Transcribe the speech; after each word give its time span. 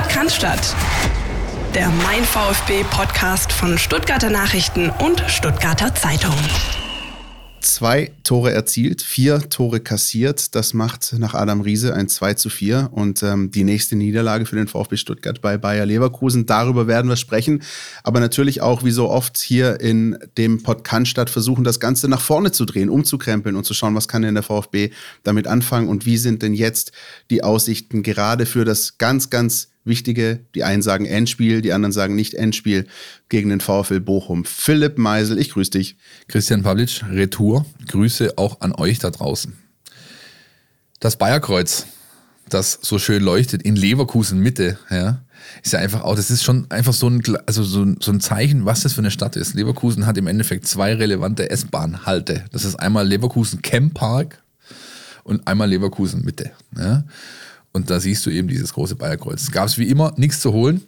Podcast 0.00 0.74
der 1.74 1.90
Mein 2.04 2.24
VfB 2.24 2.84
Podcast 2.90 3.52
von 3.52 3.76
Stuttgarter 3.76 4.30
Nachrichten 4.30 4.88
und 4.88 5.22
Stuttgarter 5.28 5.94
Zeitung 5.94 6.34
zwei 7.60 8.10
Tore 8.24 8.52
erzielt, 8.52 9.02
vier 9.02 9.48
Tore 9.48 9.80
kassiert. 9.80 10.54
Das 10.54 10.74
macht 10.74 11.14
nach 11.18 11.34
Adam 11.34 11.60
Riese 11.60 11.94
ein 11.94 12.08
2 12.08 12.34
zu 12.34 12.50
4 12.50 12.90
und 12.92 13.22
ähm, 13.22 13.50
die 13.50 13.64
nächste 13.64 13.96
Niederlage 13.96 14.46
für 14.46 14.56
den 14.56 14.68
VfB 14.68 14.96
Stuttgart 14.96 15.40
bei 15.40 15.56
Bayer 15.56 15.86
Leverkusen. 15.86 16.46
Darüber 16.46 16.86
werden 16.86 17.08
wir 17.08 17.16
sprechen. 17.16 17.62
Aber 18.02 18.20
natürlich 18.20 18.60
auch, 18.60 18.84
wie 18.84 18.90
so 18.90 19.08
oft 19.08 19.38
hier 19.38 19.80
in 19.80 20.18
dem 20.36 20.62
Podcast 20.62 21.30
versuchen, 21.30 21.64
das 21.64 21.80
Ganze 21.80 22.08
nach 22.08 22.20
vorne 22.20 22.52
zu 22.52 22.64
drehen, 22.64 22.90
umzukrempeln 22.90 23.56
und 23.56 23.64
zu 23.64 23.74
schauen, 23.74 23.94
was 23.94 24.08
kann 24.08 24.22
denn 24.22 24.34
der 24.34 24.42
VfB 24.42 24.90
damit 25.22 25.46
anfangen 25.46 25.88
und 25.88 26.06
wie 26.06 26.16
sind 26.16 26.42
denn 26.42 26.54
jetzt 26.54 26.92
die 27.30 27.42
Aussichten 27.42 28.02
gerade 28.02 28.46
für 28.46 28.64
das 28.64 28.98
ganz, 28.98 29.30
ganz 29.30 29.69
wichtige, 29.84 30.40
die 30.54 30.64
einen 30.64 30.82
sagen 30.82 31.06
Endspiel, 31.06 31.62
die 31.62 31.72
anderen 31.72 31.92
sagen 31.92 32.14
nicht 32.14 32.34
Endspiel 32.34 32.86
gegen 33.28 33.48
den 33.50 33.60
VfL 33.60 34.00
Bochum. 34.00 34.44
Philipp 34.44 34.98
Meisel, 34.98 35.38
ich 35.38 35.50
grüße 35.50 35.70
dich. 35.70 35.96
Christian 36.28 36.62
Pavlic, 36.62 37.02
Retour. 37.10 37.66
Grüße 37.88 38.36
auch 38.36 38.60
an 38.60 38.72
euch 38.72 38.98
da 38.98 39.10
draußen. 39.10 39.54
Das 41.00 41.16
Bayerkreuz, 41.16 41.86
das 42.48 42.78
so 42.82 42.98
schön 42.98 43.22
leuchtet 43.22 43.62
in 43.62 43.76
Leverkusen 43.76 44.40
Mitte, 44.40 44.78
ja, 44.90 45.22
ist 45.62 45.72
ja 45.72 45.78
einfach 45.78 46.02
auch, 46.02 46.14
das 46.14 46.30
ist 46.30 46.42
schon 46.42 46.70
einfach 46.70 46.92
so 46.92 47.08
ein, 47.08 47.22
also 47.46 47.62
so, 47.62 47.86
so 48.00 48.12
ein 48.12 48.20
Zeichen, 48.20 48.66
was 48.66 48.82
das 48.82 48.92
für 48.92 49.00
eine 49.00 49.10
Stadt 49.10 49.36
ist. 49.36 49.54
Leverkusen 49.54 50.06
hat 50.06 50.18
im 50.18 50.26
Endeffekt 50.26 50.66
zwei 50.66 50.94
relevante 50.94 51.50
S-Bahn-Halte. 51.50 52.44
Das 52.52 52.64
ist 52.64 52.76
einmal 52.76 53.06
Leverkusen 53.06 53.62
Camp 53.62 53.94
Park 53.94 54.42
und 55.24 55.46
einmal 55.46 55.68
Leverkusen 55.68 56.24
Mitte. 56.24 56.50
Ja. 56.76 57.04
Und 57.72 57.90
da 57.90 58.00
siehst 58.00 58.26
du 58.26 58.30
eben 58.30 58.48
dieses 58.48 58.72
große 58.72 58.96
Bayerkreuz. 58.96 59.42
Es 59.42 59.50
gab 59.52 59.76
wie 59.78 59.88
immer 59.88 60.12
nichts 60.16 60.40
zu 60.40 60.52
holen, 60.52 60.82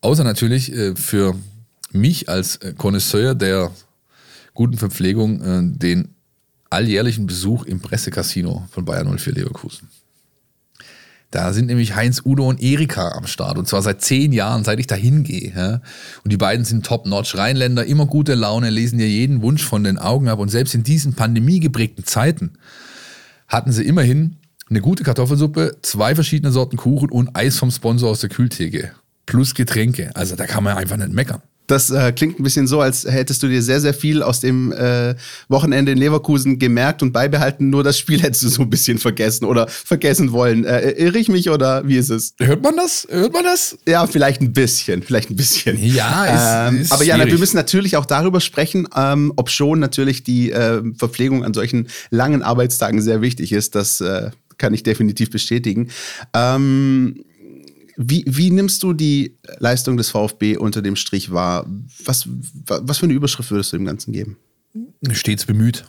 außer 0.00 0.24
natürlich 0.24 0.72
äh, 0.72 0.96
für 0.96 1.34
mich 1.92 2.28
als 2.28 2.56
äh, 2.56 2.74
Connoisseur 2.76 3.34
der 3.34 3.70
guten 4.54 4.78
Verpflegung 4.78 5.40
äh, 5.42 5.78
den 5.78 6.14
alljährlichen 6.70 7.26
Besuch 7.26 7.64
im 7.64 7.80
Pressecasino 7.80 8.66
von 8.70 8.84
Bayern 8.84 9.16
04 9.16 9.34
Leverkusen. 9.34 9.88
Da 11.30 11.52
sind 11.52 11.66
nämlich 11.66 11.96
Heinz, 11.96 12.22
Udo 12.24 12.48
und 12.48 12.62
Erika 12.62 13.08
am 13.08 13.26
Start. 13.26 13.58
Und 13.58 13.66
zwar 13.66 13.82
seit 13.82 14.02
zehn 14.02 14.32
Jahren, 14.32 14.62
seit 14.62 14.78
ich 14.78 14.86
da 14.86 14.94
hingehe. 14.94 15.52
Ja. 15.54 15.80
Und 16.22 16.30
die 16.32 16.36
beiden 16.36 16.64
sind 16.64 16.86
top-notch. 16.86 17.36
Rheinländer, 17.36 17.84
immer 17.86 18.06
gute 18.06 18.36
Laune, 18.36 18.70
lesen 18.70 18.98
dir 18.98 19.08
jeden 19.08 19.42
Wunsch 19.42 19.64
von 19.64 19.82
den 19.82 19.98
Augen 19.98 20.28
ab. 20.28 20.38
Und 20.38 20.50
selbst 20.50 20.76
in 20.76 20.84
diesen 20.84 21.14
pandemiegeprägten 21.14 22.04
Zeiten 22.04 22.52
hatten 23.48 23.72
sie 23.72 23.82
immerhin 23.82 24.36
eine 24.70 24.80
gute 24.80 25.04
Kartoffelsuppe, 25.04 25.76
zwei 25.82 26.14
verschiedene 26.14 26.52
Sorten 26.52 26.76
Kuchen 26.76 27.10
und 27.10 27.34
Eis 27.34 27.58
vom 27.58 27.70
Sponsor 27.70 28.10
aus 28.10 28.20
der 28.20 28.30
Kühltheke. 28.30 28.92
Plus 29.26 29.54
Getränke. 29.54 30.10
Also 30.14 30.36
da 30.36 30.46
kann 30.46 30.64
man 30.64 30.76
einfach 30.76 30.96
nicht 30.96 31.12
meckern. 31.12 31.42
Das 31.66 31.90
äh, 31.90 32.12
klingt 32.12 32.38
ein 32.38 32.42
bisschen 32.42 32.66
so, 32.66 32.80
als 32.80 33.04
hättest 33.04 33.42
du 33.42 33.48
dir 33.48 33.62
sehr, 33.62 33.80
sehr 33.80 33.94
viel 33.94 34.22
aus 34.22 34.40
dem 34.40 34.70
äh, 34.72 35.14
Wochenende 35.48 35.92
in 35.92 35.98
Leverkusen 35.98 36.58
gemerkt 36.58 37.02
und 37.02 37.12
beibehalten, 37.12 37.70
nur 37.70 37.82
das 37.82 37.98
Spiel 37.98 38.20
hättest 38.22 38.42
du 38.42 38.48
so 38.48 38.62
ein 38.62 38.70
bisschen 38.70 38.98
vergessen 38.98 39.46
oder 39.46 39.66
vergessen 39.68 40.32
wollen. 40.32 40.64
Äh, 40.64 40.90
irre 40.90 41.18
ich 41.18 41.28
mich 41.28 41.48
oder 41.48 41.86
wie 41.88 41.96
ist 41.96 42.10
es? 42.10 42.34
Hört 42.38 42.62
man 42.62 42.76
das? 42.76 43.06
Hört 43.10 43.32
man 43.32 43.44
das? 43.44 43.78
Ja, 43.88 44.06
vielleicht 44.06 44.42
ein 44.42 44.52
bisschen, 44.52 45.02
vielleicht 45.02 45.30
ein 45.30 45.36
bisschen. 45.36 45.82
Ja, 45.82 46.68
ist, 46.68 46.74
ähm, 46.74 46.80
ist 46.82 46.92
Aber 46.92 47.04
ja, 47.04 47.24
wir 47.24 47.38
müssen 47.38 47.56
natürlich 47.56 47.96
auch 47.96 48.06
darüber 48.06 48.40
sprechen, 48.40 48.86
ähm, 48.94 49.32
ob 49.36 49.48
schon 49.48 49.80
natürlich 49.80 50.22
die 50.22 50.50
äh, 50.50 50.82
Verpflegung 50.98 51.44
an 51.44 51.54
solchen 51.54 51.88
langen 52.10 52.42
Arbeitstagen 52.42 53.00
sehr 53.00 53.22
wichtig 53.22 53.52
ist. 53.52 53.74
Das 53.74 54.02
äh, 54.02 54.30
kann 54.58 54.74
ich 54.74 54.82
definitiv 54.82 55.30
bestätigen. 55.30 55.90
Ähm, 56.32 57.24
wie, 57.96 58.24
wie 58.26 58.50
nimmst 58.50 58.82
du 58.82 58.92
die 58.92 59.36
Leistung 59.58 59.96
des 59.96 60.10
VfB 60.10 60.56
unter 60.56 60.82
dem 60.82 60.96
Strich 60.96 61.30
wahr? 61.30 61.66
Was, 62.04 62.28
was 62.66 62.98
für 62.98 63.06
eine 63.06 63.14
Überschrift 63.14 63.50
würdest 63.50 63.72
du 63.72 63.76
dem 63.76 63.86
Ganzen 63.86 64.12
geben? 64.12 64.36
Stets 65.12 65.44
bemüht. 65.44 65.84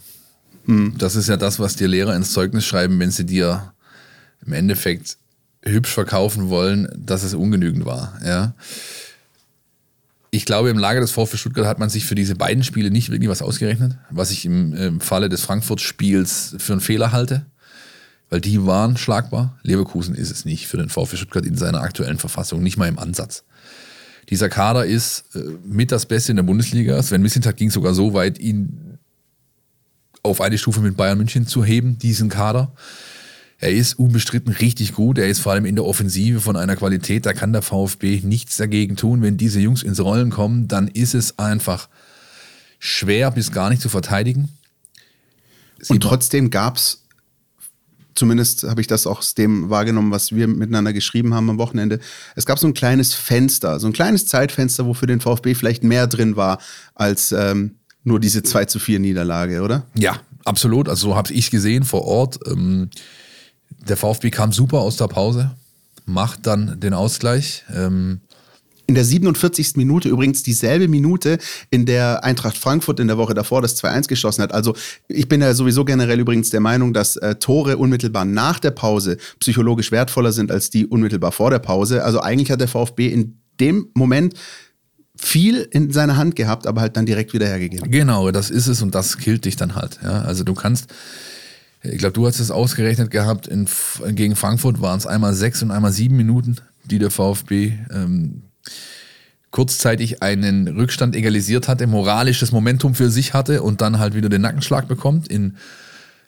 Hm. 0.65 0.95
Das 0.97 1.15
ist 1.15 1.29
ja 1.29 1.37
das, 1.37 1.59
was 1.59 1.75
dir 1.75 1.87
Lehrer 1.87 2.15
ins 2.15 2.31
Zeugnis 2.31 2.65
schreiben, 2.65 2.99
wenn 2.99 3.11
sie 3.11 3.25
dir 3.25 3.73
im 4.45 4.53
Endeffekt 4.53 5.17
hübsch 5.63 5.91
verkaufen 5.91 6.49
wollen, 6.49 6.87
dass 6.95 7.23
es 7.23 7.33
ungenügend 7.33 7.85
war. 7.85 8.19
Ja. 8.23 8.53
Ich 10.29 10.45
glaube, 10.45 10.69
im 10.69 10.77
Lager 10.77 10.99
des 10.99 11.11
VfB 11.11 11.37
Stuttgart 11.37 11.65
hat 11.65 11.79
man 11.79 11.89
sich 11.89 12.05
für 12.05 12.13
diese 12.13 12.35
beiden 12.35 12.63
Spiele 12.63 12.91
nicht 12.91 13.09
wirklich 13.09 13.29
was 13.29 13.41
ausgerechnet, 13.41 13.97
was 14.11 14.31
ich 14.31 14.45
im, 14.45 14.73
im 14.73 15.01
Falle 15.01 15.29
des 15.29 15.41
Frankfurt-Spiels 15.41 16.55
für 16.59 16.73
einen 16.73 16.81
Fehler 16.81 17.11
halte 17.11 17.45
weil 18.29 18.41
die 18.41 18.65
waren 18.65 18.97
schlagbar. 18.97 19.57
Leverkusen 19.63 20.15
ist 20.15 20.31
es 20.31 20.45
nicht 20.45 20.67
für 20.67 20.77
den 20.77 20.89
VfB 20.89 21.17
Stuttgart 21.17 21.45
in 21.45 21.57
seiner 21.57 21.81
aktuellen 21.81 22.17
Verfassung, 22.17 22.63
nicht 22.63 22.77
mal 22.77 22.87
im 22.87 22.99
Ansatz. 22.99 23.43
Dieser 24.29 24.49
Kader 24.49 24.85
ist 24.85 25.35
äh, 25.35 25.39
mit 25.63 25.91
das 25.91 26.05
Beste 26.05 26.31
in 26.31 26.37
der 26.37 26.43
Bundesliga. 26.43 27.01
Sven 27.01 27.21
Mislintat 27.21 27.57
ging 27.57 27.69
sogar 27.69 27.93
so 27.93 28.13
weit, 28.13 28.39
ihn 28.39 28.97
auf 30.23 30.41
eine 30.41 30.57
Stufe 30.57 30.81
mit 30.81 30.97
Bayern 30.97 31.17
München 31.17 31.45
zu 31.45 31.63
heben, 31.63 31.99
diesen 31.99 32.29
Kader. 32.29 32.73
Er 33.59 33.71
ist 33.71 33.97
unbestritten 33.97 34.51
richtig 34.51 34.93
gut. 34.93 35.17
Er 35.17 35.27
ist 35.27 35.39
vor 35.39 35.53
allem 35.53 35.65
in 35.65 35.75
der 35.75 35.85
Offensive 35.85 36.41
von 36.41 36.57
einer 36.57 36.75
Qualität, 36.75 37.25
da 37.25 37.33
kann 37.33 37.53
der 37.53 37.61
VfB 37.61 38.21
nichts 38.23 38.57
dagegen 38.57 38.95
tun. 38.95 39.21
Wenn 39.21 39.37
diese 39.37 39.59
Jungs 39.59 39.83
ins 39.83 39.99
Rollen 39.99 40.31
kommen, 40.31 40.67
dann 40.67 40.87
ist 40.87 41.13
es 41.13 41.39
einfach 41.39 41.87
schwer 42.79 43.31
bis 43.31 43.51
gar 43.51 43.69
nicht 43.69 43.81
zu 43.81 43.89
verteidigen. 43.89 44.49
Und 45.87 46.01
trotzdem 46.01 46.49
gab 46.49 46.77
es 46.77 47.04
zumindest 48.15 48.63
habe 48.63 48.81
ich 48.81 48.87
das 48.87 49.05
auch 49.05 49.19
aus 49.19 49.35
dem 49.35 49.69
wahrgenommen, 49.69 50.11
was 50.11 50.33
wir 50.33 50.47
miteinander 50.47 50.93
geschrieben 50.93 51.33
haben 51.33 51.49
am 51.49 51.57
Wochenende. 51.57 51.99
Es 52.35 52.45
gab 52.45 52.57
so 52.57 52.67
ein 52.67 52.73
kleines 52.73 53.13
Fenster, 53.13 53.79
so 53.79 53.87
ein 53.87 53.93
kleines 53.93 54.25
Zeitfenster, 54.25 54.85
wo 54.85 54.93
für 54.93 55.07
den 55.07 55.19
VfB 55.19 55.53
vielleicht 55.53 55.83
mehr 55.83 56.07
drin 56.07 56.35
war 56.35 56.59
als 56.95 57.31
ähm, 57.31 57.75
nur 58.03 58.19
diese 58.19 58.43
2 58.43 58.65
zu 58.65 58.79
4 58.79 58.99
Niederlage, 58.99 59.61
oder? 59.61 59.85
Ja, 59.97 60.19
absolut. 60.45 60.89
Also 60.89 61.09
so 61.09 61.15
habe 61.15 61.33
ich 61.33 61.51
gesehen 61.51 61.83
vor 61.83 62.05
Ort. 62.05 62.39
Ähm, 62.47 62.89
der 63.87 63.97
VfB 63.97 64.31
kam 64.31 64.51
super 64.51 64.79
aus 64.79 64.97
der 64.97 65.07
Pause, 65.07 65.51
macht 66.05 66.47
dann 66.47 66.79
den 66.79 66.93
Ausgleich. 66.93 67.65
Ähm, 67.73 68.21
in 68.87 68.95
der 68.95 69.03
47. 69.03 69.73
Minute 69.75 70.09
übrigens 70.09 70.43
dieselbe 70.43 70.87
Minute, 70.87 71.37
in 71.69 71.85
der 71.85 72.23
Eintracht 72.23 72.57
Frankfurt 72.57 72.99
in 72.99 73.07
der 73.07 73.17
Woche 73.17 73.33
davor 73.33 73.61
das 73.61 73.81
2-1 73.81 74.07
geschossen 74.07 74.41
hat. 74.43 74.53
Also 74.53 74.75
ich 75.07 75.27
bin 75.27 75.41
ja 75.41 75.53
sowieso 75.53 75.85
generell 75.85 76.19
übrigens 76.19 76.49
der 76.49 76.59
Meinung, 76.59 76.93
dass 76.93 77.15
äh, 77.17 77.35
Tore 77.35 77.77
unmittelbar 77.77 78.25
nach 78.25 78.59
der 78.59 78.71
Pause 78.71 79.17
psychologisch 79.39 79.91
wertvoller 79.91 80.31
sind 80.31 80.51
als 80.51 80.69
die 80.69 80.85
unmittelbar 80.85 81.31
vor 81.31 81.49
der 81.49 81.59
Pause. 81.59 82.03
Also 82.03 82.19
eigentlich 82.19 82.51
hat 82.51 82.61
der 82.61 82.67
VfB 82.67 83.07
in 83.07 83.39
dem 83.59 83.89
Moment 83.93 84.33
viel 85.17 85.67
in 85.71 85.91
seiner 85.91 86.17
Hand 86.17 86.35
gehabt, 86.35 86.67
aber 86.67 86.81
halt 86.81 86.97
dann 86.97 87.05
direkt 87.05 87.33
wieder 87.33 87.47
hergegeben. 87.47 87.89
Genau, 87.89 88.31
das 88.31 88.49
ist 88.49 88.67
es 88.67 88.81
und 88.81 88.93
das 88.93 89.17
killt 89.17 89.45
dich 89.45 89.55
dann 89.55 89.75
halt. 89.75 89.99
Ja? 90.03 90.21
Also 90.21 90.43
du 90.43 90.53
kannst, 90.53 90.93
ich 91.83 91.97
glaube, 91.97 92.13
du 92.13 92.27
hast 92.27 92.39
es 92.39 92.51
ausgerechnet 92.51 93.11
gehabt, 93.11 93.47
in, 93.47 93.67
gegen 94.09 94.35
Frankfurt 94.35 94.81
waren 94.81 94.97
es 94.97 95.07
einmal 95.07 95.33
sechs 95.33 95.63
und 95.63 95.71
einmal 95.71 95.93
sieben 95.93 96.17
Minuten, 96.17 96.57
die 96.83 96.99
der 96.99 97.11
VfB 97.11 97.73
ähm, 97.93 98.43
kurzzeitig 99.51 100.21
einen 100.21 100.67
Rückstand 100.67 101.15
egalisiert 101.15 101.67
hatte, 101.67 101.87
moralisches 101.87 102.51
Momentum 102.51 102.93
für 102.93 103.09
sich 103.09 103.33
hatte 103.33 103.61
und 103.63 103.79
dann 103.79 103.99
halt 103.99 104.13
wieder 104.13 104.27
den 104.27 104.41
Nackenschlag 104.41 104.87
bekommt. 104.87 105.29
In 105.29 105.55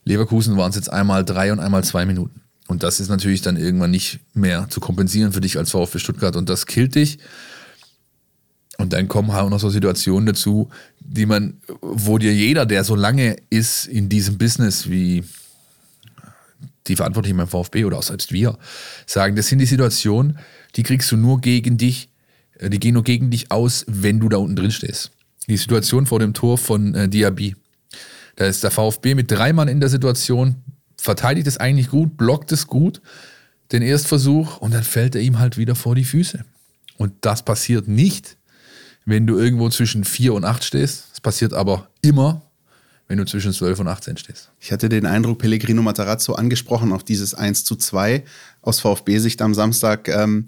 Leverkusen 0.05 0.55
waren 0.55 0.69
es 0.69 0.77
jetzt 0.77 0.91
einmal 0.91 1.25
drei 1.25 1.51
und 1.51 1.59
einmal 1.59 1.83
zwei 1.83 2.05
Minuten. 2.05 2.41
Und 2.67 2.83
das 2.83 2.99
ist 2.99 3.09
natürlich 3.09 3.41
dann 3.41 3.57
irgendwann 3.57 3.91
nicht 3.91 4.19
mehr 4.33 4.67
zu 4.69 4.79
kompensieren 4.79 5.33
für 5.33 5.41
dich 5.41 5.57
als 5.57 5.71
VfB 5.71 5.99
Stuttgart 5.99 6.35
und 6.35 6.49
das 6.49 6.65
killt 6.65 6.95
dich. 6.95 7.19
Und 8.77 8.93
dann 8.93 9.07
kommen 9.07 9.33
halt 9.33 9.43
auch 9.45 9.49
noch 9.49 9.59
so 9.59 9.69
Situationen 9.69 10.27
dazu, 10.27 10.69
die 10.99 11.25
man, 11.25 11.59
wo 11.81 12.17
dir 12.17 12.33
jeder, 12.33 12.65
der 12.65 12.83
so 12.83 12.95
lange 12.95 13.35
ist 13.49 13.87
in 13.87 14.07
diesem 14.07 14.37
Business 14.37 14.89
wie 14.89 15.23
die 16.87 16.95
Verantwortlichen 16.95 17.37
beim 17.37 17.47
VfB 17.47 17.85
oder 17.85 17.97
auch 17.97 18.03
selbst 18.03 18.31
wir, 18.31 18.57
sagen, 19.05 19.35
das 19.35 19.47
sind 19.47 19.59
die 19.59 19.65
Situationen, 19.65 20.37
die 20.75 20.83
kriegst 20.83 21.11
du 21.11 21.17
nur 21.17 21.41
gegen 21.41 21.77
dich, 21.77 22.09
die 22.61 22.79
gehen 22.79 22.93
nur 22.93 23.03
gegen 23.03 23.29
dich 23.29 23.51
aus, 23.51 23.85
wenn 23.87 24.19
du 24.19 24.29
da 24.29 24.37
unten 24.37 24.55
drin 24.55 24.71
stehst. 24.71 25.11
Die 25.47 25.57
Situation 25.57 26.05
vor 26.05 26.19
dem 26.19 26.33
Tor 26.33 26.57
von 26.57 26.93
äh, 26.95 27.09
Diaby. 27.09 27.55
Da 28.35 28.45
ist 28.45 28.63
der 28.63 28.71
VfB 28.71 29.15
mit 29.15 29.31
drei 29.31 29.53
Mann 29.53 29.67
in 29.67 29.79
der 29.79 29.89
Situation, 29.89 30.55
verteidigt 30.97 31.47
es 31.47 31.57
eigentlich 31.57 31.89
gut, 31.89 32.17
blockt 32.17 32.51
es 32.51 32.67
gut, 32.67 33.01
den 33.71 33.81
Erstversuch 33.81 34.57
und 34.57 34.73
dann 34.73 34.83
fällt 34.83 35.15
er 35.15 35.21
ihm 35.21 35.39
halt 35.39 35.57
wieder 35.57 35.75
vor 35.75 35.95
die 35.95 36.03
Füße. 36.03 36.43
Und 36.97 37.13
das 37.21 37.43
passiert 37.43 37.87
nicht, 37.87 38.37
wenn 39.05 39.25
du 39.25 39.37
irgendwo 39.37 39.69
zwischen 39.69 40.03
4 40.03 40.33
und 40.33 40.45
8 40.45 40.63
stehst. 40.63 41.05
Es 41.13 41.21
passiert 41.21 41.53
aber 41.53 41.87
immer, 42.01 42.41
wenn 43.07 43.17
du 43.17 43.25
zwischen 43.25 43.53
12 43.53 43.79
und 43.79 43.87
18 43.87 44.17
stehst. 44.17 44.51
Ich 44.59 44.71
hatte 44.71 44.89
den 44.89 45.05
Eindruck, 45.05 45.39
Pellegrino 45.39 45.81
Matarazzo 45.81 46.33
angesprochen 46.33 46.91
auf 46.91 47.03
dieses 47.03 47.33
1 47.33 47.63
zu 47.63 47.75
2 47.75 48.23
aus 48.61 48.81
VfB-Sicht 48.81 49.41
am 49.41 49.53
Samstag. 49.53 50.09
Ähm, 50.09 50.47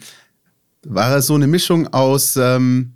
war 0.85 1.11
er 1.11 1.21
so 1.21 1.35
eine 1.35 1.47
Mischung 1.47 1.87
aus 1.87 2.35
ähm, 2.35 2.93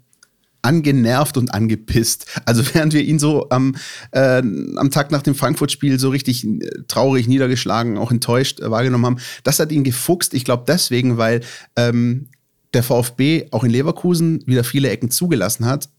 angenervt 0.64 1.38
und 1.38 1.54
angepisst. 1.54 2.26
Also 2.46 2.64
während 2.74 2.94
wir 2.94 3.02
ihn 3.02 3.20
so 3.20 3.50
am, 3.50 3.76
äh, 4.12 4.42
am 4.76 4.90
Tag 4.90 5.12
nach 5.12 5.22
dem 5.22 5.36
Frankfurt-Spiel 5.36 6.00
so 6.00 6.10
richtig 6.10 6.46
äh, 6.46 6.60
traurig, 6.88 7.28
niedergeschlagen, 7.28 7.98
auch 7.98 8.12
enttäuscht 8.12 8.60
äh, 8.60 8.72
wahrgenommen 8.72 9.06
haben, 9.06 9.18
das 9.44 9.60
hat 9.60 9.72
ihn 9.72 9.84
gefuchst. 9.84 10.34
Ich 10.34 10.46
glaube 10.46 10.64
deswegen, 10.68 11.18
weil 11.18 11.42
ähm, 11.76 12.30
der 12.74 12.84
VfB 12.84 13.48
auch 13.52 13.64
in 13.64 13.70
Leverkusen 13.70 14.42
wieder 14.48 14.64
viele 14.64 14.90
Ecken 14.90 15.12
zugelassen 15.12 15.66
hat, 15.66 15.90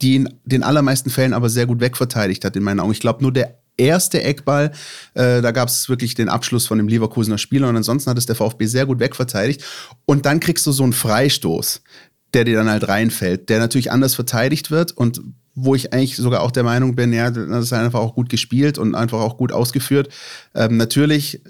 die 0.00 0.16
in 0.16 0.28
den 0.44 0.62
allermeisten 0.62 1.10
Fällen 1.10 1.32
aber 1.32 1.50
sehr 1.50 1.66
gut 1.66 1.80
wegverteidigt 1.80 2.44
hat, 2.44 2.56
in 2.56 2.62
meinen 2.62 2.80
Augen. 2.80 2.92
Ich 2.92 3.00
glaube, 3.00 3.22
nur 3.22 3.32
der 3.32 3.59
erste 3.80 4.22
Eckball, 4.22 4.72
äh, 5.14 5.42
da 5.42 5.50
gab 5.50 5.68
es 5.68 5.88
wirklich 5.88 6.14
den 6.14 6.28
Abschluss 6.28 6.66
von 6.66 6.78
dem 6.78 6.88
Leverkusener 6.88 7.38
Spieler 7.38 7.68
und 7.68 7.76
ansonsten 7.76 8.10
hat 8.10 8.18
es 8.18 8.26
der 8.26 8.36
VfB 8.36 8.66
sehr 8.66 8.86
gut 8.86 9.00
wegverteidigt. 9.00 9.64
Und 10.04 10.26
dann 10.26 10.40
kriegst 10.40 10.66
du 10.66 10.72
so 10.72 10.82
einen 10.82 10.92
Freistoß, 10.92 11.82
der 12.34 12.44
dir 12.44 12.56
dann 12.56 12.70
halt 12.70 12.86
reinfällt, 12.86 13.48
der 13.48 13.58
natürlich 13.58 13.90
anders 13.90 14.14
verteidigt 14.14 14.70
wird 14.70 14.92
und 14.92 15.20
wo 15.54 15.74
ich 15.74 15.92
eigentlich 15.92 16.16
sogar 16.16 16.42
auch 16.42 16.52
der 16.52 16.62
Meinung 16.62 16.94
bin, 16.94 17.12
ja, 17.12 17.30
das 17.30 17.64
ist 17.64 17.72
einfach 17.72 18.00
auch 18.00 18.14
gut 18.14 18.28
gespielt 18.28 18.78
und 18.78 18.94
einfach 18.94 19.20
auch 19.20 19.36
gut 19.36 19.52
ausgeführt. 19.52 20.08
Ähm, 20.54 20.76
natürlich 20.76 21.42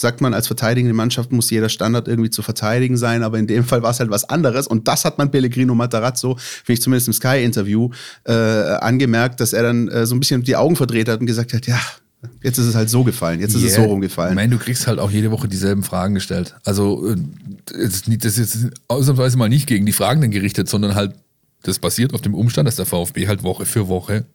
sagt 0.00 0.20
man, 0.20 0.34
als 0.34 0.46
verteidigende 0.46 0.94
Mannschaft 0.94 1.30
muss 1.30 1.50
jeder 1.50 1.68
Standard 1.68 2.08
irgendwie 2.08 2.30
zu 2.30 2.42
verteidigen 2.42 2.96
sein, 2.96 3.22
aber 3.22 3.38
in 3.38 3.46
dem 3.46 3.64
Fall 3.64 3.82
war 3.82 3.90
es 3.90 4.00
halt 4.00 4.10
was 4.10 4.28
anderes. 4.28 4.66
Und 4.66 4.88
das 4.88 5.04
hat 5.04 5.18
man 5.18 5.30
Pellegrino 5.30 5.74
Matarazzo, 5.74 6.36
finde 6.36 6.72
ich 6.72 6.82
zumindest 6.82 7.08
im 7.08 7.14
Sky-Interview, 7.14 7.90
äh, 8.24 8.32
angemerkt, 8.32 9.40
dass 9.40 9.52
er 9.52 9.62
dann 9.62 9.88
äh, 9.88 10.06
so 10.06 10.14
ein 10.14 10.20
bisschen 10.20 10.42
die 10.42 10.56
Augen 10.56 10.76
verdreht 10.76 11.08
hat 11.08 11.20
und 11.20 11.26
gesagt 11.26 11.52
hat, 11.52 11.66
ja, 11.66 11.80
Jetzt 12.42 12.58
ist 12.58 12.66
es 12.66 12.74
halt 12.74 12.90
so 12.90 13.02
gefallen, 13.02 13.40
jetzt 13.40 13.54
ist 13.54 13.62
yeah. 13.62 13.70
es 13.70 13.76
so 13.76 13.84
rumgefallen. 13.84 14.32
Ich 14.32 14.36
meine, 14.36 14.50
du 14.50 14.58
kriegst 14.58 14.86
halt 14.86 14.98
auch 14.98 15.10
jede 15.10 15.30
Woche 15.30 15.48
dieselben 15.48 15.82
Fragen 15.82 16.14
gestellt. 16.14 16.54
Also, 16.64 17.08
äh, 17.08 17.16
das 17.64 18.36
ist 18.36 18.38
jetzt 18.38 18.58
ausnahmsweise 18.88 19.38
mal 19.38 19.48
nicht 19.48 19.66
gegen 19.66 19.86
die 19.86 19.92
Fragenden 19.92 20.30
gerichtet, 20.30 20.68
sondern 20.68 20.94
halt, 20.94 21.14
das 21.62 21.78
basiert 21.78 22.12
auf 22.12 22.20
dem 22.20 22.34
Umstand, 22.34 22.68
dass 22.68 22.76
der 22.76 22.84
VfB 22.84 23.26
halt 23.26 23.42
Woche 23.42 23.64
für 23.64 23.88
Woche 23.88 24.26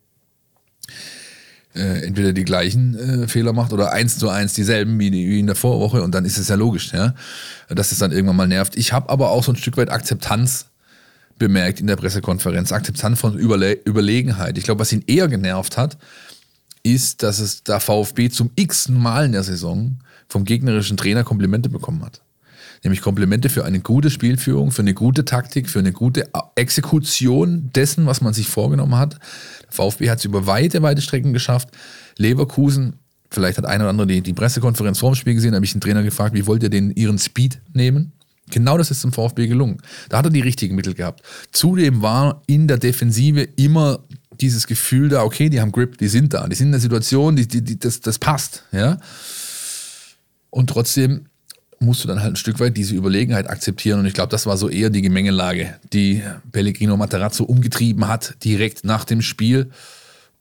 äh, 1.75 2.06
entweder 2.06 2.33
die 2.33 2.44
gleichen 2.44 2.95
äh, 3.24 3.27
Fehler 3.27 3.54
macht 3.54 3.74
oder 3.74 3.92
eins 3.92 4.18
zu 4.18 4.30
eins 4.30 4.54
dieselben 4.54 5.00
wie, 5.00 5.12
wie, 5.12 5.39
in 5.39 5.48
der 5.48 5.56
Vorwoche 5.56 6.01
und 6.04 6.16
dann 6.16 6.25
ist 6.25 6.38
es 6.38 6.48
ja 6.48 6.56
logisch, 6.56 6.92
ja, 6.94 7.13
dass 7.69 7.92
es 7.92 8.00
dann 8.00 8.12
irgendwann 8.12 8.36
mal 8.36 8.48
nervt. 8.48 8.75
Ich 8.77 8.94
habe 8.94 9.10
aber 9.10 9.31
auch 9.31 9.44
so 9.44 9.51
ein 9.51 9.56
Stück 9.56 9.77
weit 9.77 9.89
Akzeptanz 9.89 10.68
bemerkt 11.38 11.80
in 11.80 11.88
der 11.88 11.98
Pressekonferenz, 11.98 12.72
Akzeptanz 12.72 13.19
von 13.19 13.38
Überle 13.38 13.77
Überlegenheit. 13.86 14.57
Ich 14.57 14.63
glaube, 14.63 14.80
was 14.80 14.92
ihn 14.94 15.04
eher 15.07 15.27
genervt 15.27 15.77
hat, 15.77 15.98
ist, 16.83 17.24
dass 17.24 17.39
es 17.39 17.63
der 17.63 17.80
VfB 17.80 18.30
zum 18.30 18.51
x 18.56 18.89
Mal 18.89 19.25
in 19.25 19.31
der 19.33 19.44
Saison 19.44 20.00
vom 20.30 20.45
gegnerischen 20.45 20.98
Trainer 20.98 21.24
Komplimente 21.24 21.69
bekommen 21.69 22.04
hat 22.04 22.22
nämlich 22.86 23.02
Komplimente 23.02 23.50
für 23.50 23.66
eine 23.66 23.82
gute 23.82 24.10
Spielführung, 24.10 24.72
für 24.72 24.84
eine 24.84 24.94
gute 24.94 25.26
Taktik, 25.26 25.70
für 25.70 25.80
eine 25.80 25.92
gute 25.92 26.30
Exekution 26.56 27.72
dessen, 27.76 28.06
was 28.06 28.22
man 28.22 28.34
sich 28.34 28.48
vorgenommen 28.48 28.96
hat. 28.96 29.20
VfB 29.70 30.10
hat 30.10 30.20
es 30.20 30.26
über 30.26 30.48
weite, 30.48 30.82
weite 30.82 31.02
Strecken 31.02 31.34
geschafft. 31.34 31.70
Leverkusen, 32.18 32.94
vielleicht 33.30 33.58
hat 33.58 33.66
einer 33.66 33.84
oder 33.84 33.90
andere 33.90 34.08
die, 34.08 34.22
die 34.22 34.34
Pressekonferenz 34.34 35.00
vorm 35.00 35.16
Spiel 35.16 35.34
gesehen, 35.34 35.56
habe 35.56 35.66
ich 35.66 35.74
den 35.74 35.82
Trainer 35.82 36.04
gefragt, 36.04 36.34
wie 36.36 36.46
wollt 36.46 36.64
ihr 36.64 36.70
den 36.70 36.92
ihren 36.92 37.18
Speed 37.18 37.60
nehmen? 37.74 38.14
Genau 38.52 38.78
das 38.78 38.92
ist 38.92 39.04
dem 39.04 39.12
VfB 39.12 39.48
gelungen. 39.48 39.82
Da 40.10 40.20
hat 40.20 40.26
er 40.26 40.32
die 40.32 40.42
richtigen 40.42 40.76
Mittel 40.76 40.94
gehabt. 40.94 41.24
Zudem 41.52 42.04
war 42.04 42.44
in 42.46 42.68
der 42.68 42.78
Defensive 42.78 43.42
immer 43.42 44.04
dieses 44.40 44.68
Gefühl 44.68 45.10
da, 45.10 45.24
okay, 45.24 45.50
die 45.50 45.60
haben 45.60 45.72
Grip, 45.72 45.98
die 45.98 46.08
sind 46.08 46.34
da, 46.34 46.48
die 46.48 46.56
sind 46.56 46.68
in 46.68 46.74
der 46.74 46.82
Situation, 46.82 47.36
die, 47.36 47.48
die, 47.48 47.64
die, 47.64 47.80
das, 47.80 48.02
das 48.02 48.20
passt. 48.20 48.64
Ja? 48.72 49.00
Und 50.52 50.70
trotzdem 50.70 51.26
musst 51.80 52.04
du 52.04 52.07
dann 52.07 52.22
halt 52.22 52.33
ein 52.33 52.36
Stück 52.38 52.60
weit 52.60 52.77
diese 52.77 52.95
Überlegenheit 52.95 53.50
akzeptieren. 53.50 54.00
Und 54.00 54.06
ich 54.06 54.13
glaube, 54.13 54.30
das 54.30 54.45
war 54.45 54.57
so 54.57 54.69
eher 54.69 54.89
die 54.89 55.01
Gemengelage, 55.01 55.75
die 55.94 56.24
Pellegrino 56.51 56.98
Materazzo 56.98 57.44
umgetrieben 57.44 58.07
hat, 58.07 58.36
direkt 58.44 58.83
nach 58.83 59.06
dem 59.06 59.22
Spiel 59.22 59.69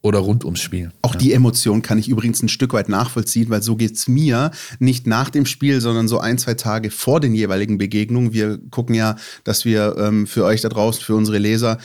oder 0.04 0.18
rund 0.18 0.44
ums 0.44 0.60
Spiel. 0.60 0.92
Auch 1.00 1.14
ja. 1.14 1.18
die 1.18 1.32
Emotion 1.32 1.80
kann 1.80 1.98
ich 1.98 2.10
übrigens 2.10 2.42
ein 2.42 2.50
Stück 2.50 2.74
weit 2.74 2.90
nachvollziehen, 2.90 3.48
weil 3.48 3.62
so 3.62 3.74
geht 3.74 3.94
es 3.96 4.06
mir 4.06 4.50
nicht 4.78 5.06
nach 5.06 5.30
dem 5.30 5.46
Spiel, 5.46 5.80
sondern 5.80 6.08
so 6.08 6.20
ein, 6.20 6.36
zwei 6.36 6.52
Tage 6.54 6.90
vor 6.90 7.20
den 7.20 7.34
jeweiligen 7.34 7.78
Begegnungen. 7.78 8.34
Wir 8.34 8.58
gucken 8.70 8.94
ja, 8.94 9.16
dass 9.44 9.64
wir 9.64 9.96
ähm, 9.98 10.26
für 10.26 10.44
euch 10.44 10.60
da 10.60 10.68
draußen, 10.68 11.02
für 11.02 11.14
unsere 11.14 11.38
Leser, 11.38 11.78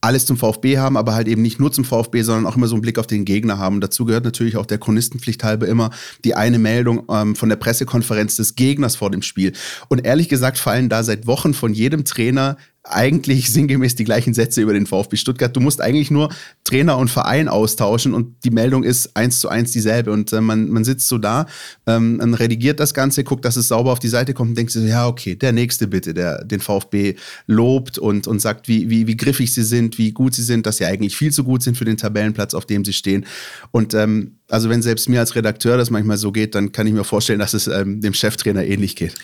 alles 0.00 0.26
zum 0.26 0.36
VfB 0.36 0.78
haben, 0.78 0.96
aber 0.96 1.14
halt 1.14 1.26
eben 1.26 1.42
nicht 1.42 1.58
nur 1.58 1.72
zum 1.72 1.84
VfB, 1.84 2.22
sondern 2.22 2.46
auch 2.46 2.56
immer 2.56 2.68
so 2.68 2.76
einen 2.76 2.82
Blick 2.82 2.98
auf 2.98 3.06
den 3.06 3.24
Gegner 3.24 3.58
haben. 3.58 3.80
dazu 3.80 4.04
gehört 4.04 4.24
natürlich 4.24 4.56
auch 4.56 4.66
der 4.66 4.78
Chronistenpflicht 4.78 5.42
halber 5.42 5.66
immer 5.66 5.90
die 6.24 6.34
eine 6.34 6.58
Meldung 6.58 7.04
ähm, 7.10 7.34
von 7.34 7.48
der 7.48 7.56
Pressekonferenz 7.56 8.36
des 8.36 8.54
Gegners 8.54 8.96
vor 8.96 9.10
dem 9.10 9.22
Spiel. 9.22 9.52
Und 9.88 10.04
ehrlich 10.04 10.28
gesagt 10.28 10.58
fallen 10.58 10.88
da 10.88 11.02
seit 11.02 11.26
Wochen 11.26 11.52
von 11.52 11.72
jedem 11.72 12.04
Trainer 12.04 12.56
eigentlich 12.90 13.52
sinngemäß 13.52 13.94
die 13.94 14.04
gleichen 14.04 14.34
Sätze 14.34 14.60
über 14.62 14.72
den 14.72 14.86
VfB 14.86 15.16
Stuttgart. 15.16 15.54
Du 15.54 15.60
musst 15.60 15.80
eigentlich 15.80 16.10
nur 16.10 16.30
Trainer 16.64 16.98
und 16.98 17.08
Verein 17.08 17.48
austauschen 17.48 18.14
und 18.14 18.36
die 18.44 18.50
Meldung 18.50 18.84
ist 18.84 19.16
eins 19.16 19.40
zu 19.40 19.48
eins 19.48 19.72
dieselbe. 19.72 20.12
Und 20.12 20.32
äh, 20.32 20.40
man, 20.40 20.68
man 20.68 20.84
sitzt 20.84 21.08
so 21.08 21.18
da, 21.18 21.46
ähm, 21.86 22.16
man 22.16 22.34
redigiert 22.34 22.80
das 22.80 22.94
Ganze, 22.94 23.24
guckt, 23.24 23.44
dass 23.44 23.56
es 23.56 23.68
sauber 23.68 23.92
auf 23.92 23.98
die 23.98 24.08
Seite 24.08 24.34
kommt 24.34 24.50
und 24.50 24.58
denkt 24.58 24.72
so, 24.72 24.80
ja, 24.80 25.06
okay, 25.06 25.34
der 25.34 25.52
nächste 25.52 25.86
bitte, 25.86 26.14
der 26.14 26.44
den 26.44 26.60
VfB 26.60 27.14
lobt 27.46 27.98
und, 27.98 28.26
und 28.26 28.40
sagt, 28.40 28.68
wie, 28.68 28.90
wie, 28.90 29.06
wie 29.06 29.16
griffig 29.16 29.52
sie 29.52 29.64
sind, 29.64 29.98
wie 29.98 30.12
gut 30.12 30.34
sie 30.34 30.42
sind, 30.42 30.66
dass 30.66 30.78
sie 30.78 30.84
eigentlich 30.84 31.16
viel 31.16 31.32
zu 31.32 31.44
gut 31.44 31.62
sind 31.62 31.76
für 31.76 31.84
den 31.84 31.96
Tabellenplatz, 31.96 32.54
auf 32.54 32.66
dem 32.66 32.84
sie 32.84 32.92
stehen. 32.92 33.26
Und 33.70 33.94
ähm, 33.94 34.38
also 34.48 34.70
wenn 34.70 34.82
selbst 34.82 35.08
mir 35.08 35.20
als 35.20 35.34
Redakteur 35.34 35.76
das 35.76 35.90
manchmal 35.90 36.16
so 36.16 36.32
geht, 36.32 36.54
dann 36.54 36.72
kann 36.72 36.86
ich 36.86 36.92
mir 36.92 37.04
vorstellen, 37.04 37.38
dass 37.38 37.54
es 37.54 37.66
ähm, 37.66 38.00
dem 38.00 38.14
Cheftrainer 38.14 38.64
ähnlich 38.64 38.96
geht. 38.96 39.14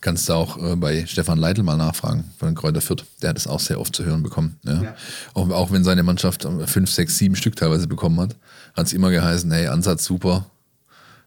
Kannst 0.00 0.28
du 0.28 0.32
auch 0.32 0.56
äh, 0.56 0.76
bei 0.76 1.04
Stefan 1.06 1.38
Leitl 1.38 1.62
mal 1.62 1.76
nachfragen, 1.76 2.24
von 2.38 2.54
Kräuter 2.54 2.80
Fürth. 2.80 3.04
Der 3.20 3.30
hat 3.30 3.36
es 3.36 3.46
auch 3.46 3.60
sehr 3.60 3.78
oft 3.78 3.94
zu 3.94 4.04
hören 4.04 4.22
bekommen. 4.22 4.58
Ja. 4.64 4.82
Ja. 4.82 4.96
Auch, 5.34 5.50
auch, 5.50 5.72
wenn 5.72 5.84
seine 5.84 6.02
Mannschaft 6.02 6.46
fünf, 6.66 6.90
sechs, 6.90 7.18
sieben 7.18 7.36
Stück 7.36 7.56
teilweise 7.56 7.86
bekommen 7.86 8.18
hat, 8.18 8.36
hat 8.74 8.86
es 8.86 8.92
immer 8.94 9.10
geheißen, 9.10 9.50
hey, 9.52 9.66
Ansatz 9.66 10.04
super, 10.04 10.46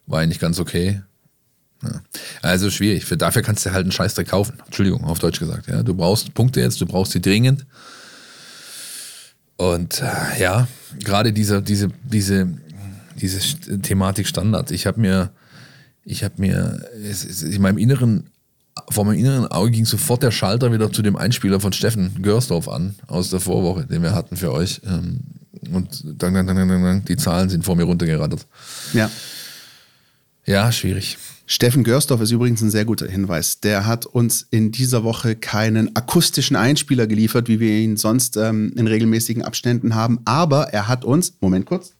war 0.08 0.22
eigentlich 0.22 0.40
ganz 0.40 0.60
okay. 0.60 1.02
Ja. 1.84 2.02
Also 2.42 2.72
schwierig. 2.72 3.06
Für, 3.06 3.16
dafür 3.18 3.44
kannst 3.44 3.66
du 3.66 3.72
halt 3.72 3.84
einen 3.84 3.92
Scheißdreck 3.92 4.30
kaufen. 4.30 4.60
Entschuldigung, 4.66 5.04
auf 5.04 5.20
Deutsch 5.20 5.40
gesagt. 5.40 5.68
Ja. 5.68 5.84
Du 5.84 5.94
brauchst 5.94 6.34
Punkte 6.34 6.60
jetzt, 6.60 6.82
du 6.82 6.86
brauchst 6.88 7.12
sie 7.12 7.22
dringend. 7.22 7.66
Und 9.58 10.02
äh, 10.02 10.42
ja, 10.42 10.68
gerade 11.00 11.32
diese, 11.32 11.62
diese, 11.62 11.90
diese, 12.04 12.48
diese 13.16 13.40
Thematik 13.82 14.28
Standard. 14.28 14.72
Ich 14.72 14.88
habe 14.88 15.00
mir, 15.00 15.32
ich 16.04 16.24
habe 16.24 16.36
mir, 16.38 16.86
in 17.44 17.62
meinem 17.62 17.78
Inneren 17.78 18.30
vor 18.90 19.06
meinem 19.06 19.20
inneren 19.20 19.48
Auge 19.48 19.72
ging 19.72 19.86
sofort 19.86 20.24
der 20.24 20.32
Schalter 20.32 20.72
wieder 20.72 20.92
zu 20.92 21.02
dem 21.02 21.16
Einspieler 21.16 21.60
von 21.60 21.74
Steffen 21.74 22.22
Görsdorf 22.22 22.68
an, 22.68 22.96
aus 23.08 23.30
der 23.30 23.40
Vorwoche, 23.40 23.86
den 23.86 24.02
wir 24.02 24.14
hatten 24.14 24.36
für 24.36 24.52
euch. 24.52 24.82
Ähm, 24.86 25.22
und 25.72 26.04
dann, 26.22 26.34
dann, 26.34 26.48
dann, 26.48 26.68
dann, 26.68 27.06
die 27.06 27.18
Zahlen 27.18 27.50
sind 27.50 27.64
vor 27.64 27.76
mir 27.76 27.84
runtergerattert. 27.84 28.46
Ja. 28.94 29.10
Ja, 30.46 30.72
schwierig. 30.72 31.18
Steffen 31.46 31.84
Görsdorf 31.84 32.22
ist 32.22 32.32
übrigens 32.32 32.62
ein 32.62 32.72
sehr 32.72 32.86
guter 32.86 33.08
Hinweis. 33.08 33.60
Der 33.60 33.86
hat 33.86 34.06
uns 34.06 34.48
in 34.50 34.72
dieser 34.72 35.04
Woche 35.04 35.36
keinen 35.36 35.96
akustischen 35.96 36.56
Einspieler 36.56 37.06
geliefert, 37.06 37.48
wie 37.48 37.60
wir 37.60 37.78
ihn 37.78 37.98
sonst 37.98 38.38
ähm, 38.38 38.74
in 38.76 38.88
regelmäßigen 38.88 39.44
Abständen 39.44 39.96
haben. 39.96 40.20
Aber 40.26 40.70
er 40.74 40.88
hat 40.88 41.06
uns, 41.06 41.34
Moment 41.42 41.66
kurz. 41.66 41.94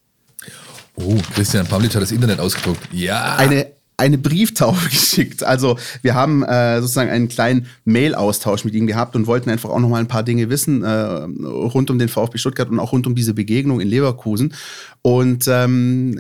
Oh, 0.96 1.18
Christian 1.34 1.66
Pavlic 1.68 1.96
hat 1.96 2.02
das 2.02 2.12
Internet 2.12 2.40
ausgedruckt. 2.40 2.82
Ja. 2.92 3.36
Eine 3.36 3.73
eine 3.98 4.18
Brieftaufe 4.18 4.90
geschickt. 4.90 5.44
Also 5.44 5.78
wir 6.02 6.16
haben 6.16 6.44
äh, 6.44 6.82
sozusagen 6.82 7.10
einen 7.10 7.28
kleinen 7.28 7.68
Mail-Austausch 7.86 8.66
mit 8.66 8.74
ihm 8.74 8.88
gehabt 8.88 9.16
und 9.16 9.28
wollten 9.28 9.50
einfach 9.50 9.70
auch 9.70 9.80
noch 9.80 9.90
mal 9.90 10.00
ein 10.00 10.08
paar 10.08 10.24
Dinge 10.24 10.50
wissen 10.50 10.84
äh, 10.84 10.90
rund 10.90 11.90
um 11.90 12.00
den 12.00 12.10
VfB 12.10 12.38
Stuttgart 12.38 12.70
und 12.70 12.80
auch 12.80 12.92
rund 12.92 13.08
um 13.08 13.16
diese 13.16 13.34
Begegnung 13.34 13.80
in 13.80 13.88
Leverkusen. 13.88 14.54
Und 15.02 15.48
ähm, 15.48 16.20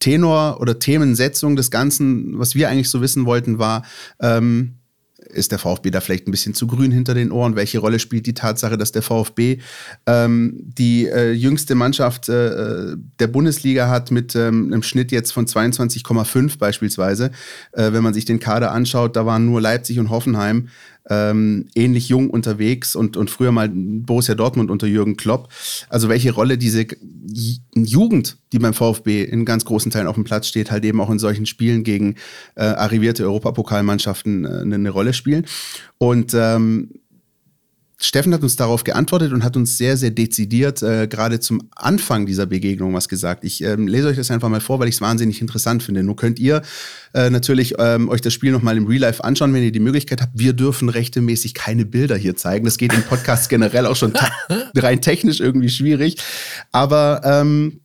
Tenor 0.00 0.58
oder 0.60 0.78
Themensetzung 0.78 1.56
des 1.56 1.70
Ganzen, 1.70 2.38
was 2.38 2.54
wir 2.54 2.68
eigentlich 2.68 2.88
so 2.88 3.02
wissen 3.02 3.26
wollten, 3.26 3.58
war, 3.58 3.84
ähm, 4.20 4.79
ist 5.32 5.52
der 5.52 5.58
VfB 5.58 5.90
da 5.90 6.00
vielleicht 6.00 6.26
ein 6.28 6.30
bisschen 6.30 6.54
zu 6.54 6.66
grün 6.66 6.90
hinter 6.90 7.14
den 7.14 7.32
Ohren? 7.32 7.56
Welche 7.56 7.78
Rolle 7.78 7.98
spielt 7.98 8.26
die 8.26 8.34
Tatsache, 8.34 8.76
dass 8.76 8.92
der 8.92 9.02
VfB 9.02 9.58
ähm, 10.06 10.54
die 10.56 11.06
äh, 11.06 11.32
jüngste 11.32 11.74
Mannschaft 11.74 12.28
äh, 12.28 12.96
der 13.18 13.26
Bundesliga 13.26 13.88
hat 13.88 14.10
mit 14.10 14.34
ähm, 14.34 14.66
einem 14.66 14.82
Schnitt 14.82 15.12
jetzt 15.12 15.32
von 15.32 15.46
22,5 15.46 16.58
beispielsweise? 16.58 17.30
Äh, 17.72 17.92
wenn 17.92 18.02
man 18.02 18.14
sich 18.14 18.24
den 18.24 18.40
Kader 18.40 18.72
anschaut, 18.72 19.16
da 19.16 19.26
waren 19.26 19.46
nur 19.46 19.60
Leipzig 19.60 19.98
und 19.98 20.10
Hoffenheim 20.10 20.68
ähm, 21.10 21.66
ähnlich 21.74 22.08
jung 22.08 22.30
unterwegs 22.30 22.96
und, 22.96 23.16
und 23.16 23.30
früher 23.30 23.52
mal 23.52 23.68
Borussia 23.68 24.34
Dortmund 24.34 24.70
unter 24.70 24.86
Jürgen 24.86 25.16
Klopp. 25.16 25.48
Also 25.88 26.08
welche 26.08 26.32
Rolle 26.32 26.56
diese 26.56 26.86
Jugend, 27.74 28.38
die 28.52 28.58
beim 28.58 28.72
VfB 28.72 29.24
in 29.24 29.44
ganz 29.44 29.64
großen 29.64 29.90
Teilen 29.90 30.06
auf 30.06 30.14
dem 30.14 30.24
Platz 30.24 30.46
steht, 30.46 30.70
halt 30.70 30.84
eben 30.84 31.00
auch 31.00 31.10
in 31.10 31.18
solchen 31.18 31.46
Spielen 31.46 31.82
gegen 31.82 32.14
äh, 32.54 32.62
arrivierte 32.62 33.24
Europapokalmannschaften 33.24 34.44
äh, 34.44 34.74
eine 34.74 34.90
Rolle 34.90 35.12
spielen. 35.12 35.46
Und 35.98 36.32
ähm, 36.34 36.99
Steffen 38.02 38.32
hat 38.32 38.42
uns 38.42 38.56
darauf 38.56 38.82
geantwortet 38.82 39.32
und 39.32 39.44
hat 39.44 39.56
uns 39.58 39.76
sehr, 39.76 39.98
sehr 39.98 40.10
dezidiert 40.10 40.82
äh, 40.82 41.06
gerade 41.06 41.38
zum 41.38 41.68
Anfang 41.76 42.24
dieser 42.24 42.46
Begegnung 42.46 42.94
was 42.94 43.10
gesagt. 43.10 43.44
Ich 43.44 43.62
ähm, 43.62 43.86
lese 43.86 44.08
euch 44.08 44.16
das 44.16 44.30
einfach 44.30 44.48
mal 44.48 44.62
vor, 44.62 44.80
weil 44.80 44.88
ich 44.88 44.94
es 44.94 45.00
wahnsinnig 45.02 45.42
interessant 45.42 45.82
finde. 45.82 46.02
Nur 46.02 46.16
könnt 46.16 46.38
ihr 46.38 46.62
äh, 47.12 47.28
natürlich 47.28 47.74
ähm, 47.78 48.08
euch 48.08 48.22
das 48.22 48.32
Spiel 48.32 48.52
nochmal 48.52 48.78
im 48.78 48.86
Real 48.86 49.02
Life 49.02 49.22
anschauen, 49.22 49.52
wenn 49.52 49.62
ihr 49.62 49.72
die 49.72 49.80
Möglichkeit 49.80 50.22
habt. 50.22 50.32
Wir 50.34 50.54
dürfen 50.54 50.88
rechtmäßig 50.88 51.52
keine 51.52 51.84
Bilder 51.84 52.16
hier 52.16 52.36
zeigen. 52.36 52.64
Das 52.64 52.78
geht 52.78 52.94
im 52.94 53.02
Podcast 53.02 53.48
generell 53.50 53.84
auch 53.84 53.96
schon 53.96 54.14
rein 54.74 55.02
technisch 55.02 55.40
irgendwie 55.40 55.68
schwierig. 55.68 56.16
Aber 56.72 57.20
ähm, 57.24 57.80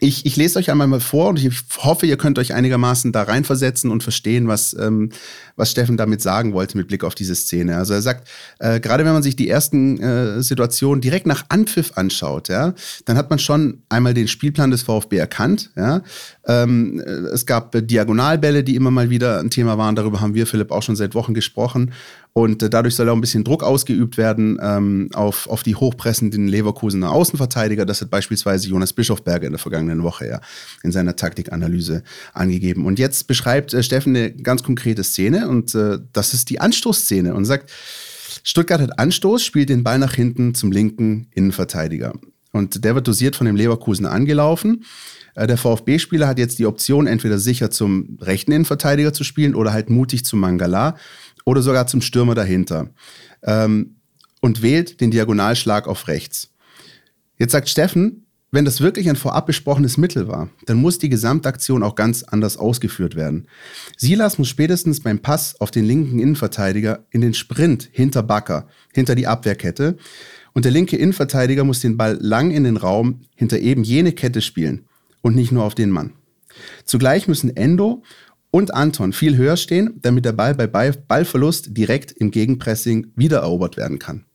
ich, 0.00 0.26
ich 0.26 0.36
lese 0.36 0.58
euch 0.58 0.70
einmal 0.70 0.86
mal 0.86 1.00
vor 1.00 1.28
und 1.28 1.42
ich 1.42 1.52
hoffe, 1.78 2.06
ihr 2.06 2.16
könnt 2.16 2.38
euch 2.38 2.52
einigermaßen 2.52 3.12
da 3.12 3.22
reinversetzen 3.22 3.90
und 3.90 4.02
verstehen, 4.02 4.48
was, 4.48 4.76
ähm, 4.78 5.10
was 5.56 5.70
Steffen 5.70 5.96
damit 5.96 6.20
sagen 6.20 6.52
wollte 6.52 6.76
mit 6.76 6.88
Blick 6.88 7.04
auf 7.04 7.14
diese 7.14 7.34
Szene. 7.34 7.76
Also 7.76 7.94
er 7.94 8.02
sagt, 8.02 8.28
äh, 8.58 8.80
gerade 8.80 9.04
wenn 9.04 9.12
man 9.12 9.22
sich 9.22 9.36
die 9.36 9.48
ersten 9.48 10.00
äh, 10.00 10.42
Situationen 10.42 11.00
direkt 11.00 11.26
nach 11.26 11.44
Anpfiff 11.48 11.92
anschaut, 11.96 12.48
ja, 12.48 12.74
dann 13.04 13.16
hat 13.16 13.30
man 13.30 13.38
schon 13.38 13.82
einmal 13.88 14.14
den 14.14 14.28
Spielplan 14.28 14.70
des 14.70 14.82
VfB 14.82 15.16
erkannt. 15.16 15.70
Ja. 15.76 16.02
Ähm, 16.46 17.00
es 17.32 17.46
gab 17.46 17.72
Diagonalbälle, 17.74 18.64
die 18.64 18.76
immer 18.76 18.90
mal 18.90 19.10
wieder 19.10 19.40
ein 19.40 19.50
Thema 19.50 19.78
waren. 19.78 19.96
Darüber 19.96 20.20
haben 20.20 20.34
wir, 20.34 20.46
Philipp, 20.46 20.70
auch 20.70 20.82
schon 20.82 20.96
seit 20.96 21.14
Wochen 21.14 21.34
gesprochen. 21.34 21.92
Und 22.36 22.64
äh, 22.64 22.68
dadurch 22.68 22.96
soll 22.96 23.08
auch 23.08 23.14
ein 23.14 23.20
bisschen 23.20 23.44
Druck 23.44 23.62
ausgeübt 23.62 24.18
werden 24.18 24.58
ähm, 24.60 25.08
auf, 25.14 25.48
auf 25.48 25.62
die 25.62 25.76
hochpressenden 25.76 26.48
Leverkusener 26.48 27.12
Außenverteidiger. 27.12 27.86
Das 27.86 28.00
hat 28.00 28.10
beispielsweise 28.10 28.68
Jonas 28.68 28.92
Bischofberger 28.92 29.46
in 29.46 29.52
der 29.52 29.60
vergangenen 29.60 30.02
Woche 30.02 30.26
ja 30.26 30.40
in 30.82 30.90
seiner 30.90 31.14
Taktikanalyse 31.14 32.02
angegeben. 32.32 32.86
Und 32.86 32.98
jetzt 32.98 33.28
beschreibt 33.28 33.72
äh, 33.72 33.84
Steffen 33.84 34.16
eine 34.16 34.32
ganz 34.32 34.64
konkrete 34.64 35.04
Szene 35.04 35.43
und 35.48 35.74
äh, 35.74 35.98
das 36.12 36.34
ist 36.34 36.50
die 36.50 36.60
Anstoßszene 36.60 37.34
und 37.34 37.44
sagt, 37.44 37.70
Stuttgart 38.42 38.80
hat 38.80 38.98
Anstoß, 38.98 39.42
spielt 39.42 39.68
den 39.68 39.84
Ball 39.84 39.98
nach 39.98 40.14
hinten 40.14 40.54
zum 40.54 40.72
linken 40.72 41.28
Innenverteidiger. 41.32 42.12
Und 42.52 42.84
der 42.84 42.94
wird 42.94 43.08
dosiert 43.08 43.36
von 43.36 43.46
dem 43.46 43.56
Leverkusen 43.56 44.06
angelaufen. 44.06 44.84
Äh, 45.34 45.46
der 45.46 45.58
VfB-Spieler 45.58 46.28
hat 46.28 46.38
jetzt 46.38 46.58
die 46.58 46.66
Option, 46.66 47.06
entweder 47.06 47.38
sicher 47.38 47.70
zum 47.70 48.18
rechten 48.20 48.52
Innenverteidiger 48.52 49.12
zu 49.12 49.24
spielen 49.24 49.54
oder 49.54 49.72
halt 49.72 49.90
mutig 49.90 50.24
zum 50.24 50.40
Mangala 50.40 50.96
oder 51.44 51.62
sogar 51.62 51.86
zum 51.86 52.00
Stürmer 52.00 52.34
dahinter 52.34 52.90
ähm, 53.42 53.96
und 54.40 54.62
wählt 54.62 55.00
den 55.00 55.10
Diagonalschlag 55.10 55.88
auf 55.88 56.08
rechts. 56.08 56.50
Jetzt 57.38 57.52
sagt 57.52 57.68
Steffen, 57.68 58.23
wenn 58.54 58.64
das 58.64 58.80
wirklich 58.80 59.08
ein 59.08 59.16
vorab 59.16 59.46
besprochenes 59.46 59.96
Mittel 59.96 60.28
war, 60.28 60.48
dann 60.66 60.76
muss 60.76 60.98
die 60.98 61.08
Gesamtaktion 61.08 61.82
auch 61.82 61.96
ganz 61.96 62.22
anders 62.22 62.56
ausgeführt 62.56 63.16
werden. 63.16 63.48
Silas 63.96 64.38
muss 64.38 64.48
spätestens 64.48 65.00
beim 65.00 65.18
Pass 65.18 65.60
auf 65.60 65.72
den 65.72 65.84
linken 65.84 66.20
Innenverteidiger 66.20 67.04
in 67.10 67.20
den 67.20 67.34
Sprint 67.34 67.88
hinter 67.90 68.22
Bakker, 68.22 68.68
hinter 68.92 69.16
die 69.16 69.26
Abwehrkette. 69.26 69.96
Und 70.52 70.64
der 70.64 70.72
linke 70.72 70.96
Innenverteidiger 70.96 71.64
muss 71.64 71.80
den 71.80 71.96
Ball 71.96 72.16
lang 72.20 72.52
in 72.52 72.62
den 72.62 72.76
Raum 72.76 73.22
hinter 73.34 73.58
eben 73.58 73.82
jene 73.82 74.12
Kette 74.12 74.40
spielen 74.40 74.84
und 75.20 75.34
nicht 75.34 75.50
nur 75.50 75.64
auf 75.64 75.74
den 75.74 75.90
Mann. 75.90 76.12
Zugleich 76.84 77.26
müssen 77.26 77.56
Endo 77.56 78.04
und 78.52 78.72
Anton 78.72 79.12
viel 79.12 79.36
höher 79.36 79.56
stehen, 79.56 79.98
damit 80.00 80.24
der 80.24 80.32
Ball 80.32 80.54
bei 80.54 80.68
Ballverlust 80.68 81.76
direkt 81.76 82.12
im 82.12 82.30
Gegenpressing 82.30 83.08
wiedererobert 83.16 83.76
werden 83.76 83.98
kann. 83.98 84.26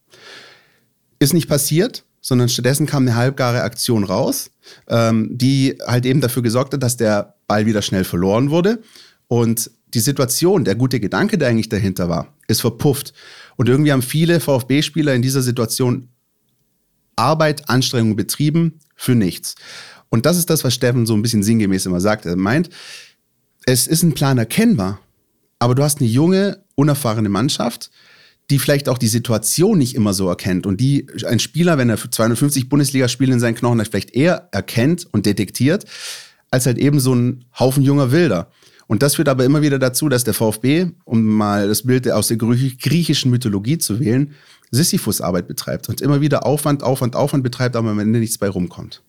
Ist 1.20 1.34
nicht 1.34 1.48
passiert, 1.48 2.04
sondern 2.22 2.50
stattdessen 2.50 2.86
kam 2.86 3.04
eine 3.04 3.16
halbgare 3.16 3.62
Aktion 3.62 4.04
raus, 4.04 4.52
ähm, 4.88 5.30
die 5.32 5.78
halt 5.86 6.06
eben 6.06 6.22
dafür 6.22 6.44
gesorgt 6.44 6.74
hat, 6.74 6.84
dass 6.84 6.98
der 6.98 7.36
Ball 7.48 7.66
wieder 7.66 7.82
schnell 7.82 8.04
verloren 8.04 8.50
wurde. 8.50 8.82
Und 9.28 9.72
die 9.94 10.00
Situation, 10.00 10.66
der 10.66 10.76
gute 10.76 11.00
Gedanke, 11.00 11.38
der 11.38 11.50
eigentlich 11.50 11.70
dahinter 11.70 12.10
war, 12.10 12.34
ist 12.48 12.62
verpufft. 12.62 13.14
Und 13.56 13.70
irgendwie 13.70 13.92
haben 13.92 14.02
viele 14.02 14.40
VfB-Spieler 14.40 15.14
in 15.14 15.22
dieser 15.22 15.42
Situation 15.42 16.10
Arbeit, 17.16 17.70
Anstrengung 17.70 18.16
betrieben 18.16 18.80
für 18.96 19.16
nichts. 19.16 19.56
Und 20.10 20.26
das 20.26 20.38
ist 20.38 20.50
das, 20.50 20.64
was 20.64 20.74
Steffen 20.74 21.06
so 21.06 21.14
ein 21.14 21.22
bisschen 21.22 21.44
sinngemäß 21.44 21.86
immer 21.86 22.02
sagt. 22.02 22.26
Er 22.26 22.36
meint, 22.36 22.70
es 23.66 23.88
ist 23.88 24.04
ein 24.04 24.14
Plan 24.14 24.38
erkennbar, 24.38 25.00
aber 25.60 25.76
du 25.76 25.84
hast 25.84 26.00
eine 26.00 26.10
junge, 26.10 26.64
unerfahrene 26.76 27.30
Mannschaft, 27.30 27.92
die 28.50 28.60
vielleicht 28.60 28.90
auch 28.90 28.98
die 28.98 29.08
Situation 29.08 29.78
nicht 29.78 29.96
immer 29.96 30.14
so 30.14 30.28
erkennt 30.28 30.66
und 30.66 30.80
die 30.80 31.08
ein 31.26 31.40
Spieler, 31.40 31.78
wenn 31.78 31.90
er 31.90 31.98
250 31.98 32.70
Bundesligaspiele 32.70 33.34
in 33.34 33.40
seinen 33.40 33.56
Knochen 33.56 33.80
hat, 33.80 33.88
vielleicht 33.88 34.16
eher 34.16 34.50
erkennt 34.52 35.08
und 35.12 35.26
detektiert, 35.26 35.86
als 36.50 36.66
halt 36.66 36.78
eben 36.78 37.00
so 37.00 37.14
ein 37.14 37.46
Haufen 37.58 37.84
junger 37.84 38.12
Wilder. 38.12 38.50
Und 38.88 39.04
das 39.04 39.16
führt 39.16 39.30
aber 39.30 39.46
immer 39.46 39.62
wieder 39.62 39.78
dazu, 39.78 40.10
dass 40.10 40.24
der 40.24 40.34
VfB, 40.34 40.88
um 41.06 41.24
mal 41.24 41.68
das 41.68 41.84
Bild 41.84 42.12
aus 42.12 42.28
der 42.28 42.38
griechischen 42.38 43.30
Mythologie 43.30 43.78
zu 43.78 44.00
wählen, 44.00 44.34
Sisyphus-Arbeit 44.72 45.48
betreibt 45.48 45.90
und 45.90 46.02
immer 46.02 46.22
wieder 46.22 46.46
Aufwand, 46.46 46.82
Aufwand, 46.82 47.16
Aufwand 47.16 47.44
betreibt, 47.44 47.76
aber 47.76 47.90
am 47.92 48.00
Ende 48.00 48.20
nichts 48.20 48.40
bei 48.40 48.50
rumkommt. 48.50 49.04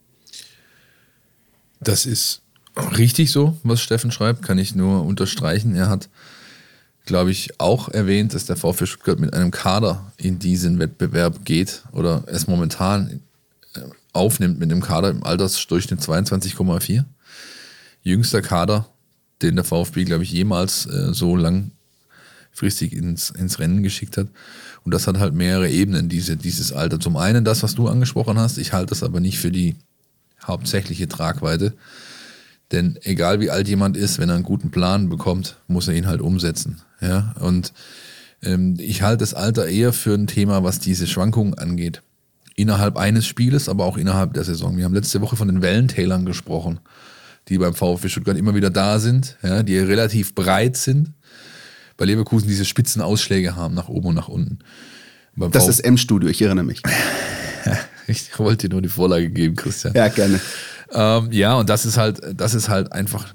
Das 1.80 2.04
ist 2.04 2.42
richtig 2.99 3.30
so, 3.30 3.56
was 3.62 3.80
Steffen 3.80 4.11
schreibt, 4.11 4.42
kann 4.42 4.59
ich 4.59 4.75
nur 4.75 5.02
unterstreichen. 5.04 5.75
Er 5.75 5.88
hat, 5.88 6.11
glaube 7.11 7.33
ich, 7.33 7.59
auch 7.59 7.88
erwähnt, 7.88 8.35
dass 8.35 8.47
der 8.47 8.55
VfB 8.55 8.87
Stuttgart 8.87 9.19
mit 9.19 9.35
einem 9.35 9.50
Kader 9.50 10.12
in 10.17 10.38
diesen 10.38 10.79
Wettbewerb 10.79 11.45
geht 11.45 11.83
oder 11.90 12.23
es 12.29 12.47
momentan 12.47 13.21
äh, 13.75 13.81
aufnimmt 14.12 14.61
mit 14.61 14.71
einem 14.71 14.81
Kader 14.81 15.11
im 15.11 15.25
Altersdurchschnitt 15.25 15.99
22,4. 15.99 17.05
Jüngster 18.05 18.43
Kader, 18.43 18.88
den 19.43 19.57
der 19.57 19.64
VfB, 19.64 20.05
glaube 20.05 20.23
ich, 20.23 20.31
jemals 20.31 20.87
äh, 20.87 21.12
so 21.12 21.35
langfristig 21.35 22.93
ins, 22.93 23.31
ins 23.31 23.59
Rennen 23.59 23.83
geschickt 23.83 24.17
hat. 24.17 24.29
Und 24.85 24.95
das 24.95 25.09
hat 25.09 25.19
halt 25.19 25.35
mehrere 25.35 25.69
Ebenen, 25.69 26.09
diese, 26.09 26.37
dieses 26.37 26.73
Alter. 26.73 27.00
Zum 27.00 27.17
einen 27.17 27.45
das, 27.45 27.64
was 27.64 27.75
du 27.75 27.88
angesprochen 27.88 28.38
hast. 28.38 28.57
Ich 28.57 28.73
halte 28.73 28.90
das 28.90 29.02
aber 29.02 29.19
nicht 29.19 29.40
für 29.40 29.50
die 29.50 29.75
hauptsächliche 30.45 31.09
Tragweite. 31.09 31.75
Denn 32.73 32.99
egal 33.03 33.41
wie 33.41 33.50
alt 33.50 33.69
jemand 33.69 33.97
ist, 33.97 34.19
wenn 34.19 34.29
er 34.29 34.37
einen 34.37 34.45
guten 34.45 34.71
Plan 34.71 35.09
bekommt, 35.09 35.57
muss 35.67 35.89
er 35.89 35.95
ihn 35.95 36.07
halt 36.07 36.21
umsetzen. 36.21 36.81
Ja? 37.00 37.35
Und 37.41 37.73
ähm, 38.43 38.77
ich 38.79 39.03
halte 39.03 39.19
das 39.19 39.35
Alter 39.35 39.67
eher 39.67 39.93
für 39.93 40.15
ein 40.15 40.27
Thema, 40.27 40.62
was 40.62 40.79
diese 40.79 41.07
Schwankungen 41.07 41.55
angeht. 41.55 42.03
Innerhalb 42.55 42.97
eines 42.97 43.27
Spieles, 43.27 43.69
aber 43.69 43.85
auch 43.85 43.97
innerhalb 43.97 44.35
der 44.35 44.45
Saison. 44.45 44.77
Wir 44.77 44.85
haben 44.85 44.95
letzte 44.95 45.21
Woche 45.21 45.37
von 45.37 45.49
den 45.49 45.62
Wellentälern 45.62 46.27
gesprochen, 46.27 46.81
die 47.49 47.59
beim 47.59 47.75
VfB 47.75 48.09
Stuttgart 48.09 48.37
immer 48.37 48.55
wieder 48.55 48.71
da 48.71 48.99
sind, 48.99 49.37
ja, 49.43 49.62
die 49.62 49.79
relativ 49.79 50.35
breit 50.35 50.77
sind. 50.77 51.12
Bei 51.97 52.05
Leverkusen 52.05 52.49
diese 52.49 52.65
spitzen 52.65 53.03
Ausschläge 53.03 53.57
haben, 53.57 53.75
nach 53.75 53.89
oben 53.89 54.09
und 54.09 54.15
nach 54.15 54.29
unten. 54.29 54.59
Beim 55.35 55.50
das 55.50 55.65
VfB 55.65 55.71
ist 55.71 55.81
M-Studio, 55.81 56.29
ich 56.29 56.43
erinnere 56.43 56.65
mich. 56.65 56.83
ich 58.07 58.39
wollte 58.39 58.69
dir 58.69 58.75
nur 58.75 58.83
die 58.83 58.89
Vorlage 58.89 59.31
geben, 59.31 59.57
Christian. 59.57 59.95
Ja, 59.95 60.09
gerne. 60.09 60.41
Ähm, 60.92 61.32
ja, 61.32 61.54
und 61.54 61.68
das 61.68 61.87
ist 61.87 61.97
halt, 61.97 62.20
das 62.35 62.54
ist 62.54 62.68
halt 62.68 62.92
einfach, 62.92 63.35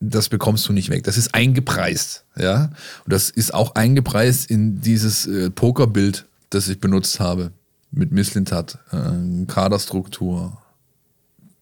das 0.00 0.28
bekommst 0.28 0.68
du 0.68 0.72
nicht 0.72 0.90
weg. 0.90 1.04
Das 1.04 1.16
ist 1.16 1.34
eingepreist, 1.34 2.24
ja. 2.36 2.70
Und 3.04 3.12
das 3.12 3.30
ist 3.30 3.54
auch 3.54 3.74
eingepreist 3.74 4.50
in 4.50 4.80
dieses 4.80 5.26
äh, 5.26 5.50
Pokerbild, 5.50 6.26
das 6.50 6.68
ich 6.68 6.80
benutzt 6.80 7.20
habe 7.20 7.52
mit 7.90 8.12
Misslintat, 8.12 8.78
äh, 8.92 9.46
Kaderstruktur. 9.46 10.58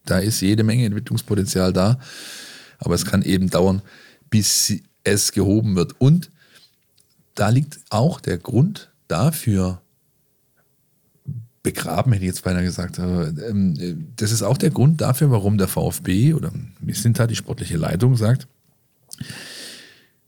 Da 0.05 0.19
ist 0.19 0.41
jede 0.41 0.63
Menge 0.63 0.85
Entwicklungspotenzial 0.85 1.71
da, 1.71 1.97
aber 2.79 2.95
es 2.95 3.05
kann 3.05 3.21
eben 3.21 3.49
dauern, 3.49 3.81
bis 4.29 4.73
es 5.03 5.31
gehoben 5.31 5.75
wird. 5.75 5.99
Und 5.99 6.29
da 7.35 7.49
liegt 7.49 7.79
auch 7.89 8.19
der 8.19 8.37
Grund 8.37 8.91
dafür, 9.07 9.81
begraben, 11.63 12.11
hätte 12.11 12.25
ich 12.25 12.29
jetzt 12.29 12.43
beinahe 12.43 12.63
gesagt. 12.63 12.99
Ähm, 12.99 14.13
das 14.17 14.31
ist 14.31 14.43
auch 14.43 14.57
der 14.57 14.69
Grund 14.69 15.01
dafür, 15.01 15.31
warum 15.31 15.57
der 15.57 15.69
VfB 15.69 16.33
oder 16.33 16.51
da 16.81 17.27
die 17.27 17.35
sportliche 17.35 17.77
Leitung 17.77 18.17
sagt, 18.17 18.47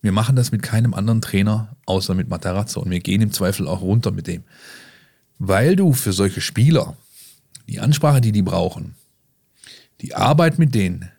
wir 0.01 0.11
machen 0.11 0.35
das 0.35 0.51
mit 0.51 0.63
keinem 0.63 0.93
anderen 0.93 1.21
Trainer 1.21 1.75
außer 1.85 2.13
mit 2.15 2.29
Materazzo 2.29 2.79
und 2.79 2.89
wir 2.89 2.99
gehen 2.99 3.21
im 3.21 3.31
Zweifel 3.31 3.67
auch 3.67 3.81
runter 3.81 4.11
mit 4.11 4.27
dem. 4.27 4.43
Weil 5.37 5.75
du 5.75 5.93
für 5.93 6.13
solche 6.13 6.41
Spieler 6.41 6.95
die 7.67 7.79
Ansprache, 7.79 8.21
die 8.21 8.31
die 8.31 8.41
brauchen, 8.43 8.95
die 10.01 10.15
Arbeit 10.15 10.59
mit 10.59 10.73
denen, 10.73 11.09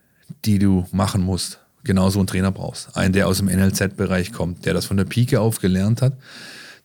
die 0.44 0.58
du 0.58 0.86
machen 0.92 1.22
musst, 1.22 1.60
genauso 1.84 2.20
einen 2.20 2.26
Trainer 2.26 2.52
brauchst. 2.52 2.96
Einen, 2.96 3.12
der 3.12 3.28
aus 3.28 3.38
dem 3.38 3.46
NLZ-Bereich 3.46 4.32
kommt, 4.32 4.64
der 4.64 4.74
das 4.74 4.86
von 4.86 4.96
der 4.96 5.04
Pike 5.04 5.40
auf 5.40 5.60
gelernt 5.60 6.00
hat, 6.00 6.16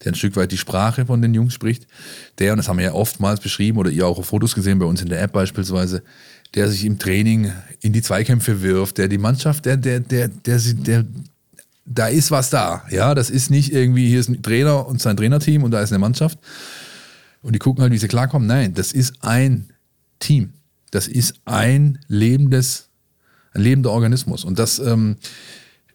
der 0.03 0.11
ein 0.11 0.15
Stück 0.15 0.35
weit 0.35 0.51
die 0.51 0.57
Sprache 0.57 1.05
von 1.05 1.21
den 1.21 1.33
Jungs 1.33 1.53
spricht, 1.53 1.87
der, 2.39 2.53
und 2.53 2.57
das 2.57 2.67
haben 2.67 2.77
wir 2.77 2.85
ja 2.85 2.93
oftmals 2.93 3.39
beschrieben 3.39 3.77
oder 3.77 3.89
ihr 3.89 4.07
auch 4.07 4.17
auf 4.17 4.27
Fotos 4.27 4.55
gesehen, 4.55 4.79
bei 4.79 4.85
uns 4.85 5.01
in 5.01 5.09
der 5.09 5.21
App 5.21 5.33
beispielsweise, 5.33 6.03
der 6.55 6.69
sich 6.69 6.85
im 6.85 6.99
Training 6.99 7.51
in 7.79 7.93
die 7.93 8.01
Zweikämpfe 8.01 8.61
wirft, 8.61 8.97
der 8.97 9.07
die 9.07 9.17
Mannschaft, 9.17 9.65
der, 9.65 9.77
der, 9.77 9.99
der, 9.99 10.27
der, 10.27 10.59
der, 10.59 11.05
da 11.85 12.07
ist 12.07 12.31
was 12.31 12.49
da. 12.49 12.83
Ja, 12.89 13.15
das 13.15 13.29
ist 13.29 13.49
nicht 13.49 13.73
irgendwie, 13.73 14.07
hier 14.07 14.19
ist 14.19 14.29
ein 14.29 14.41
Trainer 14.41 14.87
und 14.87 15.01
sein 15.01 15.17
Trainerteam 15.17 15.63
und 15.63 15.71
da 15.71 15.81
ist 15.81 15.91
eine 15.91 15.99
Mannschaft 15.99 16.39
und 17.41 17.53
die 17.53 17.59
gucken 17.59 17.81
halt, 17.81 17.93
wie 17.93 17.97
sie 17.97 18.07
klarkommen. 18.07 18.47
Nein, 18.47 18.73
das 18.73 18.91
ist 18.91 19.15
ein 19.21 19.69
Team. 20.19 20.53
Das 20.91 21.07
ist 21.07 21.35
ein 21.45 21.99
lebendes, 22.07 22.89
ein 23.53 23.61
lebender 23.61 23.91
Organismus. 23.91 24.43
Und 24.43 24.59
das 24.59 24.79
ähm, 24.79 25.15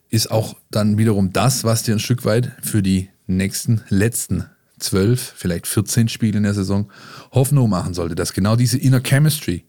ist 0.09 0.31
auch 0.31 0.57
dann 0.71 0.99
wiederum 0.99 1.33
das, 1.33 1.65
was 1.65 1.83
dir 1.83 1.95
ein 1.95 2.01
Stück 2.01 2.25
weit 2.25 2.53
für 2.63 2.83
die 2.83 3.11
nächsten, 3.27 3.83
letzten 3.89 4.45
zwölf, 4.79 5.33
vielleicht 5.37 5.67
14 5.67 6.09
Spiele 6.09 6.39
in 6.39 6.43
der 6.43 6.55
Saison 6.55 6.91
Hoffnung 7.33 7.71
machen 7.71 7.95
sollte, 7.95 8.15
dass 8.15 8.33
genau 8.33 8.57
diese 8.57 8.79
Inner 8.79 9.01
Chemistry, 9.01 9.65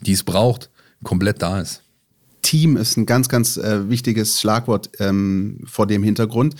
die 0.00 0.12
es 0.12 0.24
braucht, 0.24 0.70
komplett 1.02 1.42
da 1.42 1.60
ist. 1.60 1.82
Team 2.46 2.76
ist 2.76 2.96
ein 2.96 3.06
ganz, 3.06 3.28
ganz 3.28 3.56
äh, 3.56 3.88
wichtiges 3.90 4.40
Schlagwort 4.40 4.90
ähm, 5.00 5.58
vor 5.64 5.88
dem 5.88 6.04
Hintergrund. 6.04 6.54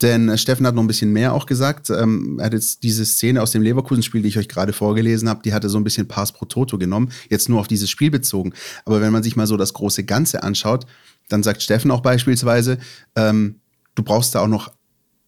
Denn 0.00 0.30
äh, 0.30 0.38
Steffen 0.38 0.66
hat 0.66 0.74
noch 0.74 0.82
ein 0.82 0.86
bisschen 0.86 1.12
mehr 1.12 1.34
auch 1.34 1.44
gesagt. 1.44 1.90
Ähm, 1.90 2.38
er 2.38 2.46
hat 2.46 2.54
jetzt 2.54 2.82
diese 2.82 3.04
Szene 3.04 3.42
aus 3.42 3.50
dem 3.50 3.60
Leverkusen-Spiel, 3.60 4.22
die 4.22 4.28
ich 4.28 4.38
euch 4.38 4.48
gerade 4.48 4.72
vorgelesen 4.72 5.28
habe, 5.28 5.42
die 5.44 5.52
hatte 5.52 5.68
so 5.68 5.76
ein 5.76 5.84
bisschen 5.84 6.08
Pass 6.08 6.32
pro 6.32 6.46
Toto 6.46 6.78
genommen, 6.78 7.10
jetzt 7.28 7.50
nur 7.50 7.60
auf 7.60 7.68
dieses 7.68 7.90
Spiel 7.90 8.10
bezogen. 8.10 8.54
Aber 8.86 9.02
wenn 9.02 9.12
man 9.12 9.22
sich 9.22 9.36
mal 9.36 9.46
so 9.46 9.58
das 9.58 9.74
große 9.74 10.04
Ganze 10.04 10.42
anschaut, 10.42 10.86
dann 11.28 11.42
sagt 11.42 11.62
Steffen 11.62 11.90
auch 11.90 12.00
beispielsweise, 12.00 12.78
ähm, 13.14 13.56
du 13.94 14.02
brauchst 14.02 14.34
da 14.34 14.40
auch 14.40 14.48
noch 14.48 14.72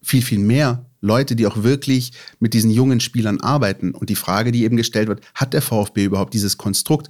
viel, 0.01 0.21
viel 0.21 0.39
mehr 0.39 0.85
Leute, 1.01 1.35
die 1.35 1.47
auch 1.47 1.63
wirklich 1.63 2.11
mit 2.39 2.53
diesen 2.53 2.71
jungen 2.71 2.99
Spielern 2.99 3.39
arbeiten. 3.41 3.91
Und 3.91 4.09
die 4.09 4.15
Frage, 4.15 4.51
die 4.51 4.63
eben 4.63 4.77
gestellt 4.77 5.07
wird, 5.07 5.21
hat 5.33 5.53
der 5.53 5.61
VfB 5.61 6.05
überhaupt 6.05 6.33
dieses 6.33 6.57
Konstrukt? 6.57 7.09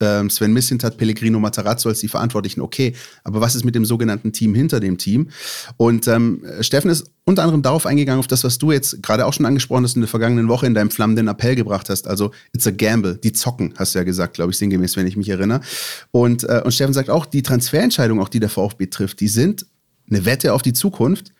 Ähm, 0.00 0.30
Sven 0.30 0.54
Missintat, 0.54 0.96
Pellegrino 0.96 1.38
Matarazzo 1.38 1.90
als 1.90 2.00
die 2.00 2.08
Verantwortlichen, 2.08 2.62
okay, 2.62 2.94
aber 3.22 3.42
was 3.42 3.54
ist 3.54 3.66
mit 3.66 3.74
dem 3.74 3.84
sogenannten 3.84 4.32
Team 4.32 4.54
hinter 4.54 4.80
dem 4.80 4.96
Team? 4.96 5.28
Und 5.76 6.08
ähm, 6.08 6.42
Steffen 6.62 6.90
ist 6.90 7.10
unter 7.24 7.42
anderem 7.42 7.60
darauf 7.60 7.84
eingegangen, 7.84 8.18
auf 8.18 8.26
das, 8.26 8.44
was 8.44 8.56
du 8.56 8.72
jetzt 8.72 9.02
gerade 9.02 9.26
auch 9.26 9.34
schon 9.34 9.44
angesprochen 9.44 9.84
hast 9.84 9.94
in 9.94 10.00
der 10.00 10.08
vergangenen 10.08 10.48
Woche 10.48 10.66
in 10.66 10.72
deinem 10.72 10.90
flammenden 10.90 11.28
Appell 11.28 11.54
gebracht 11.54 11.90
hast. 11.90 12.08
Also, 12.08 12.30
it's 12.54 12.66
a 12.66 12.70
gamble, 12.70 13.18
die 13.18 13.32
zocken, 13.32 13.74
hast 13.76 13.94
du 13.94 13.98
ja 13.98 14.04
gesagt, 14.04 14.34
glaube 14.34 14.52
ich, 14.52 14.58
sinngemäß, 14.58 14.96
wenn 14.96 15.06
ich 15.06 15.18
mich 15.18 15.28
erinnere. 15.28 15.60
Und, 16.12 16.44
äh, 16.44 16.62
und 16.64 16.72
Steffen 16.72 16.94
sagt 16.94 17.10
auch, 17.10 17.26
die 17.26 17.42
Transferentscheidungen, 17.42 18.24
auch 18.24 18.30
die 18.30 18.40
der 18.40 18.48
VfB 18.48 18.86
trifft, 18.86 19.20
die 19.20 19.28
sind 19.28 19.66
eine 20.10 20.24
Wette 20.24 20.54
auf 20.54 20.62
die 20.62 20.72
Zukunft, 20.72 21.34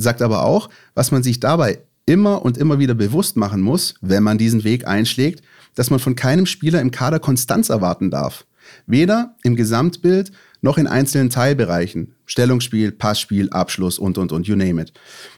sagt 0.00 0.22
aber 0.22 0.44
auch, 0.44 0.68
was 0.94 1.10
man 1.10 1.22
sich 1.22 1.40
dabei 1.40 1.80
immer 2.06 2.42
und 2.42 2.58
immer 2.58 2.78
wieder 2.78 2.94
bewusst 2.94 3.36
machen 3.36 3.60
muss, 3.60 3.94
wenn 4.00 4.22
man 4.22 4.38
diesen 4.38 4.64
Weg 4.64 4.86
einschlägt, 4.86 5.42
dass 5.74 5.90
man 5.90 6.00
von 6.00 6.16
keinem 6.16 6.46
Spieler 6.46 6.80
im 6.80 6.90
Kader 6.90 7.20
Konstanz 7.20 7.68
erwarten 7.68 8.10
darf. 8.10 8.44
Weder 8.86 9.36
im 9.42 9.56
Gesamtbild 9.56 10.32
noch 10.62 10.78
in 10.78 10.86
einzelnen 10.86 11.30
Teilbereichen. 11.30 12.14
Stellungsspiel, 12.26 12.92
Passspiel, 12.92 13.48
Abschluss 13.50 13.98
und, 13.98 14.18
und, 14.18 14.32
und, 14.32 14.46
you 14.46 14.56
name 14.56 14.82
it. 14.82 14.92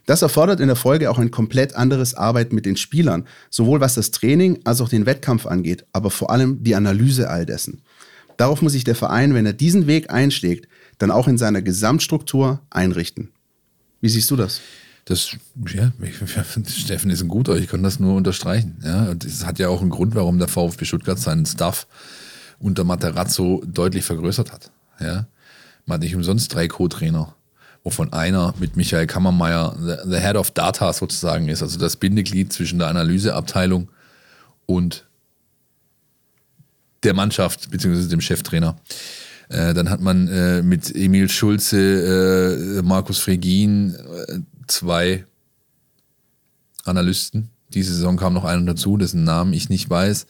Das 0.06 0.22
erfordert 0.22 0.60
in 0.60 0.66
der 0.66 0.76
Folge 0.76 1.10
auch 1.10 1.18
ein 1.18 1.30
komplett 1.30 1.74
anderes 1.74 2.14
Arbeiten 2.14 2.54
mit 2.54 2.66
den 2.66 2.76
Spielern, 2.76 3.26
sowohl 3.48 3.80
was 3.80 3.94
das 3.94 4.10
Training 4.10 4.60
als 4.64 4.80
auch 4.80 4.88
den 4.88 5.06
Wettkampf 5.06 5.46
angeht, 5.46 5.86
aber 5.92 6.10
vor 6.10 6.30
allem 6.30 6.62
die 6.64 6.74
Analyse 6.74 7.30
all 7.30 7.46
dessen. 7.46 7.82
Darauf 8.36 8.62
muss 8.62 8.72
sich 8.72 8.84
der 8.84 8.96
Verein, 8.96 9.34
wenn 9.34 9.46
er 9.46 9.52
diesen 9.52 9.86
Weg 9.86 10.10
einschlägt, 10.10 10.68
dann 10.98 11.10
auch 11.10 11.28
in 11.28 11.38
seiner 11.38 11.62
Gesamtstruktur 11.62 12.60
einrichten. 12.70 13.30
Wie 14.02 14.08
siehst 14.08 14.30
du 14.30 14.36
das? 14.36 14.60
Das, 15.06 15.30
ja, 15.72 15.92
Steffen 16.68 17.10
ist 17.10 17.22
ein 17.22 17.28
guter, 17.28 17.56
ich 17.56 17.68
kann 17.68 17.82
das 17.82 17.98
nur 17.98 18.14
unterstreichen. 18.14 18.76
Ja, 18.84 19.04
und 19.04 19.24
es 19.24 19.46
hat 19.46 19.58
ja 19.58 19.68
auch 19.68 19.80
einen 19.80 19.90
Grund, 19.90 20.14
warum 20.14 20.38
der 20.38 20.48
VfB 20.48 20.84
Stuttgart 20.84 21.18
seinen 21.18 21.46
Staff 21.46 21.86
unter 22.58 22.84
Materazzo 22.84 23.62
deutlich 23.66 24.04
vergrößert 24.04 24.52
hat. 24.52 24.70
Ja, 25.00 25.26
man 25.86 25.94
hat 25.94 26.02
nicht 26.02 26.14
umsonst 26.14 26.52
drei 26.52 26.68
Co-Trainer, 26.68 27.34
wovon 27.82 28.12
einer 28.12 28.54
mit 28.58 28.76
Michael 28.76 29.06
Kammermeier 29.06 29.76
the, 29.80 30.10
the 30.10 30.18
Head 30.18 30.36
of 30.36 30.50
Data 30.50 30.92
sozusagen 30.92 31.48
ist, 31.48 31.62
also 31.62 31.78
das 31.78 31.96
Bindeglied 31.96 32.52
zwischen 32.52 32.78
der 32.78 32.88
Analyseabteilung 32.88 33.88
und 34.66 35.06
der 37.02 37.14
Mannschaft 37.14 37.70
beziehungsweise 37.70 38.08
dem 38.08 38.20
Cheftrainer. 38.20 38.76
Äh, 39.52 39.74
dann 39.74 39.90
hat 39.90 40.00
man 40.00 40.28
äh, 40.28 40.62
mit 40.62 40.94
Emil 40.94 41.28
Schulze, 41.28 42.78
äh, 42.78 42.82
Markus 42.82 43.18
Fregin 43.18 43.94
äh, 43.94 44.38
zwei 44.66 45.26
Analysten. 46.84 47.50
Diese 47.68 47.94
Saison 47.94 48.16
kam 48.16 48.32
noch 48.32 48.44
einer 48.44 48.64
dazu, 48.64 48.96
dessen 48.96 49.24
Namen 49.24 49.52
ich 49.52 49.68
nicht 49.68 49.90
weiß. 49.90 50.26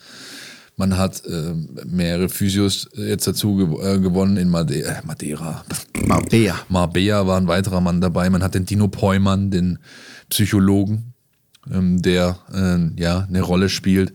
Man 0.76 0.96
hat 0.96 1.24
äh, 1.26 1.54
mehrere 1.86 2.28
Physios 2.28 2.88
jetzt 2.94 3.26
dazu 3.26 3.78
äh, 3.80 4.00
gewonnen 4.00 4.36
in 4.36 4.48
Made 4.48 4.74
äh, 4.74 5.02
Madeira. 5.04 5.64
Marbella. 6.04 6.58
Marbella 6.68 7.26
war 7.26 7.36
ein 7.36 7.46
weiterer 7.46 7.80
Mann 7.80 8.00
dabei. 8.00 8.28
Man 8.28 8.42
hat 8.42 8.54
den 8.54 8.64
Dino 8.64 8.88
Peumann, 8.88 9.50
den 9.50 9.78
Psychologen, 10.30 11.12
ähm, 11.70 12.02
der 12.02 12.38
ja 12.96 13.26
eine 13.28 13.42
Rolle 13.42 13.68
spielt. 13.68 14.12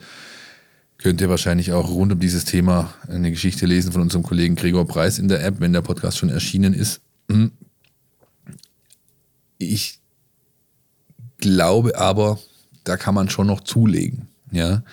Könnt 0.98 1.22
ihr 1.22 1.30
wahrscheinlich 1.30 1.72
auch 1.74 1.90
rund 1.90 2.12
um 2.12 2.20
dieses 2.20 2.46
Thema 2.46 2.94
eine 3.08 3.30
Geschichte 3.30 3.66
lesen 3.66 3.92
von 3.92 4.02
unserem 4.02 4.24
Kollegen 4.24 4.56
Gregor 4.56 4.88
Preis 4.88 5.20
in 5.20 5.28
der 5.28 5.44
App, 5.46 5.60
wenn 5.60 5.74
der 5.74 5.82
Podcast 5.82 6.18
schon 6.18 6.30
erschienen 6.30 6.74
ist. 6.74 7.02
Hm. 7.30 7.52
Ich 9.60 10.00
glaube 11.38 11.98
aber, 11.98 12.40
da 12.84 12.98
kann 12.98 13.14
man 13.16 13.30
schon 13.30 13.48
noch 13.48 13.62
zulegen. 13.62 14.28
Ja, 14.52 14.84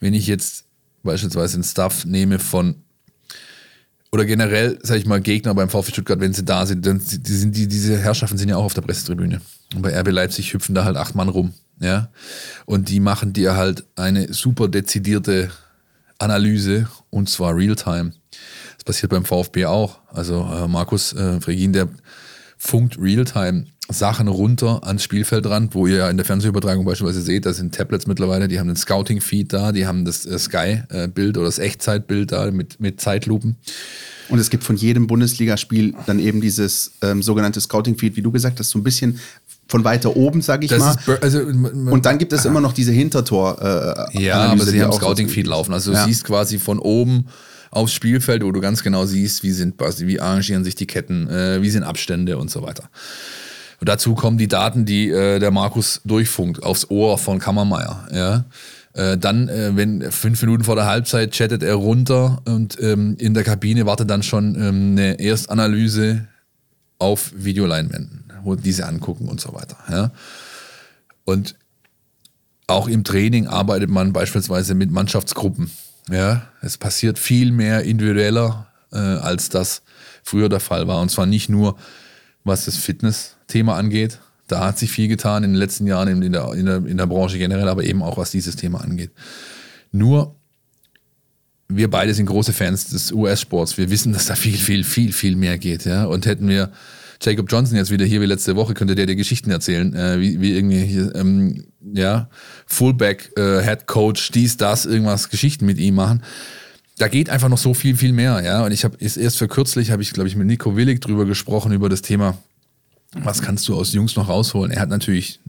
wenn 0.00 0.14
ich 0.14 0.26
jetzt 0.26 0.64
beispielsweise 1.02 1.54
einen 1.54 1.64
Stuff 1.64 2.04
nehme 2.04 2.38
von 2.38 2.76
oder 4.10 4.24
generell, 4.24 4.78
sage 4.82 5.00
ich 5.00 5.06
mal, 5.06 5.20
Gegner 5.20 5.54
beim 5.54 5.68
VfB 5.68 5.92
Stuttgart, 5.92 6.20
wenn 6.20 6.32
sie 6.32 6.44
da 6.44 6.64
sind, 6.64 6.86
dann 6.86 6.98
sind 6.98 7.56
die, 7.56 7.68
diese 7.68 7.98
Herrschaften 7.98 8.38
sind 8.38 8.48
ja 8.48 8.56
auch 8.56 8.64
auf 8.64 8.74
der 8.74 8.80
Pressetribüne. 8.80 9.42
Und 9.74 9.82
bei 9.82 9.98
RB 9.98 10.10
Leipzig 10.10 10.54
hüpfen 10.54 10.74
da 10.74 10.84
halt 10.84 10.96
acht 10.96 11.14
Mann 11.14 11.28
rum. 11.28 11.52
Ja. 11.80 12.08
Und 12.66 12.88
die 12.88 13.00
machen 13.00 13.32
dir 13.32 13.56
halt 13.56 13.84
eine 13.96 14.32
super 14.32 14.68
dezidierte 14.68 15.50
Analyse 16.18 16.88
und 17.10 17.28
zwar 17.28 17.56
Realtime. 17.56 18.12
Das 18.76 18.84
passiert 18.84 19.10
beim 19.10 19.24
VfB 19.24 19.66
auch. 19.66 19.98
Also 20.08 20.48
äh, 20.52 20.68
Markus 20.68 21.12
äh, 21.12 21.40
Fregin, 21.40 21.72
der 21.72 21.88
funkt 22.56 22.98
Realtime 23.00 23.66
Sachen 23.90 24.28
runter 24.28 24.80
ans 24.84 25.02
Spielfeldrand, 25.02 25.74
wo 25.74 25.86
ihr 25.86 25.96
ja 25.96 26.10
in 26.10 26.18
der 26.18 26.26
Fernsehübertragung 26.26 26.84
beispielsweise 26.84 27.22
seht, 27.22 27.46
da 27.46 27.54
sind 27.54 27.74
Tablets 27.74 28.06
mittlerweile, 28.06 28.46
die 28.46 28.58
haben 28.58 28.66
den 28.66 28.76
Scouting-Feed 28.76 29.52
da, 29.52 29.72
die 29.72 29.86
haben 29.86 30.04
das 30.04 30.26
äh, 30.26 30.38
Sky-Bild 30.38 31.38
oder 31.38 31.46
das 31.46 31.58
Echtzeitbild 31.58 32.32
da 32.32 32.50
mit, 32.50 32.80
mit 32.80 33.00
Zeitlupen. 33.00 33.56
Und 34.28 34.38
es 34.38 34.50
gibt 34.50 34.64
von 34.64 34.76
jedem 34.76 35.06
Bundesligaspiel 35.06 35.94
dann 36.04 36.18
eben 36.18 36.42
dieses 36.42 36.92
ähm, 37.00 37.22
sogenannte 37.22 37.62
Scouting-Feed, 37.62 38.16
wie 38.16 38.22
du 38.22 38.30
gesagt 38.30 38.60
hast, 38.60 38.68
so 38.68 38.78
ein 38.78 38.84
bisschen 38.84 39.20
von 39.68 39.84
weiter 39.84 40.16
oben, 40.16 40.40
sag 40.40 40.64
ich 40.64 40.70
das 40.70 40.80
mal. 40.80 41.18
Also, 41.20 41.40
und 41.40 42.06
dann 42.06 42.18
gibt 42.18 42.32
es 42.32 42.44
immer 42.46 42.60
noch 42.60 42.72
diese 42.72 42.92
Hintertor. 42.92 44.08
Äh, 44.12 44.24
ja, 44.24 44.40
Analyse, 44.40 44.62
aber 44.62 44.70
sie 44.70 44.82
haben 44.82 44.92
Scouting-Feed 44.92 45.46
laufen. 45.46 45.74
Also 45.74 45.92
ja. 45.92 46.02
du 46.02 46.08
siehst 46.08 46.24
quasi 46.24 46.58
von 46.58 46.78
oben 46.78 47.26
aufs 47.70 47.92
Spielfeld, 47.92 48.42
wo 48.42 48.50
du 48.50 48.60
ganz 48.60 48.82
genau 48.82 49.04
siehst, 49.04 49.42
wie 49.42 49.52
sind, 49.52 49.74
wie 49.78 50.20
arrangieren 50.20 50.64
sich 50.64 50.74
die 50.74 50.86
Ketten, 50.86 51.28
äh, 51.28 51.60
wie 51.60 51.68
sind 51.68 51.82
Abstände 51.82 52.38
und 52.38 52.50
so 52.50 52.62
weiter. 52.62 52.88
Und 53.80 53.88
dazu 53.88 54.14
kommen 54.14 54.38
die 54.38 54.48
Daten, 54.48 54.86
die 54.86 55.10
äh, 55.10 55.38
der 55.38 55.50
Markus 55.50 56.00
durchfunkt 56.04 56.62
aufs 56.62 56.90
Ohr 56.90 57.18
von 57.18 57.38
Kammermeier. 57.38 58.08
Ja. 58.10 58.44
Äh, 58.94 59.18
dann, 59.18 59.48
äh, 59.48 59.76
wenn 59.76 60.10
fünf 60.10 60.40
Minuten 60.42 60.64
vor 60.64 60.76
der 60.76 60.86
Halbzeit 60.86 61.32
chattet 61.32 61.62
er 61.62 61.74
runter 61.74 62.40
und 62.46 62.80
ähm, 62.80 63.16
in 63.18 63.34
der 63.34 63.44
Kabine 63.44 63.84
wartet 63.84 64.08
dann 64.08 64.22
schon 64.22 64.54
ähm, 64.54 64.92
eine 64.92 65.20
Erstanalyse 65.20 66.26
auf 66.98 67.32
Videoleinwänden 67.36 68.27
diese 68.56 68.86
angucken 68.86 69.28
und 69.28 69.40
so 69.40 69.54
weiter. 69.54 69.76
Ja. 69.90 70.10
Und 71.24 71.56
auch 72.66 72.88
im 72.88 73.04
Training 73.04 73.46
arbeitet 73.46 73.90
man 73.90 74.12
beispielsweise 74.12 74.74
mit 74.74 74.90
Mannschaftsgruppen. 74.90 75.70
Ja. 76.10 76.48
Es 76.60 76.76
passiert 76.78 77.18
viel 77.18 77.52
mehr 77.52 77.82
individueller, 77.82 78.66
äh, 78.92 78.98
als 78.98 79.48
das 79.48 79.82
früher 80.22 80.48
der 80.48 80.60
Fall 80.60 80.86
war. 80.86 81.00
Und 81.00 81.10
zwar 81.10 81.26
nicht 81.26 81.48
nur, 81.48 81.76
was 82.44 82.66
das 82.66 82.76
Fitness-Thema 82.76 83.76
angeht. 83.76 84.18
Da 84.46 84.64
hat 84.64 84.78
sich 84.78 84.90
viel 84.90 85.08
getan 85.08 85.44
in 85.44 85.52
den 85.52 85.58
letzten 85.58 85.86
Jahren 85.86 86.22
in 86.22 86.32
der, 86.32 86.52
in, 86.54 86.66
der, 86.66 86.76
in 86.86 86.96
der 86.96 87.06
Branche 87.06 87.38
generell, 87.38 87.68
aber 87.68 87.84
eben 87.84 88.02
auch 88.02 88.16
was 88.16 88.30
dieses 88.30 88.56
Thema 88.56 88.80
angeht. 88.80 89.10
Nur 89.92 90.34
wir 91.68 91.90
beide 91.90 92.14
sind 92.14 92.26
große 92.26 92.52
Fans 92.52 92.88
des 92.88 93.12
US-Sports. 93.12 93.76
Wir 93.76 93.90
wissen, 93.90 94.12
dass 94.12 94.26
da 94.26 94.34
viel, 94.34 94.56
viel, 94.56 94.84
viel, 94.84 95.12
viel 95.12 95.36
mehr 95.36 95.58
geht. 95.58 95.84
Ja? 95.84 96.04
Und 96.04 96.26
hätten 96.26 96.48
wir 96.48 96.72
Jacob 97.20 97.50
Johnson 97.50 97.76
jetzt 97.76 97.90
wieder 97.90 98.04
hier 98.04 98.20
wie 98.20 98.26
letzte 98.26 98.56
Woche, 98.56 98.74
könnte 98.74 98.94
der 98.94 99.06
dir 99.06 99.16
Geschichten 99.16 99.50
erzählen, 99.50 99.94
äh, 99.94 100.20
wie, 100.20 100.40
wie 100.40 100.52
irgendwie 100.52 100.84
hier, 100.84 101.14
ähm, 101.14 101.64
ja, 101.92 102.28
Fullback, 102.66 103.32
äh, 103.36 103.62
Head 103.62 103.86
Coach, 103.86 104.30
dies, 104.30 104.56
das, 104.56 104.86
irgendwas, 104.86 105.28
Geschichten 105.28 105.66
mit 105.66 105.78
ihm 105.78 105.96
machen. 105.96 106.22
Da 106.98 107.08
geht 107.08 107.30
einfach 107.30 107.48
noch 107.48 107.58
so 107.58 107.74
viel, 107.74 107.96
viel 107.96 108.12
mehr, 108.12 108.40
ja. 108.44 108.64
Und 108.64 108.72
ich 108.72 108.84
habe 108.84 108.96
erst 109.00 109.36
für 109.36 109.48
kürzlich, 109.48 109.90
habe 109.90 110.02
ich, 110.02 110.12
glaube 110.12 110.28
ich, 110.28 110.36
mit 110.36 110.46
Nico 110.46 110.76
Willig 110.76 111.00
drüber 111.00 111.24
gesprochen, 111.26 111.72
über 111.72 111.88
das 111.88 112.02
Thema, 112.02 112.36
was 113.14 113.42
kannst 113.42 113.66
du 113.68 113.74
aus 113.74 113.92
Jungs 113.92 114.16
noch 114.16 114.28
rausholen? 114.28 114.70
Er 114.70 114.80
hat 114.80 114.88
natürlich 114.88 115.40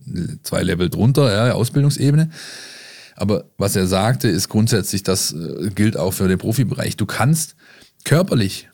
zwei 0.44 0.64
Level 0.64 0.90
drunter, 0.90 1.32
ja, 1.32 1.54
Ausbildungsebene. 1.54 2.30
Aber 3.16 3.46
was 3.58 3.76
er 3.76 3.86
sagte, 3.86 4.30
ist 4.30 4.48
grundsätzlich, 4.48 5.04
das 5.04 5.34
äh, 5.34 5.70
gilt 5.76 5.98
auch 5.98 6.12
für 6.12 6.28
den 6.28 6.38
Profibereich. 6.38 6.96
Du 6.96 7.06
kannst 7.06 7.56
körperlich 8.06 8.70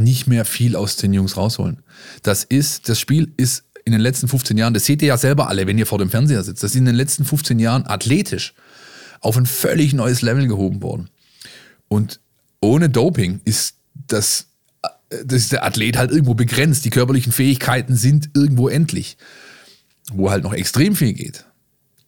nicht 0.00 0.26
mehr 0.26 0.44
viel 0.44 0.76
aus 0.76 0.96
den 0.96 1.12
Jungs 1.12 1.36
rausholen. 1.36 1.82
Das 2.22 2.44
ist, 2.44 2.88
das 2.88 2.98
Spiel 2.98 3.32
ist 3.36 3.64
in 3.84 3.92
den 3.92 4.00
letzten 4.00 4.28
15 4.28 4.58
Jahren, 4.58 4.74
das 4.74 4.84
seht 4.84 5.02
ihr 5.02 5.08
ja 5.08 5.16
selber 5.16 5.48
alle, 5.48 5.66
wenn 5.66 5.78
ihr 5.78 5.86
vor 5.86 5.98
dem 5.98 6.10
Fernseher 6.10 6.42
sitzt, 6.42 6.62
das 6.62 6.72
ist 6.72 6.76
in 6.76 6.84
den 6.84 6.94
letzten 6.94 7.24
15 7.24 7.58
Jahren 7.58 7.86
athletisch 7.86 8.54
auf 9.20 9.36
ein 9.36 9.46
völlig 9.46 9.92
neues 9.92 10.22
Level 10.22 10.46
gehoben 10.46 10.82
worden. 10.82 11.10
Und 11.88 12.20
ohne 12.60 12.88
Doping 12.88 13.40
ist 13.44 13.74
das, 14.06 14.46
das 15.10 15.42
ist 15.42 15.52
der 15.52 15.64
Athlet 15.64 15.96
halt 15.96 16.10
irgendwo 16.10 16.34
begrenzt. 16.34 16.84
Die 16.84 16.90
körperlichen 16.90 17.32
Fähigkeiten 17.32 17.96
sind 17.96 18.30
irgendwo 18.34 18.68
endlich. 18.68 19.16
Wo 20.12 20.30
halt 20.30 20.42
noch 20.42 20.54
extrem 20.54 20.96
viel 20.96 21.12
geht, 21.12 21.44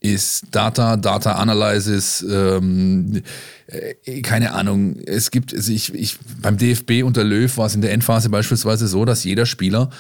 ist 0.03 0.47
Data, 0.51 0.97
Data 0.97 1.33
Analysis, 1.33 2.27
ähm, 2.29 3.23
äh, 3.69 4.21
keine 4.23 4.53
Ahnung. 4.53 4.97
Es 5.07 5.31
gibt, 5.31 5.55
also 5.55 5.73
ich, 5.73 5.95
ich, 5.95 6.19
beim 6.43 6.59
DFB 6.59 7.05
unter 7.05 7.23
Löw 7.23 7.57
war 7.57 7.67
es 7.67 7.75
in 7.75 7.83
der 7.83 7.93
Endphase 7.93 8.29
beispielsweise 8.29 8.89
so, 8.89 9.05
dass 9.05 9.23
jeder 9.23 9.47
Spieler 9.47 9.91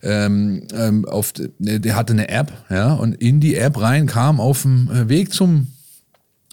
ähm, 0.00 0.62
ähm 0.72 1.04
auf, 1.06 1.32
der 1.58 1.96
hatte 1.96 2.12
eine 2.12 2.28
App, 2.28 2.52
ja, 2.70 2.92
und 2.92 3.14
in 3.14 3.40
die 3.40 3.56
App 3.56 3.80
rein 3.80 4.06
kam 4.06 4.38
auf 4.40 4.62
dem 4.62 4.88
äh, 4.92 5.08
Weg 5.08 5.32
zum 5.34 5.66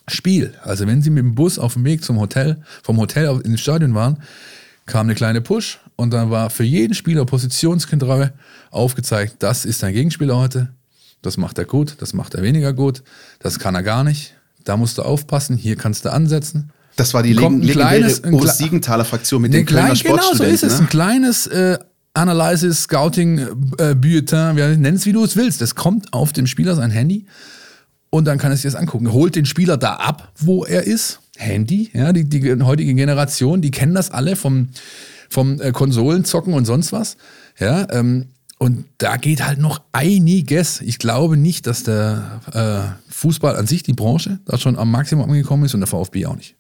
Spiel. 0.08 0.54
Also 0.64 0.88
wenn 0.88 1.04
sie 1.04 1.12
mit 1.12 1.24
dem 1.24 1.36
Bus 1.36 1.60
auf 1.60 1.74
dem 1.74 1.86
Weg 1.86 2.04
zum 2.04 2.20
Hotel, 2.20 2.58
vom 2.82 2.98
Hotel 2.98 3.40
ins 3.44 3.62
Stadion 3.62 3.94
waren, 3.94 4.18
kam 4.88 5.06
eine 5.06 5.16
kleine 5.16 5.42
Push 5.42 5.80
und 5.96 6.12
dann 6.12 6.32
war 6.32 6.50
für 6.50 6.64
jeden 6.64 6.96
Spieler 6.96 7.26
positionsgetreu 7.26 8.30
aufgezeigt, 8.72 9.36
das 9.40 9.66
ist 9.66 9.84
dein 9.84 9.94
Gegenspieler 9.94 10.38
heute, 10.38 10.70
das 11.26 11.38
macht 11.38 11.58
er 11.58 11.66
gut, 11.66 11.96
das 12.00 12.14
macht 12.14 12.36
er 12.36 12.44
weniger 12.44 12.74
gut, 12.74 13.04
das 13.40 13.60
kann 13.60 13.76
er 13.76 13.84
gar 13.84 14.04
nicht, 14.04 14.36
da 14.64 14.78
musst 14.78 14.98
du 14.98 15.04
aufpassen, 15.04 15.58
hier 15.58 15.76
kannst 15.76 16.06
du 16.06 16.12
ansetzen. 16.12 16.72
Das 16.96 17.14
war 17.14 17.24
die 17.24 17.34
leg 17.34 17.52
legendäre 17.52 18.48
Siegenthaler 18.48 19.06
Fraktion 19.06 19.42
mit 19.42 19.54
dem 19.54 19.66
Kölner 19.66 19.96
Sportstudenten. 19.96 20.38
Genau, 20.38 20.50
so 20.50 20.54
ist 20.54 20.64
es. 20.64 20.80
Ne? 20.80 20.86
Ein 20.86 20.90
kleines 20.90 21.48
äh, 21.48 21.78
Analysis, 22.14 22.84
Scouting, 22.84 23.40
äh, 23.78 23.96
Bulletin, 23.96 24.56
nenn 24.56 24.96
es 24.96 25.06
wie 25.06 25.12
du 25.12 25.24
es 25.24 25.36
willst. 25.36 25.60
Das 25.62 25.76
kommt 25.76 26.14
auf 26.14 26.32
dem 26.32 26.48
Spieler 26.48 26.76
sein 26.76 26.92
Handy 26.92 27.26
und 28.10 28.26
dann 28.26 28.38
kann 28.38 28.52
er 28.52 28.56
sich 28.56 28.72
das 28.72 28.76
angucken. 28.76 29.12
Holt 29.12 29.36
den 29.36 29.46
Spieler 29.46 29.76
da 29.78 29.96
ab, 29.96 30.32
wo 30.38 30.64
er 30.64 30.84
ist. 30.84 31.20
Handy, 31.38 31.90
ja, 31.94 32.14
die, 32.14 32.24
die 32.24 32.64
heutige 32.64 32.94
Generation, 32.94 33.62
die 33.62 33.72
kennen 33.72 33.94
das 33.94 34.10
alle 34.10 34.38
vom, 34.38 34.70
vom 35.30 35.60
äh, 35.60 35.74
Konsolenzocken 35.74 36.54
und 36.54 36.64
sonst 36.64 36.94
was. 36.94 37.18
Ja, 37.60 37.88
ähm, 37.92 38.28
und 38.58 38.86
da 38.98 39.18
geht 39.18 39.46
halt 39.46 39.60
noch 39.60 39.82
einiges. 39.92 40.82
Ich 40.82 40.98
glaube 40.98 41.36
nicht, 41.36 41.68
dass 41.68 41.84
der 41.84 42.42
äh, 42.54 43.12
Fußball 43.12 43.56
an 43.56 43.68
sich, 43.68 43.84
die 43.84 43.94
Branche, 43.94 44.40
da 44.46 44.58
schon 44.58 44.78
am 44.78 44.92
Maximum 44.92 45.30
angekommen 45.30 45.66
ist 45.66 45.74
und 45.74 45.82
der 45.82 45.88
VfB 45.88 46.26
auch 46.26 46.36
nicht. 46.36 46.56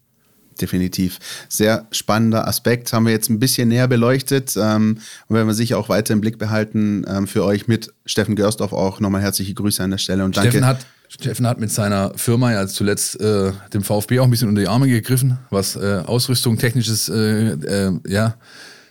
Definitiv. 0.59 1.19
Sehr 1.49 1.85
spannender 1.91 2.47
Aspekt. 2.47 2.93
Haben 2.93 3.05
wir 3.05 3.11
jetzt 3.11 3.29
ein 3.29 3.39
bisschen 3.39 3.67
näher 3.69 3.87
beleuchtet. 3.87 4.55
Ähm, 4.57 4.99
und 5.27 5.35
werden 5.35 5.47
wir 5.47 5.53
sicher 5.53 5.77
auch 5.77 5.89
weiter 5.89 6.13
im 6.13 6.21
Blick 6.21 6.37
behalten 6.37 7.03
ähm, 7.07 7.27
für 7.27 7.43
euch 7.43 7.67
mit 7.67 7.93
Steffen 8.05 8.35
Görsdorf 8.35 8.71
auch 8.71 8.99
nochmal 8.99 9.21
herzliche 9.21 9.53
Grüße 9.53 9.83
an 9.83 9.91
der 9.91 9.97
Stelle. 9.97 10.23
Und 10.23 10.37
danke. 10.37 10.51
Steffen 10.51 10.67
hat 10.67 10.85
Steffen 11.07 11.47
hat 11.47 11.59
mit 11.59 11.71
seiner 11.71 12.13
Firma 12.17 12.51
ja 12.51 12.67
zuletzt 12.67 13.19
äh, 13.21 13.51
dem 13.73 13.83
VfB 13.83 14.19
auch 14.19 14.25
ein 14.25 14.31
bisschen 14.31 14.49
unter 14.49 14.61
die 14.61 14.67
Arme 14.67 14.87
gegriffen, 14.87 15.37
was 15.49 15.75
äh, 15.75 16.01
Ausrüstung, 16.05 16.57
technisches 16.57 17.09
äh, 17.09 17.51
äh 17.51 17.91
ja, 18.07 18.35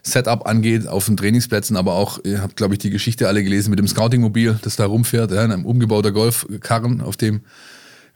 Setup 0.07 0.47
angeht 0.47 0.87
auf 0.87 1.07
den 1.07 1.17
Trainingsplätzen, 1.17 1.77
aber 1.77 1.95
auch, 1.95 2.19
ihr 2.25 2.43
habt, 2.43 2.57
glaube 2.57 2.75
ich, 2.75 2.79
die 2.79 2.91
Geschichte 2.91 3.27
alle 3.27 3.43
gelesen 3.43 3.71
mit 3.71 3.79
dem 3.79 3.89
Scouting-Mobil, 3.89 4.59
das 4.63 4.77
da 4.77 4.87
rumfährt, 4.87 5.33
ja, 5.33 5.43
einem 5.43 5.65
umgebauter 5.65 6.13
Golfkarren, 6.13 7.01
auf 7.01 7.17
dem 7.17 7.41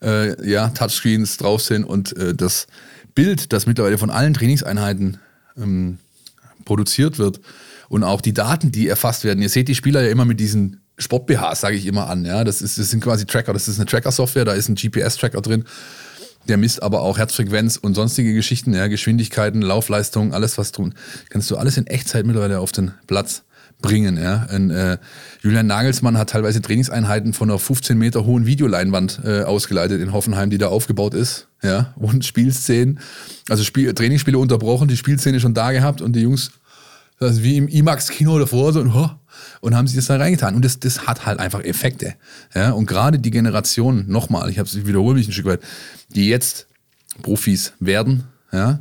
äh, 0.03 0.48
ja, 0.48 0.68
Touchscreens 0.68 1.38
drauf 1.38 1.62
sind 1.62 1.85
und 1.85 2.16
äh, 2.16 2.35
das 2.35 2.66
Bild, 3.14 3.53
das 3.53 3.66
mittlerweile 3.66 3.98
von 3.98 4.11
allen 4.11 4.35
Trainingseinheiten 4.35 5.18
ähm, 5.57 5.98
produziert 6.64 7.18
wird 7.18 7.40
und 7.88 8.05
auch 8.05 8.20
die 8.20 8.35
Daten, 8.35 8.70
die 8.70 8.87
erfasst 8.87 9.24
werden. 9.24 9.42
Ihr 9.42 9.48
seht 9.48 9.68
die 9.68 9.74
Spieler 9.74 10.03
ja 10.03 10.11
immer 10.11 10.27
mit 10.27 10.38
diesen 10.38 10.81
Sport-BHs, 10.98 11.61
sage 11.61 11.77
ich 11.77 11.87
immer 11.87 12.09
an. 12.09 12.24
Ja? 12.24 12.44
Das, 12.44 12.61
ist, 12.61 12.79
das 12.79 12.90
sind 12.90 13.03
quasi 13.03 13.24
Tracker, 13.24 13.53
das 13.53 13.66
ist 13.66 13.79
eine 13.79 13.87
Tracker-Software, 13.87 14.44
da 14.44 14.53
ist 14.53 14.68
ein 14.68 14.74
GPS-Tracker 14.74 15.40
drin. 15.40 15.64
Der 16.49 16.57
misst 16.57 16.83
aber 16.83 17.03
auch 17.03 17.19
Herzfrequenz 17.19 17.77
und 17.77 17.95
sonstige 17.95 18.35
Geschichten, 18.35 18.75
ja, 18.75 18.87
Geschwindigkeiten, 18.87 19.63
Laufleistungen, 19.63 20.33
alles 20.33 20.59
was 20.59 20.73
tun. 20.73 20.95
Kannst 21.29 21.51
du 21.51 21.57
alles 21.57 21.77
in 21.77 21.87
Echtzeit 21.87 22.27
mittlerweile 22.27 22.61
auf 22.61 22.73
den 22.73 22.93
Platz 23.07 23.43
bringen. 23.81 24.17
Ja. 24.21 24.47
Und, 24.55 24.71
äh, 24.71 24.99
Julian 25.43 25.67
Nagelsmann 25.67 26.19
hat 26.19 26.31
teilweise 26.31 26.61
Trainingseinheiten 26.61 27.33
von 27.33 27.51
einer 27.51 27.59
15 27.59 27.97
Meter 27.97 28.25
hohen 28.25 28.47
Videoleinwand 28.47 29.21
äh, 29.25 29.43
ausgeleitet 29.43 30.01
in 30.01 30.13
Hoffenheim, 30.13 30.51
die 30.51 30.59
da 30.59 30.69
aufgebaut 30.69 31.15
ist. 31.15 31.49
Ja. 31.63 31.95
Und 31.97 32.25
Spielszenen, 32.25 33.01
also 33.49 33.65
Spiel, 33.65 33.93
Trainingsspiele 33.95 34.39
unterbrochen, 34.39 34.89
die 34.89 34.97
Spielszene 34.97 35.41
schon 35.41 35.55
da 35.55 35.73
gehabt 35.73 36.01
und 36.01 36.15
die 36.15 36.21
Jungs, 36.21 36.51
das 37.19 37.37
ist 37.37 37.43
wie 37.43 37.57
im 37.57 37.69
IMAX-Kino 37.69 38.39
davor, 38.39 38.73
so, 38.73 38.81
oh, 38.81 39.11
und 39.61 39.75
haben 39.75 39.87
sich 39.87 39.97
das 39.97 40.07
da 40.07 40.17
reingetan. 40.17 40.55
Und 40.55 40.65
das, 40.65 40.79
das 40.79 41.07
hat 41.07 41.27
halt 41.27 41.41
einfach 41.41 41.63
Effekte. 41.65 42.15
Ja? 42.55 42.71
Und 42.71 42.87
gerade 42.87 43.19
die 43.19 43.31
Generation, 43.31 44.05
nochmal, 44.09 44.51
ich, 44.51 44.59
wiederhole 44.87 45.17
mich 45.17 45.29
ein 45.29 45.33
Stück 45.33 45.47
weit, 45.47 45.61
die 46.09 46.29
jetzt 46.29 46.69
Profis 47.23 47.73
werden, 47.81 48.25
ja, 48.53 48.81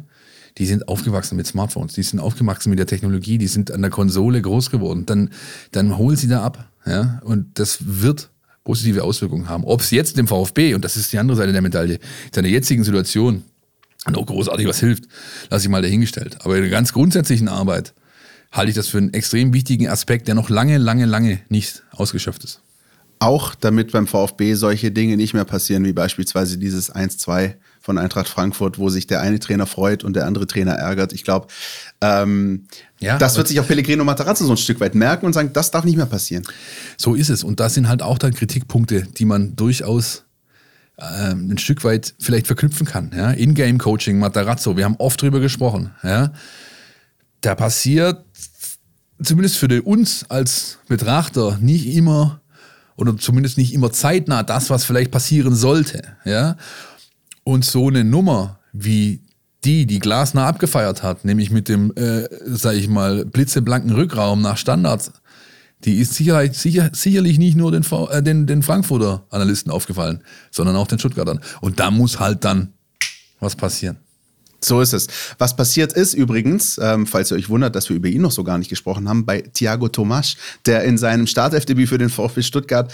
die 0.58 0.66
sind 0.66 0.88
aufgewachsen 0.88 1.36
mit 1.36 1.46
Smartphones, 1.46 1.94
die 1.94 2.04
sind 2.04 2.20
aufgewachsen 2.20 2.70
mit 2.70 2.80
der 2.80 2.88
Technologie, 2.88 3.38
die 3.38 3.48
sind 3.48 3.72
an 3.72 3.82
der 3.82 3.92
Konsole 3.92 4.42
groß 4.42 4.72
geworden. 4.72 5.06
Dann, 5.06 5.30
dann 5.72 5.98
holen 5.98 6.16
sie 6.16 6.28
da 6.28 6.44
ab. 6.44 6.68
Ja? 6.86 7.22
Und 7.24 7.60
das 7.60 7.78
wird 7.82 8.30
positive 8.64 9.04
Auswirkungen 9.04 9.50
haben. 9.50 9.64
Ob 9.64 9.82
es 9.82 9.92
jetzt 9.92 10.18
dem 10.18 10.28
VfB, 10.28 10.74
und 10.74 10.84
das 10.84 10.98
ist 10.98 11.14
die 11.14 11.20
andere 11.20 11.38
Seite 11.38 11.54
der 11.54 11.62
Medaille, 11.62 12.00
seiner 12.34 12.48
jetzigen 12.48 12.84
Situation 12.84 13.44
noch 14.10 14.26
großartig 14.26 14.68
was 14.68 14.80
hilft, 14.80 15.06
lasse 15.50 15.66
ich 15.66 15.70
mal 15.70 15.82
dahingestellt. 15.82 16.38
Aber 16.42 16.56
in 16.56 16.64
der 16.64 16.72
ganz 16.72 16.94
grundsätzlichen 16.94 17.48
Arbeit 17.48 17.94
halte 18.52 18.70
ich 18.70 18.76
das 18.76 18.88
für 18.88 18.98
einen 18.98 19.14
extrem 19.14 19.54
wichtigen 19.54 19.88
Aspekt, 19.88 20.28
der 20.28 20.36
noch 20.36 20.50
lange, 20.50 20.78
lange, 20.78 21.06
lange 21.06 21.40
nicht 21.50 21.84
ausgeschöpft 21.92 22.44
ist. 22.44 22.62
Auch 23.20 23.56
damit 23.56 23.92
beim 23.92 24.06
VfB 24.06 24.54
solche 24.54 24.92
Dinge 24.92 25.18
nicht 25.18 25.34
mehr 25.34 25.46
passieren, 25.46 25.84
wie 25.86 25.94
beispielsweise 25.94 26.58
dieses 26.58 26.94
1-2 26.94 27.56
von 27.82 27.98
Eintracht 27.98 28.28
Frankfurt, 28.28 28.78
wo 28.78 28.90
sich 28.90 29.08
der 29.08 29.22
eine 29.22 29.40
Trainer 29.40 29.66
freut 29.66 30.04
und 30.04 30.16
der 30.16 30.28
andere 30.28 30.46
Trainer 30.46 30.74
ärgert. 30.74 31.14
Ich 31.14 31.24
glaube, 31.24 31.48
ähm, 32.02 32.68
ja, 33.00 33.18
das 33.18 33.38
wird 33.38 33.48
sich 33.48 33.60
auch 33.60 33.66
Pellegrino 33.68 34.04
Matarazzo 34.04 34.46
so 34.46 34.52
ein 34.52 34.58
Stück 34.58 34.80
weit 34.82 34.94
merken 34.94 35.26
und 35.26 35.34
sagen, 35.34 35.52
das 35.54 35.72
darf 35.72 35.86
nicht 35.86 35.98
mehr 35.98 36.06
passieren. 36.06 36.44
So 36.98 37.16
ist 37.16 37.30
es. 37.30 37.44
Und 37.44 37.60
das 37.60 37.74
sind 37.74 37.88
halt 37.88 38.04
auch 38.04 38.18
dann 38.18 38.34
Kritikpunkte, 38.34 39.08
die 39.18 39.26
man 39.26 39.56
durchaus 39.56 40.26
ähm, 41.00 41.52
ein 41.52 41.58
Stück 41.58 41.84
weit 41.84 42.14
vielleicht 42.20 42.48
verknüpfen 42.48 42.86
kann. 42.86 43.12
Ja? 43.16 43.32
In-Game-Coaching, 43.32 44.20
Matarazzo, 44.20 44.78
wir 44.78 44.86
haben 44.86 44.96
oft 44.98 45.22
drüber 45.22 45.40
gesprochen. 45.40 45.92
Ja? 46.04 46.34
Da 47.42 47.56
passiert 47.56 48.26
zumindest 49.22 49.58
für 49.58 49.82
uns 49.84 50.26
als 50.30 50.80
Betrachter 50.88 51.58
nicht 51.62 51.88
immer 51.88 52.42
oder 52.96 53.16
zumindest 53.18 53.58
nicht 53.58 53.74
immer 53.74 53.92
zeitnah 53.92 54.44
das, 54.44 54.70
was 54.70 54.84
vielleicht 54.84 55.12
passieren 55.12 55.56
sollte. 55.56 56.02
Ja? 56.26 56.58
Und 57.44 57.64
so 57.64 57.88
eine 57.88 58.04
Nummer 58.04 58.60
wie 58.74 59.22
die, 59.64 59.86
die 59.86 60.00
Glasner 60.00 60.46
abgefeiert 60.46 61.04
hat, 61.04 61.26
nämlich 61.26 61.52
mit 61.52 61.68
dem, 61.68 61.94
äh, 61.96 62.28
sag 62.46 62.76
ich 62.76 62.88
mal, 62.88 63.26
blitzeblanken 63.26 63.92
Rückraum 63.92 64.42
nach 64.42 64.58
Standards, 64.58 65.12
die 65.84 65.98
ist 66.00 66.14
sicher, 66.14 66.54
sicher, 66.54 66.90
sicherlich 66.94 67.38
nicht 67.38 67.56
nur 67.56 67.72
den, 67.72 67.84
äh, 67.84 68.24
den, 68.24 68.48
den 68.48 68.64
Frankfurter 68.64 69.26
Analysten 69.30 69.72
aufgefallen, 69.72 70.24
sondern 70.52 70.76
auch 70.76 70.88
den 70.88 71.00
Stuttgartern. 71.00 71.40
Und 71.62 71.80
da 71.80 71.92
muss 71.92 72.20
halt 72.20 72.44
dann 72.44 72.74
was 73.40 73.56
passieren. 73.56 73.98
So 74.64 74.82
ist 74.82 74.94
es. 74.94 75.08
Was 75.38 75.56
passiert 75.56 75.94
ist 75.94 76.14
übrigens, 76.14 76.80
ähm, 76.82 77.06
falls 77.06 77.32
ihr 77.32 77.38
euch 77.38 77.50
wundert, 77.50 77.76
dass 77.76 77.90
wir 77.90 77.96
über 77.96 78.08
ihn 78.08 78.22
noch 78.22 78.32
so 78.32 78.44
gar 78.44 78.58
nicht 78.58 78.70
gesprochen 78.70 79.08
haben, 79.08 79.26
bei 79.26 79.42
Thiago 79.42 79.88
Tomasch, 79.88 80.36
der 80.66 80.84
in 80.84 80.98
seinem 80.98 81.28
Startelfdebüt 81.28 81.90
für 81.90 81.98
den 81.98 82.10
VfB 82.10 82.42
Stuttgart 82.42 82.92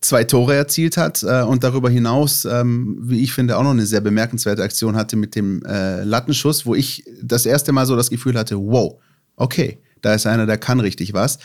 zwei 0.00 0.24
Tore 0.24 0.54
erzielt 0.54 0.96
hat 0.96 1.22
äh, 1.22 1.42
und 1.42 1.64
darüber 1.64 1.90
hinaus, 1.90 2.44
ähm, 2.44 2.98
wie 3.00 3.22
ich 3.22 3.32
finde, 3.32 3.56
auch 3.56 3.62
noch 3.62 3.70
eine 3.70 3.86
sehr 3.86 4.00
bemerkenswerte 4.00 4.62
Aktion 4.62 4.96
hatte 4.96 5.16
mit 5.16 5.34
dem 5.34 5.64
äh, 5.64 6.04
Lattenschuss, 6.04 6.66
wo 6.66 6.74
ich 6.74 7.04
das 7.22 7.46
erste 7.46 7.72
Mal 7.72 7.86
so 7.86 7.96
das 7.96 8.10
Gefühl 8.10 8.38
hatte, 8.38 8.56
wow, 8.58 9.00
okay, 9.36 9.78
da 10.02 10.14
ist 10.14 10.26
einer, 10.26 10.46
der 10.46 10.58
kann 10.58 10.78
richtig 10.78 11.14
was. 11.14 11.38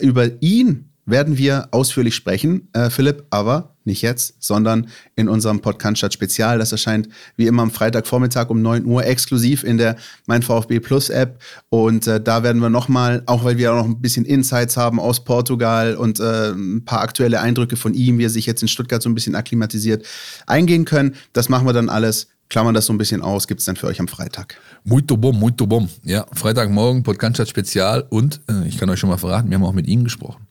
Über 0.00 0.30
ihn 0.40 0.88
werden 1.10 1.38
wir 1.38 1.68
ausführlich 1.70 2.14
sprechen, 2.14 2.68
äh, 2.72 2.90
Philipp, 2.90 3.24
aber 3.30 3.74
nicht 3.88 4.02
jetzt, 4.02 4.34
sondern 4.38 4.88
in 5.16 5.28
unserem 5.28 5.60
Podcast 5.60 6.12
Spezial. 6.12 6.58
Das 6.58 6.70
erscheint 6.70 7.08
wie 7.36 7.46
immer 7.46 7.62
am 7.62 7.70
Freitagvormittag 7.70 8.50
um 8.50 8.62
9 8.62 8.84
Uhr 8.84 9.04
exklusiv 9.04 9.64
in 9.64 9.78
der 9.78 9.96
Mein 10.26 10.42
VfB 10.42 10.78
Plus 10.78 11.08
App. 11.08 11.42
Und 11.70 12.06
äh, 12.06 12.20
da 12.20 12.42
werden 12.42 12.62
wir 12.62 12.70
nochmal, 12.70 13.22
auch 13.26 13.44
weil 13.44 13.56
wir 13.56 13.72
auch 13.72 13.76
noch 13.76 13.86
ein 13.86 14.00
bisschen 14.00 14.24
Insights 14.24 14.76
haben 14.76 15.00
aus 15.00 15.24
Portugal 15.24 15.96
und 15.96 16.20
äh, 16.20 16.50
ein 16.50 16.84
paar 16.84 17.00
aktuelle 17.00 17.40
Eindrücke 17.40 17.76
von 17.76 17.94
ihm, 17.94 18.18
wie 18.18 18.26
er 18.26 18.30
sich 18.30 18.46
jetzt 18.46 18.62
in 18.62 18.68
Stuttgart 18.68 19.02
so 19.02 19.08
ein 19.08 19.14
bisschen 19.14 19.34
akklimatisiert, 19.34 20.06
eingehen 20.46 20.84
können. 20.84 21.14
Das 21.32 21.48
machen 21.48 21.66
wir 21.66 21.72
dann 21.72 21.88
alles 21.88 22.28
klammern 22.50 22.72
das 22.72 22.86
so 22.86 22.94
ein 22.94 22.98
bisschen 22.98 23.20
aus, 23.20 23.46
gibt 23.46 23.60
es 23.60 23.66
dann 23.66 23.76
für 23.76 23.88
euch 23.88 24.00
am 24.00 24.08
Freitag. 24.08 24.56
Muito 24.82 25.18
bom, 25.18 25.38
muito 25.38 25.66
bom. 25.66 25.86
Ja, 26.02 26.24
Freitagmorgen, 26.32 27.02
Podcast 27.02 27.46
Spezial 27.46 28.06
und 28.08 28.40
äh, 28.48 28.66
ich 28.66 28.78
kann 28.78 28.88
euch 28.88 28.98
schon 28.98 29.10
mal 29.10 29.18
verraten, 29.18 29.50
wir 29.50 29.56
haben 29.56 29.64
auch 29.64 29.74
mit 29.74 29.86
ihm 29.86 30.02
gesprochen 30.04 30.47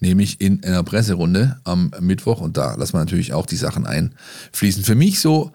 nämlich 0.00 0.40
in 0.40 0.62
einer 0.64 0.82
Presserunde 0.82 1.58
am 1.64 1.92
Mittwoch 2.00 2.40
und 2.40 2.56
da 2.56 2.74
lassen 2.74 2.94
wir 2.94 3.00
natürlich 3.00 3.32
auch 3.32 3.46
die 3.46 3.56
Sachen 3.56 3.86
einfließen. 3.86 4.84
Für 4.84 4.94
mich 4.94 5.20
so, 5.20 5.52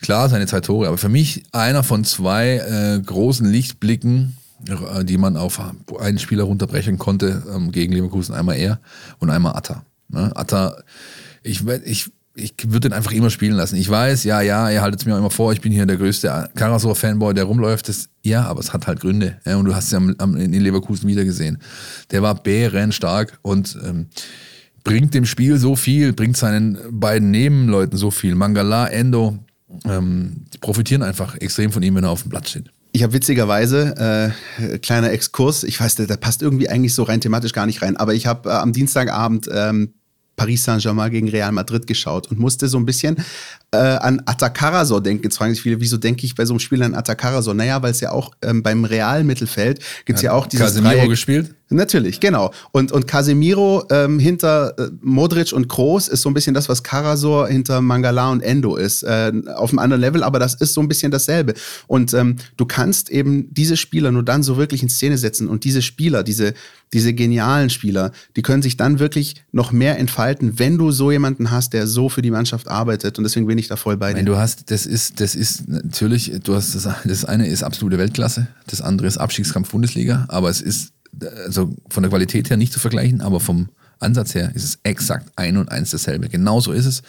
klar, 0.00 0.28
seine 0.28 0.46
zwei 0.46 0.60
Tore, 0.60 0.88
aber 0.88 0.98
für 0.98 1.08
mich 1.08 1.44
einer 1.52 1.82
von 1.82 2.04
zwei 2.04 2.56
äh, 2.58 3.00
großen 3.00 3.46
Lichtblicken, 3.46 4.36
äh, 4.68 5.04
die 5.04 5.18
man 5.18 5.36
auf 5.36 5.60
einen 5.98 6.18
Spieler 6.18 6.44
runterbrechen 6.44 6.98
konnte, 6.98 7.42
ähm, 7.54 7.72
gegen 7.72 7.92
Leverkusen, 7.92 8.34
einmal 8.34 8.56
er 8.56 8.80
und 9.18 9.30
einmal 9.30 9.56
Atta. 9.56 9.84
Ne? 10.08 10.32
Atta, 10.34 10.76
ich, 11.42 11.66
ich 11.84 12.10
ich 12.36 12.54
würde 12.66 12.88
den 12.88 12.92
einfach 12.92 13.12
immer 13.12 13.30
spielen 13.30 13.54
lassen. 13.54 13.76
Ich 13.76 13.88
weiß, 13.88 14.24
ja, 14.24 14.42
ja, 14.42 14.70
ihr 14.70 14.82
haltet 14.82 15.00
es 15.00 15.06
mir 15.06 15.14
auch 15.14 15.18
immer 15.18 15.30
vor, 15.30 15.52
ich 15.52 15.62
bin 15.62 15.72
hier 15.72 15.86
der 15.86 15.96
größte 15.96 16.50
Karasor-Fanboy, 16.54 17.32
der 17.32 17.44
rumläuft. 17.44 17.88
Das, 17.88 18.10
ja, 18.22 18.44
aber 18.44 18.60
es 18.60 18.72
hat 18.72 18.86
halt 18.86 19.00
Gründe. 19.00 19.38
Ja, 19.46 19.56
und 19.56 19.64
du 19.64 19.74
hast 19.74 19.86
es 19.86 19.90
ja 19.92 19.98
am, 19.98 20.14
am, 20.18 20.36
in 20.36 20.52
Leverkusen 20.52 21.08
wieder 21.08 21.24
gesehen. 21.24 21.58
Der 22.10 22.22
war 22.22 22.34
bärenstark 22.34 23.38
und 23.40 23.78
ähm, 23.82 24.08
bringt 24.84 25.14
dem 25.14 25.24
Spiel 25.24 25.58
so 25.58 25.76
viel, 25.76 26.12
bringt 26.12 26.36
seinen 26.36 26.78
beiden 26.90 27.30
Nebenleuten 27.30 27.96
so 27.96 28.10
viel. 28.10 28.34
Mangala, 28.34 28.86
Endo, 28.88 29.38
ähm, 29.86 30.44
die 30.52 30.58
profitieren 30.58 31.02
einfach 31.02 31.36
extrem 31.36 31.72
von 31.72 31.82
ihm, 31.82 31.94
wenn 31.94 32.04
er 32.04 32.10
auf 32.10 32.22
dem 32.22 32.30
Platz 32.30 32.50
steht. 32.50 32.70
Ich 32.92 33.02
habe 33.02 33.14
witzigerweise, 33.14 34.32
äh, 34.58 34.78
kleiner 34.78 35.10
Exkurs, 35.10 35.64
ich 35.64 35.80
weiß, 35.80 35.96
der, 35.96 36.06
der, 36.06 36.16
passt 36.16 36.42
irgendwie 36.42 36.68
eigentlich 36.68 36.94
so 36.94 37.02
rein 37.02 37.20
thematisch 37.20 37.52
gar 37.52 37.66
nicht 37.66 37.82
rein, 37.82 37.96
aber 37.96 38.14
ich 38.14 38.26
habe 38.26 38.48
äh, 38.48 38.52
am 38.52 38.72
Dienstagabend 38.72 39.48
ähm, 39.52 39.94
Paris 40.36 40.64
Saint-Germain 40.64 41.10
gegen 41.10 41.28
Real 41.28 41.50
Madrid 41.50 41.86
geschaut 41.86 42.30
und 42.30 42.38
musste 42.38 42.68
so 42.68 42.78
ein 42.78 42.86
bisschen 42.86 43.16
äh, 43.72 43.76
an 43.78 44.22
Atacarazor 44.26 45.02
denken. 45.02 45.24
Jetzt 45.24 45.38
fragen 45.38 45.54
sich 45.54 45.62
viele, 45.62 45.80
wieso 45.80 45.96
denke 45.96 46.24
ich 46.26 46.34
bei 46.34 46.44
so 46.44 46.52
einem 46.52 46.60
Spiel 46.60 46.82
an 46.82 46.94
Atacarazor? 46.94 47.54
Naja, 47.54 47.82
weil 47.82 47.90
es 47.90 48.00
ja 48.00 48.12
auch 48.12 48.32
ähm, 48.42 48.62
beim 48.62 48.84
Real-Mittelfeld 48.84 49.80
gibt 50.04 50.18
es 50.18 50.22
ja, 50.22 50.30
ja 50.30 50.36
auch 50.36 50.46
dieses 50.46 50.66
Casemiro 50.66 50.94
Dreieck. 50.94 51.10
gespielt? 51.10 51.54
Natürlich, 51.68 52.20
genau. 52.20 52.52
Und, 52.70 52.92
und 52.92 53.08
Casemiro 53.08 53.84
ähm, 53.90 54.20
hinter 54.20 54.78
äh, 54.78 54.88
Modric 55.00 55.52
und 55.52 55.68
Kroos 55.68 56.06
ist 56.06 56.22
so 56.22 56.30
ein 56.30 56.34
bisschen 56.34 56.54
das, 56.54 56.68
was 56.68 56.84
Karasor 56.84 57.48
hinter 57.48 57.80
Mangala 57.80 58.30
und 58.30 58.40
Endo 58.40 58.76
ist. 58.76 59.02
Äh, 59.02 59.32
auf 59.56 59.70
einem 59.70 59.80
anderen 59.80 60.00
Level, 60.00 60.22
aber 60.22 60.38
das 60.38 60.54
ist 60.54 60.74
so 60.74 60.80
ein 60.80 60.86
bisschen 60.86 61.10
dasselbe. 61.10 61.54
Und 61.88 62.14
ähm, 62.14 62.36
du 62.56 62.66
kannst 62.66 63.10
eben 63.10 63.52
diese 63.52 63.76
Spieler 63.76 64.12
nur 64.12 64.22
dann 64.22 64.44
so 64.44 64.56
wirklich 64.56 64.82
in 64.84 64.88
Szene 64.88 65.18
setzen. 65.18 65.48
Und 65.48 65.64
diese 65.64 65.82
Spieler, 65.82 66.22
diese, 66.22 66.54
diese 66.92 67.12
genialen 67.14 67.68
Spieler, 67.68 68.12
die 68.36 68.42
können 68.42 68.62
sich 68.62 68.76
dann 68.76 69.00
wirklich 69.00 69.34
noch 69.50 69.72
mehr 69.72 69.98
entfalten, 69.98 70.60
wenn 70.60 70.78
du 70.78 70.92
so 70.92 71.10
jemanden 71.10 71.50
hast, 71.50 71.72
der 71.72 71.88
so 71.88 72.08
für 72.08 72.22
die 72.22 72.30
Mannschaft 72.30 72.68
arbeitet. 72.68 73.18
Und 73.18 73.24
deswegen 73.24 73.46
bin 73.46 73.58
ich 73.58 73.66
da 73.66 73.74
voll 73.74 73.96
bei 73.96 74.14
dir. 74.14 74.22
Du 74.22 74.36
hast, 74.36 74.70
das 74.70 74.86
ist, 74.86 75.20
das 75.20 75.34
ist 75.34 75.68
natürlich, 75.68 76.32
du 76.44 76.54
hast 76.54 76.76
das, 76.76 76.88
das 77.04 77.24
eine 77.24 77.48
ist 77.48 77.64
absolute 77.64 77.98
Weltklasse, 77.98 78.46
das 78.68 78.82
andere 78.82 79.08
ist 79.08 79.18
Abstiegskampf 79.18 79.70
Bundesliga, 79.70 80.26
aber 80.28 80.48
es 80.48 80.60
ist 80.60 80.92
also 81.44 81.74
von 81.88 82.02
der 82.02 82.10
Qualität 82.10 82.50
her 82.50 82.56
nicht 82.56 82.72
zu 82.72 82.78
vergleichen, 82.78 83.20
aber 83.20 83.40
vom 83.40 83.68
Ansatz 83.98 84.34
her 84.34 84.52
ist 84.54 84.64
es 84.64 84.78
exakt 84.82 85.30
ein 85.36 85.56
und 85.56 85.70
eins 85.70 85.90
dasselbe. 85.90 86.28
Genauso 86.28 86.72
ist 86.72 86.86
es. 86.86 87.02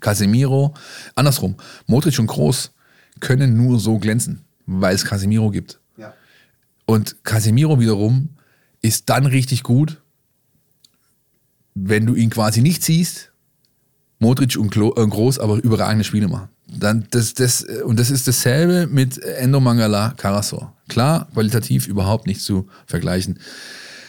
Casemiro, 0.00 0.74
andersrum, 1.14 1.56
Modric 1.86 2.18
und 2.18 2.26
Groß 2.26 2.72
können 3.20 3.56
nur 3.56 3.80
so 3.80 3.98
glänzen, 3.98 4.44
weil 4.66 4.94
es 4.94 5.04
Casemiro 5.04 5.50
gibt. 5.50 5.80
Ja. 5.96 6.12
Und 6.84 7.24
Casemiro 7.24 7.80
wiederum 7.80 8.30
ist 8.82 9.08
dann 9.08 9.26
richtig 9.26 9.62
gut, 9.62 10.02
wenn 11.74 12.06
du 12.06 12.14
ihn 12.14 12.30
quasi 12.30 12.60
nicht 12.60 12.82
siehst, 12.82 13.32
Modric 14.18 14.56
und 14.56 14.76
äh, 14.76 15.06
Groß 15.06 15.38
aber 15.38 15.56
überragende 15.62 16.04
Spiele 16.04 16.28
machen. 16.28 16.48
Dann 16.66 17.06
das, 17.10 17.34
das, 17.34 17.62
und 17.62 17.98
das 17.98 18.10
ist 18.10 18.26
dasselbe 18.26 18.86
mit 18.86 19.18
Endo 19.18 19.60
Mangala 19.60 20.14
Karasor. 20.16 20.74
Klar, 20.88 21.28
qualitativ 21.32 21.86
überhaupt 21.86 22.26
nicht 22.26 22.40
zu 22.40 22.68
vergleichen, 22.86 23.38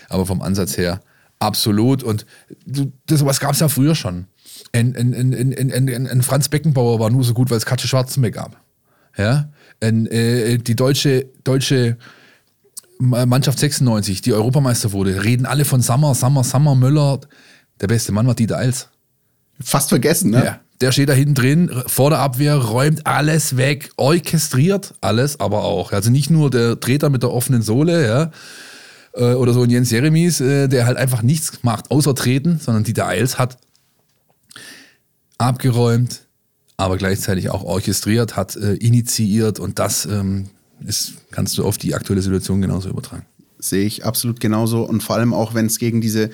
aber 0.09 0.25
vom 0.25 0.41
Ansatz 0.41 0.77
her 0.77 1.01
absolut. 1.39 2.03
Und 2.03 2.25
das, 2.65 3.19
sowas 3.19 3.39
gab 3.39 3.53
es 3.53 3.59
ja 3.59 3.67
früher 3.67 3.95
schon. 3.95 4.27
Ein, 4.71 4.95
ein, 4.95 5.13
ein, 5.13 6.07
ein, 6.07 6.21
Franz 6.21 6.49
Beckenbauer 6.49 6.99
war 6.99 7.09
nur 7.09 7.23
so 7.23 7.33
gut, 7.33 7.49
weil 7.49 7.57
es 7.57 7.65
Katze 7.65 7.87
Schwarzenbeck 7.87 8.35
gab. 8.35 8.61
Ja? 9.17 9.49
Äh, 9.79 10.57
die 10.57 10.75
deutsche, 10.75 11.27
deutsche 11.43 11.97
Mannschaft 12.97 13.59
96, 13.59 14.21
die 14.21 14.33
Europameister 14.33 14.93
wurde, 14.93 15.23
reden 15.23 15.45
alle 15.45 15.65
von 15.65 15.81
Sammer, 15.81 16.15
Sammer, 16.15 16.43
Sammer, 16.43 16.75
Möller. 16.75 17.19
Der 17.81 17.87
beste 17.87 18.11
Mann 18.11 18.27
war 18.27 18.35
Dieter 18.35 18.57
Eils. 18.57 18.89
Fast 19.59 19.89
vergessen, 19.89 20.31
ne? 20.31 20.45
Ja. 20.45 20.59
Der 20.81 20.91
steht 20.91 21.07
da 21.07 21.13
hinten 21.13 21.35
drin, 21.35 21.71
vor 21.87 22.09
der 22.09 22.19
Abwehr, 22.19 22.57
räumt 22.57 23.07
alles 23.07 23.55
weg, 23.55 23.91
orchestriert 23.95 24.93
alles, 24.99 25.39
aber 25.39 25.63
auch. 25.63 25.93
Also 25.93 26.09
nicht 26.09 26.29
nur 26.29 26.49
der 26.49 26.79
Treter 26.79 27.09
mit 27.09 27.23
der 27.23 27.31
offenen 27.31 27.61
Sohle, 27.61 28.05
ja, 28.05 28.31
äh, 29.15 29.33
oder 29.35 29.53
so 29.53 29.63
ein 29.63 29.69
Jens 29.69 29.91
Jeremies, 29.91 30.41
äh, 30.41 30.67
der 30.67 30.85
halt 30.85 30.97
einfach 30.97 31.21
nichts 31.21 31.63
macht, 31.63 31.91
außer 31.91 32.13
treten, 32.13 32.59
sondern 32.59 32.83
Dieter 32.83 33.07
Eils 33.07 33.37
hat 33.37 33.57
abgeräumt, 35.37 36.21
aber 36.77 36.97
gleichzeitig 36.97 37.49
auch 37.49 37.63
orchestriert, 37.63 38.35
hat 38.35 38.55
äh, 38.55 38.73
initiiert 38.75 39.59
und 39.59 39.79
das 39.79 40.05
ähm, 40.05 40.49
ist, 40.85 41.13
kannst 41.31 41.57
du 41.57 41.65
auf 41.65 41.77
die 41.77 41.95
aktuelle 41.95 42.21
Situation 42.21 42.61
genauso 42.61 42.89
übertragen. 42.89 43.25
Sehe 43.59 43.85
ich 43.85 44.05
absolut 44.05 44.39
genauso 44.39 44.83
und 44.83 45.01
vor 45.01 45.15
allem 45.15 45.33
auch, 45.33 45.53
wenn 45.53 45.65
es 45.65 45.79
gegen 45.79 46.01
diese 46.01 46.29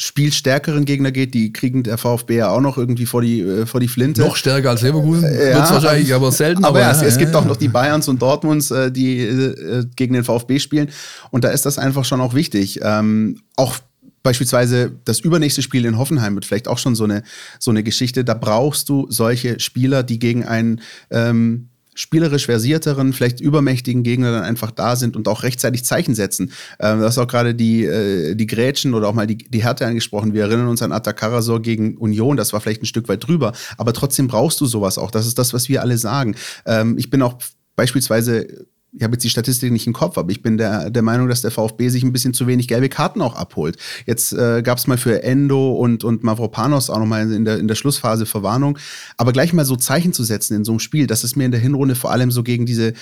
spielstärkeren 0.00 0.86
Gegner 0.86 1.12
geht, 1.12 1.34
die 1.34 1.52
kriegen 1.52 1.82
der 1.82 1.98
VfB 1.98 2.36
ja 2.36 2.48
auch 2.48 2.60
noch 2.60 2.78
irgendwie 2.78 3.04
vor 3.04 3.20
die, 3.20 3.40
äh, 3.40 3.66
vor 3.66 3.80
die 3.80 3.88
Flinte. 3.88 4.22
Noch 4.22 4.36
stärker 4.36 4.70
als 4.70 4.80
Leverkusen, 4.80 5.24
äh, 5.24 5.50
ja, 5.50 5.56
wird 5.58 5.70
wahrscheinlich, 5.70 6.14
aber 6.14 6.32
selten. 6.32 6.64
Aber, 6.64 6.80
aber 6.80 6.80
ja, 6.80 6.90
es, 6.90 7.02
es 7.02 7.18
gibt 7.18 7.34
auch 7.34 7.44
noch 7.44 7.56
die 7.56 7.68
Bayerns 7.68 8.08
und 8.08 8.20
Dortmunds, 8.20 8.70
äh, 8.70 8.90
die 8.90 9.20
äh, 9.20 9.84
gegen 9.96 10.14
den 10.14 10.24
VfB 10.24 10.58
spielen. 10.58 10.88
Und 11.30 11.44
da 11.44 11.50
ist 11.50 11.66
das 11.66 11.78
einfach 11.78 12.04
schon 12.04 12.20
auch 12.20 12.34
wichtig. 12.34 12.80
Ähm, 12.82 13.42
auch 13.56 13.76
beispielsweise 14.22 14.92
das 15.04 15.20
übernächste 15.20 15.62
Spiel 15.62 15.84
in 15.84 15.98
Hoffenheim 15.98 16.34
wird 16.34 16.44
vielleicht 16.44 16.68
auch 16.68 16.78
schon 16.78 16.94
so 16.94 17.04
eine, 17.04 17.22
so 17.58 17.70
eine 17.70 17.82
Geschichte. 17.82 18.24
Da 18.24 18.34
brauchst 18.34 18.88
du 18.88 19.06
solche 19.10 19.60
Spieler, 19.60 20.02
die 20.02 20.18
gegen 20.18 20.44
einen 20.44 20.80
ähm, 21.10 21.69
spielerisch 22.00 22.46
versierteren, 22.46 23.12
vielleicht 23.12 23.40
übermächtigen 23.40 24.02
Gegner 24.02 24.32
dann 24.32 24.42
einfach 24.42 24.70
da 24.70 24.96
sind 24.96 25.16
und 25.16 25.28
auch 25.28 25.42
rechtzeitig 25.42 25.84
Zeichen 25.84 26.14
setzen. 26.14 26.52
Ähm, 26.78 27.00
du 27.00 27.04
hast 27.04 27.18
auch 27.18 27.26
gerade 27.26 27.54
die, 27.54 27.84
äh, 27.84 28.34
die 28.34 28.46
Grätschen 28.46 28.94
oder 28.94 29.08
auch 29.08 29.14
mal 29.14 29.26
die, 29.26 29.36
die 29.36 29.62
Härte 29.62 29.86
angesprochen. 29.86 30.32
Wir 30.32 30.44
erinnern 30.44 30.68
uns 30.68 30.82
an 30.82 30.92
Atakarasor 30.92 31.60
gegen 31.60 31.96
Union, 31.98 32.36
das 32.36 32.52
war 32.52 32.60
vielleicht 32.60 32.82
ein 32.82 32.86
Stück 32.86 33.08
weit 33.08 33.26
drüber, 33.26 33.52
aber 33.76 33.92
trotzdem 33.92 34.28
brauchst 34.28 34.60
du 34.60 34.66
sowas 34.66 34.96
auch. 34.96 35.10
Das 35.10 35.26
ist 35.26 35.38
das, 35.38 35.52
was 35.52 35.68
wir 35.68 35.82
alle 35.82 35.98
sagen. 35.98 36.36
Ähm, 36.64 36.96
ich 36.96 37.10
bin 37.10 37.20
auch 37.22 37.38
beispielsweise 37.76 38.66
ich 38.92 39.02
habe 39.02 39.14
jetzt 39.14 39.24
die 39.24 39.30
Statistik 39.30 39.72
nicht 39.72 39.86
im 39.86 39.92
Kopf, 39.92 40.18
aber 40.18 40.30
ich 40.30 40.42
bin 40.42 40.58
der, 40.58 40.90
der 40.90 41.02
Meinung, 41.02 41.28
dass 41.28 41.42
der 41.42 41.50
VfB 41.50 41.88
sich 41.88 42.02
ein 42.02 42.12
bisschen 42.12 42.34
zu 42.34 42.46
wenig 42.46 42.66
gelbe 42.66 42.88
Karten 42.88 43.22
auch 43.22 43.36
abholt. 43.36 43.76
Jetzt 44.06 44.32
äh, 44.32 44.62
gab 44.62 44.78
es 44.78 44.86
mal 44.86 44.98
für 44.98 45.22
Endo 45.22 45.72
und, 45.72 46.02
und 46.02 46.24
Mavropanos 46.24 46.90
auch 46.90 46.98
nochmal 46.98 47.30
in 47.30 47.44
der, 47.44 47.58
in 47.58 47.68
der 47.68 47.76
Schlussphase 47.76 48.26
Verwarnung. 48.26 48.78
Aber 49.16 49.32
gleich 49.32 49.52
mal 49.52 49.64
so 49.64 49.76
Zeichen 49.76 50.12
zu 50.12 50.24
setzen 50.24 50.54
in 50.56 50.64
so 50.64 50.72
einem 50.72 50.80
Spiel, 50.80 51.06
das 51.06 51.22
ist 51.22 51.36
mir 51.36 51.44
in 51.44 51.52
der 51.52 51.60
Hinrunde 51.60 51.94
vor 51.94 52.10
allem 52.10 52.30
so 52.30 52.42
gegen 52.42 52.66
diese 52.66 52.94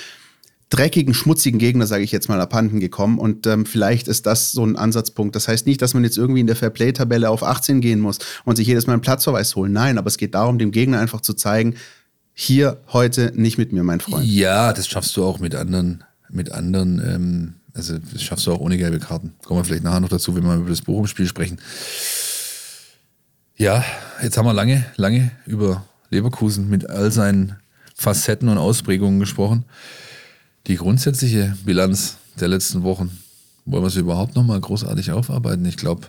dreckigen, 0.70 1.14
schmutzigen 1.14 1.58
Gegner, 1.58 1.86
sage 1.86 2.04
ich 2.04 2.12
jetzt 2.12 2.28
mal, 2.28 2.40
abhanden 2.40 2.80
gekommen. 2.80 3.18
Und 3.18 3.46
ähm, 3.46 3.64
vielleicht 3.64 4.06
ist 4.08 4.26
das 4.26 4.52
so 4.52 4.64
ein 4.64 4.76
Ansatzpunkt. 4.76 5.34
Das 5.34 5.48
heißt 5.48 5.66
nicht, 5.66 5.80
dass 5.80 5.94
man 5.94 6.04
jetzt 6.04 6.18
irgendwie 6.18 6.40
in 6.40 6.46
der 6.46 6.56
Fairplay-Tabelle 6.56 7.30
auf 7.30 7.42
18 7.42 7.80
gehen 7.80 8.00
muss 8.00 8.18
und 8.44 8.56
sich 8.56 8.66
jedes 8.66 8.86
Mal 8.86 8.92
einen 8.92 9.02
Platzverweis 9.02 9.56
holen. 9.56 9.72
Nein, 9.72 9.96
aber 9.96 10.08
es 10.08 10.18
geht 10.18 10.34
darum, 10.34 10.58
dem 10.58 10.70
Gegner 10.70 11.00
einfach 11.00 11.22
zu 11.22 11.32
zeigen, 11.32 11.76
hier 12.40 12.78
heute 12.92 13.32
nicht 13.34 13.58
mit 13.58 13.72
mir, 13.72 13.82
mein 13.82 13.98
Freund. 13.98 14.24
Ja, 14.24 14.72
das 14.72 14.86
schaffst 14.86 15.16
du 15.16 15.24
auch 15.24 15.40
mit 15.40 15.56
anderen, 15.56 16.04
mit 16.30 16.52
anderen, 16.52 17.02
ähm, 17.04 17.54
also 17.74 17.98
das 17.98 18.22
schaffst 18.22 18.46
du 18.46 18.52
auch 18.52 18.60
ohne 18.60 18.78
gelbe 18.78 19.00
Karten. 19.00 19.34
Kommen 19.42 19.58
wir 19.58 19.64
vielleicht 19.64 19.82
nachher 19.82 19.98
noch 19.98 20.08
dazu, 20.08 20.36
wenn 20.36 20.44
wir 20.44 20.54
über 20.54 20.70
das 20.70 20.82
Bochum-Spiel 20.82 21.26
sprechen. 21.26 21.58
Ja, 23.56 23.84
jetzt 24.22 24.38
haben 24.38 24.46
wir 24.46 24.52
lange, 24.52 24.84
lange 24.94 25.32
über 25.46 25.84
Leverkusen 26.10 26.70
mit 26.70 26.88
all 26.88 27.10
seinen 27.10 27.56
Facetten 27.96 28.48
und 28.48 28.58
Ausprägungen 28.58 29.18
gesprochen. 29.18 29.64
Die 30.68 30.76
grundsätzliche 30.76 31.56
Bilanz 31.64 32.18
der 32.38 32.46
letzten 32.46 32.84
Wochen, 32.84 33.18
wollen 33.64 33.82
wir 33.82 33.90
sie 33.90 33.98
überhaupt 33.98 34.36
nochmal 34.36 34.60
großartig 34.60 35.10
aufarbeiten? 35.10 35.64
Ich 35.64 35.76
glaube, 35.76 36.06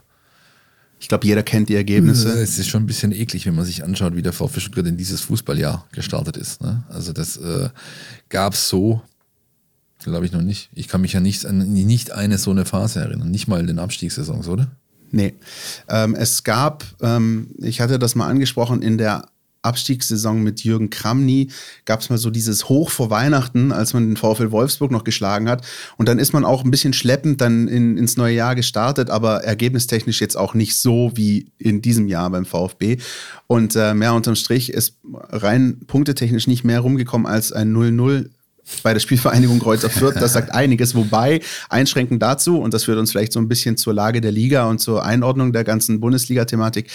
ich 1.00 1.08
glaube, 1.08 1.26
jeder 1.26 1.44
kennt 1.44 1.70
die 1.70 1.76
Ergebnisse. 1.76 2.30
Es 2.30 2.60
ist 2.60 2.68
schon 2.68 2.84
ein 2.84 2.86
bisschen 2.86 3.14
eklig, 3.14 3.46
wenn 3.46 3.56
man 3.56 3.66
sich 3.66 3.84
anschaut, 3.84 4.16
wie 4.16 4.22
der 4.22 4.34
VfB 4.34 4.60
Stuttgart 4.60 4.86
in 4.86 4.98
dieses 4.98 5.22
Fußballjahr 5.22 5.88
gestartet 5.94 6.36
ist. 6.36 6.62
Ne? 6.62 6.84
Also 6.90 7.14
das 7.14 7.38
äh, 7.38 7.70
gab 8.28 8.54
es 8.54 8.68
so, 8.68 9.02
glaube 10.04 10.26
ich, 10.26 10.34
noch 10.34 10.42
nicht. 10.42 10.70
Ich 10.74 10.90
kann 10.90 11.02
mich 11.02 11.14
ja 11.14 11.22
nicht 11.22 11.46
an 11.46 11.60
nicht 11.60 12.12
eine 12.12 12.38
so 12.38 12.52
eine 12.52 12.66
Phase 12.66 13.00
erinnern, 13.00 13.32
nicht 13.32 13.48
mal 13.48 13.62
in 13.62 13.68
den 13.68 13.80
Abstiegssaisons, 13.80 14.50
oder? 14.50 14.70
Nee. 15.12 15.36
Ähm, 15.88 16.16
es 16.16 16.44
gab, 16.44 16.84
ähm, 17.02 17.56
ich 17.58 17.80
hatte 17.80 17.98
das 17.98 18.16
mal 18.16 18.28
angesprochen, 18.28 18.82
in 18.82 18.98
der 18.98 19.26
Abstiegssaison 19.62 20.42
mit 20.42 20.64
Jürgen 20.64 20.90
Kramny 20.90 21.50
gab 21.86 22.00
es 22.00 22.10
mal 22.10 22.18
so 22.18 22.30
dieses 22.30 22.70
Hoch 22.70 22.90
vor 22.90 23.10
Weihnachten, 23.10 23.72
als 23.72 23.94
man 23.94 24.08
den 24.08 24.18
VfL 24.18 24.52
Wolfsburg 24.52 24.92
noch 24.92 25.04
geschlagen 25.04 25.50
hat. 25.50 25.66
Und 25.98 26.08
dann 26.08 26.20
ist 26.20 26.32
man 26.34 26.46
auch 26.46 26.64
ein 26.64 26.72
bisschen 26.72 26.94
schleppend 26.94 27.42
dann 27.42 27.68
in, 27.68 27.98
ins 27.98 28.16
neue 28.16 28.36
Jahr 28.36 28.56
gestartet, 28.56 29.10
aber 29.10 29.44
ergebnistechnisch 29.44 30.22
jetzt 30.22 30.38
auch 30.38 30.54
nicht 30.54 30.78
so 30.78 31.12
wie 31.16 31.52
in 31.58 31.82
diesem 31.82 32.08
Jahr 32.08 32.30
beim 32.30 32.46
VfB. 32.46 32.98
Und 33.48 33.76
äh, 33.76 33.94
mehr 33.94 34.14
unterm 34.14 34.36
Strich 34.36 34.72
ist 34.72 34.96
rein 35.14 35.80
punktetechnisch 35.88 36.48
nicht 36.48 36.64
mehr 36.64 36.80
rumgekommen 36.80 37.28
als 37.28 37.52
ein 37.52 37.74
0-0 37.76 38.30
bei 38.84 38.94
der 38.94 39.00
Spielvereinigung 39.00 39.60
Kreuzer 39.60 39.90
Fürth. 39.90 40.16
Das 40.16 40.34
sagt 40.34 40.54
einiges. 40.54 40.96
Wobei, 40.96 41.42
einschränkend 41.70 42.22
dazu, 42.22 42.60
und 42.60 42.74
das 42.74 42.86
führt 42.86 43.00
uns 43.00 43.12
vielleicht 43.12 43.34
so 43.34 43.40
ein 43.40 43.48
bisschen 43.48 43.78
zur 43.78 43.94
Lage 43.94 44.22
der 44.22 44.32
Liga 44.32 44.66
und 44.70 44.80
zur 44.80 45.04
Einordnung 45.04 45.54
der 45.54 45.64
ganzen 45.64 46.00
Bundesliga-Thematik, 46.00 46.90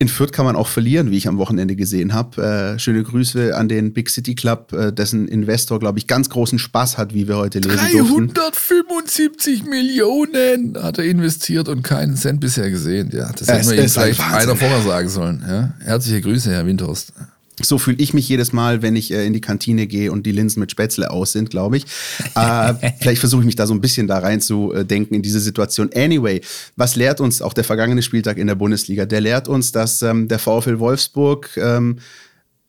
in 0.00 0.08
Fürth 0.08 0.32
kann 0.32 0.46
man 0.46 0.56
auch 0.56 0.66
verlieren, 0.66 1.10
wie 1.10 1.18
ich 1.18 1.28
am 1.28 1.36
Wochenende 1.36 1.76
gesehen 1.76 2.14
habe. 2.14 2.74
Äh, 2.74 2.78
schöne 2.78 3.02
Grüße 3.02 3.54
an 3.54 3.68
den 3.68 3.92
Big 3.92 4.08
City 4.08 4.34
Club, 4.34 4.72
äh, 4.72 4.92
dessen 4.94 5.28
Investor, 5.28 5.78
glaube 5.78 5.98
ich, 5.98 6.06
ganz 6.06 6.30
großen 6.30 6.58
Spaß 6.58 6.96
hat, 6.96 7.12
wie 7.12 7.28
wir 7.28 7.36
heute 7.36 7.58
lesen 7.58 7.76
375 7.76 9.64
Millionen 9.64 10.82
hat 10.82 10.96
er 10.96 11.04
investiert 11.04 11.68
und 11.68 11.82
keinen 11.82 12.16
Cent 12.16 12.40
bisher 12.40 12.70
gesehen. 12.70 13.10
Ja, 13.12 13.30
das 13.30 13.48
hätten 13.48 13.70
wir 13.70 13.82
ihm 13.82 13.88
vielleicht 13.90 14.20
einer 14.20 14.56
vorher 14.56 14.80
sagen 14.80 15.08
sollen. 15.10 15.44
Ja? 15.46 15.74
Herzliche 15.84 16.22
Grüße, 16.22 16.50
Herr 16.50 16.64
Windhorst. 16.64 17.12
So 17.62 17.78
fühle 17.78 17.98
ich 17.98 18.14
mich 18.14 18.28
jedes 18.28 18.52
Mal, 18.52 18.82
wenn 18.82 18.96
ich 18.96 19.12
äh, 19.12 19.26
in 19.26 19.32
die 19.32 19.40
Kantine 19.40 19.86
gehe 19.86 20.12
und 20.12 20.26
die 20.26 20.32
Linsen 20.32 20.60
mit 20.60 20.70
Spätzle 20.70 21.10
aus 21.10 21.32
sind, 21.32 21.50
glaube 21.50 21.76
ich. 21.76 21.86
Äh, 22.36 22.92
vielleicht 23.00 23.20
versuche 23.20 23.42
ich 23.42 23.46
mich 23.46 23.56
da 23.56 23.66
so 23.66 23.74
ein 23.74 23.80
bisschen 23.80 24.06
da 24.06 24.18
rein 24.18 24.40
zu 24.40 24.72
äh, 24.72 24.84
denken 24.84 25.14
in 25.14 25.22
diese 25.22 25.40
Situation. 25.40 25.90
Anyway, 25.94 26.40
was 26.76 26.96
lehrt 26.96 27.20
uns 27.20 27.42
auch 27.42 27.52
der 27.52 27.64
vergangene 27.64 28.02
Spieltag 28.02 28.38
in 28.38 28.46
der 28.46 28.54
Bundesliga? 28.54 29.04
Der 29.04 29.20
lehrt 29.20 29.48
uns, 29.48 29.72
dass 29.72 30.00
ähm, 30.02 30.28
der 30.28 30.38
VfL 30.38 30.78
Wolfsburg 30.78 31.50
ähm, 31.56 31.98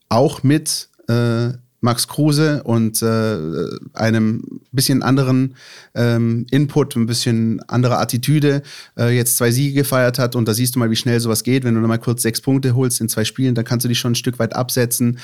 auch 0.10 0.44
mit 0.44 0.90
äh, 1.08 1.52
Max 1.82 2.08
Kruse 2.08 2.62
und 2.64 3.02
äh, 3.02 3.38
einem 3.94 4.44
bisschen 4.72 5.02
anderen 5.02 5.56
ähm, 5.96 6.46
Input, 6.52 6.96
ein 6.96 7.08
bisschen 7.08 7.62
andere 7.68 7.98
Attitüde 7.98 8.62
äh, 8.98 9.16
jetzt 9.16 9.38
zwei 9.38 9.52
Siege 9.52 9.74
gefeiert 9.74 10.20
hat. 10.20 10.36
Und 10.36 10.48
da 10.48 10.54
siehst 10.54 10.76
du 10.76 10.80
mal, 10.80 10.92
wie 10.92 10.96
schnell 10.96 11.20
sowas 11.20 11.44
geht. 11.44 11.64
Wenn 11.64 11.74
du 11.74 11.82
mal 11.82 11.98
kurz 11.98 12.22
sechs 12.22 12.40
Punkte 12.40 12.76
holst 12.76 13.02
in 13.02 13.10
zwei 13.10 13.26
Spielen, 13.26 13.56
dann 13.56 13.66
kannst 13.66 13.84
du 13.84 13.90
dich 13.90 14.00
schon 14.00 14.14
ein 14.14 14.16
Stück 14.16 14.38
weit 14.38 14.56
absetzen. 14.56 15.20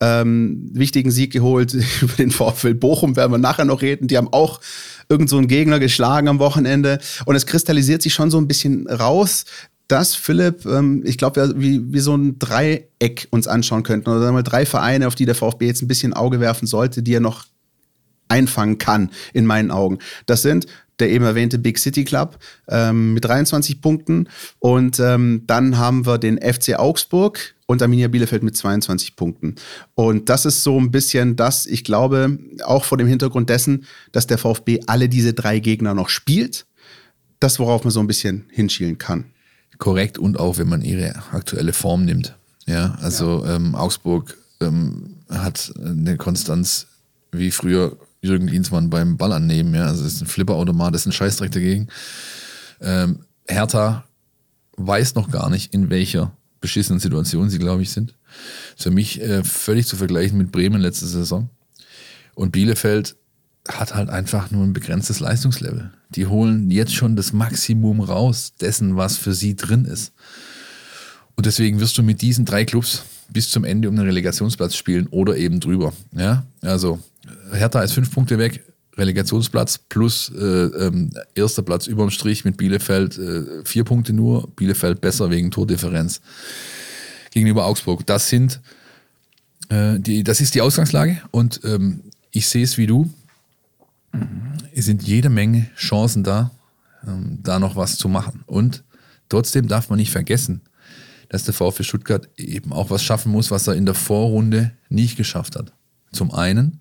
Ähm, 0.00 0.70
wichtigen 0.72 1.10
Sieg 1.10 1.32
geholt 1.32 1.74
über 2.02 2.14
den 2.14 2.30
VfL 2.30 2.74
Bochum, 2.74 3.16
werden 3.16 3.32
wir 3.32 3.38
nachher 3.38 3.64
noch 3.64 3.80
reden. 3.80 4.06
Die 4.06 4.18
haben 4.18 4.28
auch 4.32 4.60
irgend 5.08 5.28
so 5.28 5.36
einen 5.36 5.48
Gegner 5.48 5.78
geschlagen 5.78 6.28
am 6.28 6.38
Wochenende. 6.38 6.98
Und 7.24 7.36
es 7.36 7.46
kristallisiert 7.46 8.02
sich 8.02 8.14
schon 8.14 8.30
so 8.30 8.38
ein 8.38 8.48
bisschen 8.48 8.86
raus, 8.86 9.44
dass 9.92 10.14
Philipp, 10.14 10.64
ähm, 10.64 11.02
ich 11.04 11.18
glaube, 11.18 11.54
wir 11.54 11.92
wie, 11.92 11.98
so 11.98 12.16
ein 12.16 12.38
Dreieck 12.38 13.28
uns 13.30 13.46
anschauen 13.46 13.82
könnten. 13.82 14.08
Oder 14.08 14.20
sagen 14.20 14.36
wir 14.36 14.42
drei 14.42 14.64
Vereine, 14.64 15.06
auf 15.06 15.14
die 15.14 15.26
der 15.26 15.34
VfB 15.34 15.66
jetzt 15.66 15.82
ein 15.82 15.88
bisschen 15.88 16.14
Auge 16.14 16.40
werfen 16.40 16.66
sollte, 16.66 17.02
die 17.02 17.14
er 17.14 17.20
noch 17.20 17.44
einfangen 18.28 18.78
kann, 18.78 19.10
in 19.34 19.44
meinen 19.44 19.70
Augen. 19.70 19.98
Das 20.24 20.40
sind 20.40 20.66
der 20.98 21.10
eben 21.10 21.24
erwähnte 21.24 21.58
Big 21.58 21.78
City 21.78 22.04
Club 22.04 22.38
ähm, 22.68 23.12
mit 23.12 23.24
23 23.24 23.82
Punkten. 23.82 24.28
Und 24.60 24.98
ähm, 24.98 25.42
dann 25.46 25.76
haben 25.76 26.06
wir 26.06 26.16
den 26.16 26.38
FC 26.40 26.78
Augsburg 26.78 27.54
und 27.66 27.82
Arminia 27.82 28.08
Bielefeld 28.08 28.42
mit 28.42 28.56
22 28.56 29.16
Punkten. 29.16 29.56
Und 29.94 30.30
das 30.30 30.46
ist 30.46 30.62
so 30.62 30.78
ein 30.80 30.90
bisschen 30.90 31.36
das, 31.36 31.66
ich 31.66 31.84
glaube, 31.84 32.38
auch 32.64 32.84
vor 32.84 32.96
dem 32.96 33.08
Hintergrund 33.08 33.50
dessen, 33.50 33.84
dass 34.12 34.26
der 34.26 34.38
VfB 34.38 34.80
alle 34.86 35.10
diese 35.10 35.34
drei 35.34 35.58
Gegner 35.58 35.92
noch 35.92 36.08
spielt, 36.08 36.66
das, 37.40 37.58
worauf 37.58 37.84
man 37.84 37.90
so 37.90 38.00
ein 38.00 38.06
bisschen 38.06 38.46
hinschielen 38.50 38.96
kann 38.96 39.26
korrekt 39.78 40.18
und 40.18 40.38
auch, 40.38 40.58
wenn 40.58 40.68
man 40.68 40.82
ihre 40.82 41.14
aktuelle 41.32 41.72
Form 41.72 42.04
nimmt. 42.04 42.34
Ja, 42.66 42.96
also 43.00 43.44
ja. 43.44 43.56
Ähm, 43.56 43.74
Augsburg 43.74 44.36
ähm, 44.60 45.16
hat 45.28 45.72
eine 45.84 46.16
Konstanz 46.16 46.86
wie 47.32 47.50
früher 47.50 47.96
Jürgen 48.20 48.46
Klinsmann 48.46 48.90
beim 48.90 49.16
Ball 49.16 49.32
annehmen. 49.32 49.74
Ja, 49.74 49.86
also 49.86 50.04
es 50.04 50.14
ist 50.14 50.20
ein 50.22 50.26
Flipperautomat, 50.26 50.94
das 50.94 51.02
ist 51.02 51.06
ein 51.06 51.12
Scheißdreck 51.12 51.50
dagegen. 51.50 51.88
Ähm, 52.80 53.20
Hertha 53.48 54.04
weiß 54.76 55.14
noch 55.16 55.30
gar 55.30 55.50
nicht, 55.50 55.74
in 55.74 55.90
welcher 55.90 56.32
beschissenen 56.60 57.00
Situation 57.00 57.50
sie, 57.50 57.58
glaube 57.58 57.82
ich, 57.82 57.90
sind. 57.90 58.14
Für 58.76 58.90
mich 58.90 59.20
äh, 59.20 59.42
völlig 59.42 59.86
zu 59.86 59.96
vergleichen 59.96 60.38
mit 60.38 60.52
Bremen 60.52 60.80
letzte 60.80 61.06
Saison. 61.06 61.50
Und 62.34 62.52
Bielefeld 62.52 63.16
hat 63.68 63.94
halt 63.94 64.10
einfach 64.10 64.50
nur 64.50 64.64
ein 64.64 64.72
begrenztes 64.72 65.20
Leistungslevel. 65.20 65.90
Die 66.10 66.26
holen 66.26 66.70
jetzt 66.70 66.94
schon 66.94 67.16
das 67.16 67.32
Maximum 67.32 68.00
raus 68.00 68.54
dessen, 68.60 68.96
was 68.96 69.16
für 69.16 69.34
sie 69.34 69.56
drin 69.56 69.84
ist. 69.84 70.12
Und 71.36 71.46
deswegen 71.46 71.80
wirst 71.80 71.96
du 71.96 72.02
mit 72.02 72.22
diesen 72.22 72.44
drei 72.44 72.64
Clubs 72.64 73.04
bis 73.28 73.50
zum 73.50 73.64
Ende 73.64 73.88
um 73.88 73.96
den 73.96 74.04
Relegationsplatz 74.04 74.76
spielen 74.76 75.06
oder 75.08 75.36
eben 75.36 75.60
drüber. 75.60 75.92
Ja, 76.12 76.44
also 76.60 76.98
Hertha 77.52 77.80
ist 77.82 77.92
fünf 77.92 78.10
Punkte 78.10 78.38
weg, 78.38 78.62
Relegationsplatz 78.96 79.78
plus 79.78 80.30
äh, 80.36 80.42
ähm, 80.42 81.10
erster 81.34 81.62
Platz 81.62 81.86
überm 81.86 82.10
Strich 82.10 82.44
mit 82.44 82.56
Bielefeld 82.56 83.16
äh, 83.18 83.64
vier 83.64 83.84
Punkte 83.84 84.12
nur. 84.12 84.48
Bielefeld 84.54 85.00
besser 85.00 85.30
wegen 85.30 85.50
Tordifferenz 85.50 86.20
gegenüber 87.30 87.64
Augsburg. 87.64 88.06
Das 88.06 88.28
sind 88.28 88.60
äh, 89.70 89.98
die, 89.98 90.22
das 90.22 90.40
ist 90.40 90.54
die 90.54 90.60
Ausgangslage 90.60 91.22
und 91.30 91.60
ähm, 91.64 92.02
ich 92.30 92.48
sehe 92.48 92.64
es 92.64 92.76
wie 92.76 92.86
du. 92.86 93.10
Es 94.74 94.86
sind 94.86 95.02
jede 95.02 95.28
Menge 95.28 95.70
Chancen 95.76 96.24
da, 96.24 96.50
ähm, 97.06 97.38
da 97.42 97.58
noch 97.58 97.76
was 97.76 97.96
zu 97.96 98.08
machen. 98.08 98.42
Und 98.46 98.84
trotzdem 99.28 99.68
darf 99.68 99.88
man 99.88 99.98
nicht 99.98 100.10
vergessen, 100.10 100.62
dass 101.28 101.44
der 101.44 101.54
VfB 101.54 101.82
Stuttgart 101.82 102.28
eben 102.36 102.72
auch 102.72 102.90
was 102.90 103.02
schaffen 103.02 103.32
muss, 103.32 103.50
was 103.50 103.66
er 103.66 103.74
in 103.74 103.86
der 103.86 103.94
Vorrunde 103.94 104.72
nicht 104.88 105.16
geschafft 105.16 105.56
hat. 105.56 105.72
Zum 106.12 106.30
einen 106.32 106.80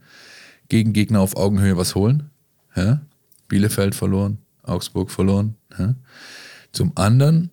gegen 0.67 0.93
Gegner 0.93 1.21
auf 1.21 1.37
Augenhöhe 1.37 1.77
was 1.77 1.95
holen. 1.95 2.29
Ja? 2.75 3.01
Bielefeld 3.47 3.95
verloren, 3.95 4.39
Augsburg 4.63 5.09
verloren. 5.09 5.55
Ja? 5.77 5.95
Zum 6.71 6.91
anderen, 6.95 7.49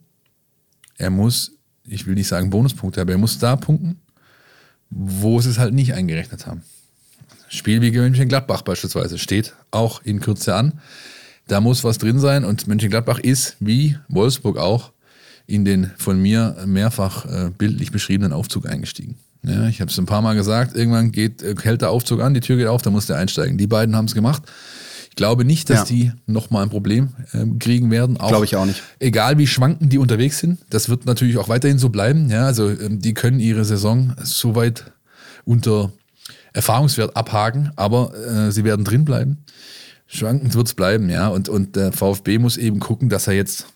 er 0.97 1.11
muss, 1.11 1.53
ich 1.85 2.07
will 2.07 2.15
nicht 2.15 2.29
sagen 2.29 2.51
Bonuspunkte, 2.51 3.01
aber 3.01 3.13
er 3.13 3.19
muss 3.19 3.39
da 3.39 3.57
punkten, 3.57 4.01
wo 4.91 5.41
sie 5.41 5.51
es 5.51 5.59
halt 5.59 5.75
nicht 5.75 5.95
eingerechnet 5.95 6.47
haben. 6.47 6.63
Spiel 7.49 7.81
wie 7.81 7.91
Mönchengladbach 7.91 8.63
beispielsweise 8.63 9.19
steht 9.19 9.55
auch 9.71 10.03
in 10.05 10.21
Kürze 10.21 10.55
an. 10.55 10.81
Da 11.47 11.61
muss 11.61 11.83
was 11.83 11.99
drin 11.99 12.19
sein 12.19 12.45
und 12.45 12.67
Mönchengladbach 12.67 13.19
ist, 13.19 13.57
wie 13.59 13.97
Wolfsburg 14.09 14.59
auch, 14.59 14.93
in 15.47 15.65
den 15.65 15.91
von 15.97 16.21
mir 16.21 16.57
mehrfach 16.67 17.25
äh, 17.25 17.51
bildlich 17.57 17.91
beschriebenen 17.91 18.35
Aufzug 18.35 18.69
eingestiegen. 18.69 19.17
Ja, 19.43 19.67
ich 19.67 19.81
habe 19.81 19.91
es 19.91 19.99
ein 19.99 20.07
paar 20.07 20.21
Mal 20.21 20.35
gesagt, 20.35 20.77
irgendwann 20.77 21.11
geht, 21.11 21.43
äh, 21.43 21.55
hält 21.63 21.81
der 21.81 21.91
Aufzug 21.91 22.21
an, 22.21 22.35
die 22.35 22.41
Tür 22.41 22.57
geht 22.57 22.67
auf, 22.67 22.83
da 22.83 22.91
muss 22.91 23.07
der 23.07 23.17
einsteigen. 23.17 23.57
Die 23.57 23.67
beiden 23.67 23.97
haben 23.97 24.05
es 24.05 24.15
gemacht. 24.15 24.43
Ich 25.09 25.17
glaube 25.17 25.45
nicht, 25.45 25.71
dass 25.71 25.89
ja. 25.91 25.97
die 25.97 26.13
nochmal 26.27 26.65
ein 26.65 26.71
Problem 26.71 27.09
äh, 27.33 27.45
kriegen 27.59 27.91
werden. 27.91 28.19
Glaube 28.19 28.45
ich 28.45 28.57
auch 28.57 28.67
nicht. 28.67 28.83
Egal 28.99 29.39
wie 29.39 29.47
schwanken 29.47 29.89
die 29.89 29.99
unterwegs 29.99 30.39
sind, 30.39 30.61
das 30.71 30.89
wird 30.89 31.07
natürlich 31.07 31.39
auch 31.39 31.49
weiterhin 31.49 31.79
so 31.79 31.89
bleiben. 31.89 32.29
Ja, 32.29 32.45
also 32.45 32.69
ähm, 32.69 33.01
die 33.01 33.15
können 33.15 33.41
ihre 33.41 33.65
Saison 33.65 34.15
so 34.23 34.55
weit 34.55 34.93
unter 35.45 35.93
Erfahrungswert 36.53 37.17
abhaken, 37.17 37.73
aber 37.77 38.15
äh, 38.15 38.53
sie 38.53 38.65
werden 38.65 38.85
drin 38.85 39.05
bleiben. 39.05 39.45
Schwankend 40.07 40.55
wird 40.55 40.67
es 40.69 40.75
bleiben, 40.75 41.11
ja. 41.11 41.29
Und, 41.29 41.49
und 41.49 41.77
der 41.77 41.93
VfB 41.93 42.39
muss 42.39 42.57
eben 42.57 42.81
gucken, 42.81 43.09
dass 43.09 43.27
er 43.27 43.35
jetzt 43.35 43.67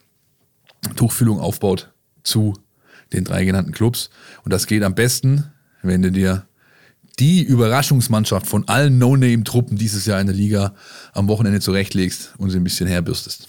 Tuchfüllung 0.96 1.40
aufbaut 1.40 1.92
zu 2.22 2.54
den 3.12 3.24
drei 3.24 3.44
genannten 3.44 3.72
Clubs. 3.72 4.10
Und 4.44 4.52
das 4.52 4.66
geht 4.66 4.82
am 4.82 4.94
besten, 4.94 5.52
wenn 5.82 6.02
du 6.02 6.10
dir 6.10 6.46
die 7.18 7.42
Überraschungsmannschaft 7.42 8.46
von 8.46 8.66
allen 8.68 8.98
No-Name-Truppen 8.98 9.76
dieses 9.76 10.06
Jahr 10.06 10.20
in 10.20 10.26
der 10.26 10.36
Liga 10.36 10.74
am 11.12 11.28
Wochenende 11.28 11.60
zurechtlegst 11.60 12.34
und 12.38 12.50
sie 12.50 12.56
ein 12.56 12.64
bisschen 12.64 12.86
herbürstest. 12.86 13.48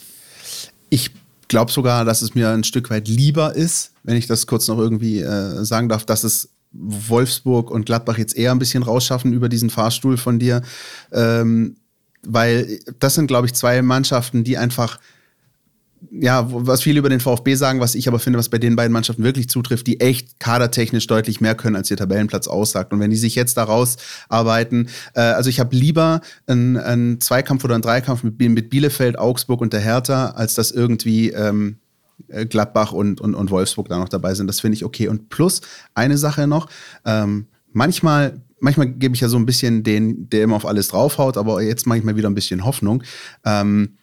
Ich 0.90 1.12
glaube 1.48 1.72
sogar, 1.72 2.04
dass 2.04 2.22
es 2.22 2.36
mir 2.36 2.50
ein 2.50 2.64
Stück 2.64 2.90
weit 2.90 3.08
lieber 3.08 3.56
ist, 3.56 3.94
wenn 4.04 4.18
ich 4.18 4.28
das 4.28 4.48
kurz 4.48 4.68
noch 4.68 4.78
irgendwie 4.78 5.20
äh, 5.20 5.64
sagen 5.64 5.88
darf, 5.88 6.06
dass 6.06 6.24
es 6.24 6.50
Wolfsburg 6.74 7.72
und 7.72 7.86
Gladbach 7.86 8.18
jetzt 8.18 8.36
eher 8.36 8.52
ein 8.52 8.60
bisschen 8.60 8.84
rausschaffen 8.84 9.32
über 9.32 9.48
diesen 9.48 9.70
Fahrstuhl 9.70 10.18
von 10.18 10.40
dir. 10.40 10.62
Ähm, 11.12 11.76
weil 12.26 12.80
das 13.00 13.16
sind, 13.16 13.28
glaube 13.28 13.48
ich, 13.48 13.54
zwei 13.54 13.82
Mannschaften, 13.82 14.44
die 14.44 14.58
einfach, 14.58 15.00
ja, 16.12 16.48
was 16.50 16.82
viele 16.82 17.00
über 17.00 17.10
den 17.10 17.20
VfB 17.20 17.56
sagen, 17.56 17.80
was 17.80 17.96
ich 17.96 18.08
aber 18.08 18.20
finde, 18.20 18.40
was 18.40 18.50
bei 18.50 18.58
den 18.58 18.76
beiden 18.76 18.94
Mannschaften 18.94 19.24
wirklich 19.24 19.50
zutrifft, 19.50 19.88
die 19.88 20.00
echt 20.00 20.40
kadertechnisch 20.40 21.08
deutlich 21.08 21.42
mehr 21.42 21.56
können, 21.56 21.76
als 21.76 21.92
ihr 21.92 21.98
Tabellenplatz 21.98 22.48
aussagt. 22.48 22.94
Und 22.94 23.00
wenn 23.00 23.12
die 23.12 23.18
sich 23.18 23.36
jetzt 23.36 23.58
da 23.58 23.66
rausarbeiten, 23.66 24.90
äh, 25.16 25.22
also 25.22 25.50
ich 25.50 25.60
habe 25.60 25.76
lieber 25.76 26.22
einen, 26.48 26.78
einen, 26.78 27.20
Zweikampf 27.20 27.64
oder 27.66 27.76
einen 27.76 27.84
Dreikampf 27.84 28.24
mit, 28.24 28.40
mit, 28.40 28.70
Bielefeld, 28.70 29.20
Augsburg 29.20 29.62
und 29.62 29.74
der 29.74 29.82
Hertha, 29.82 30.32
als 30.32 30.54
das 30.54 30.72
irgendwie 30.72 31.32
ähm, 31.32 31.78
äh, 31.78 31.83
Gladbach 32.50 32.94
und, 32.94 33.22
und, 33.22 33.36
und 33.36 33.52
Wolfsburg 33.52 33.90
da 33.90 33.98
noch 33.98 34.10
dabei 34.10 34.34
sind. 34.34 34.48
Das 34.48 34.60
finde 34.60 34.76
ich 34.76 34.86
okay. 34.86 35.08
Und 35.08 35.30
plus 35.30 35.62
eine 35.94 36.18
Sache 36.18 36.48
noch, 36.48 36.68
ähm, 37.06 37.48
manchmal, 37.72 38.42
manchmal 38.60 38.88
gebe 38.88 39.16
ich 39.16 39.22
ja 39.22 39.30
so 39.30 39.38
ein 39.38 39.46
bisschen 39.46 39.84
den, 39.84 40.30
der 40.30 40.44
immer 40.44 40.56
auf 40.56 40.66
alles 40.66 40.88
draufhaut, 40.90 41.38
aber 41.38 41.62
jetzt 41.62 41.86
mache 41.86 42.00
ich 42.00 42.04
mal 42.04 42.16
wieder 42.16 42.30
ein 42.30 42.36
bisschen 42.36 42.66
Hoffnung. 42.66 43.04
Ähm, 43.46 43.98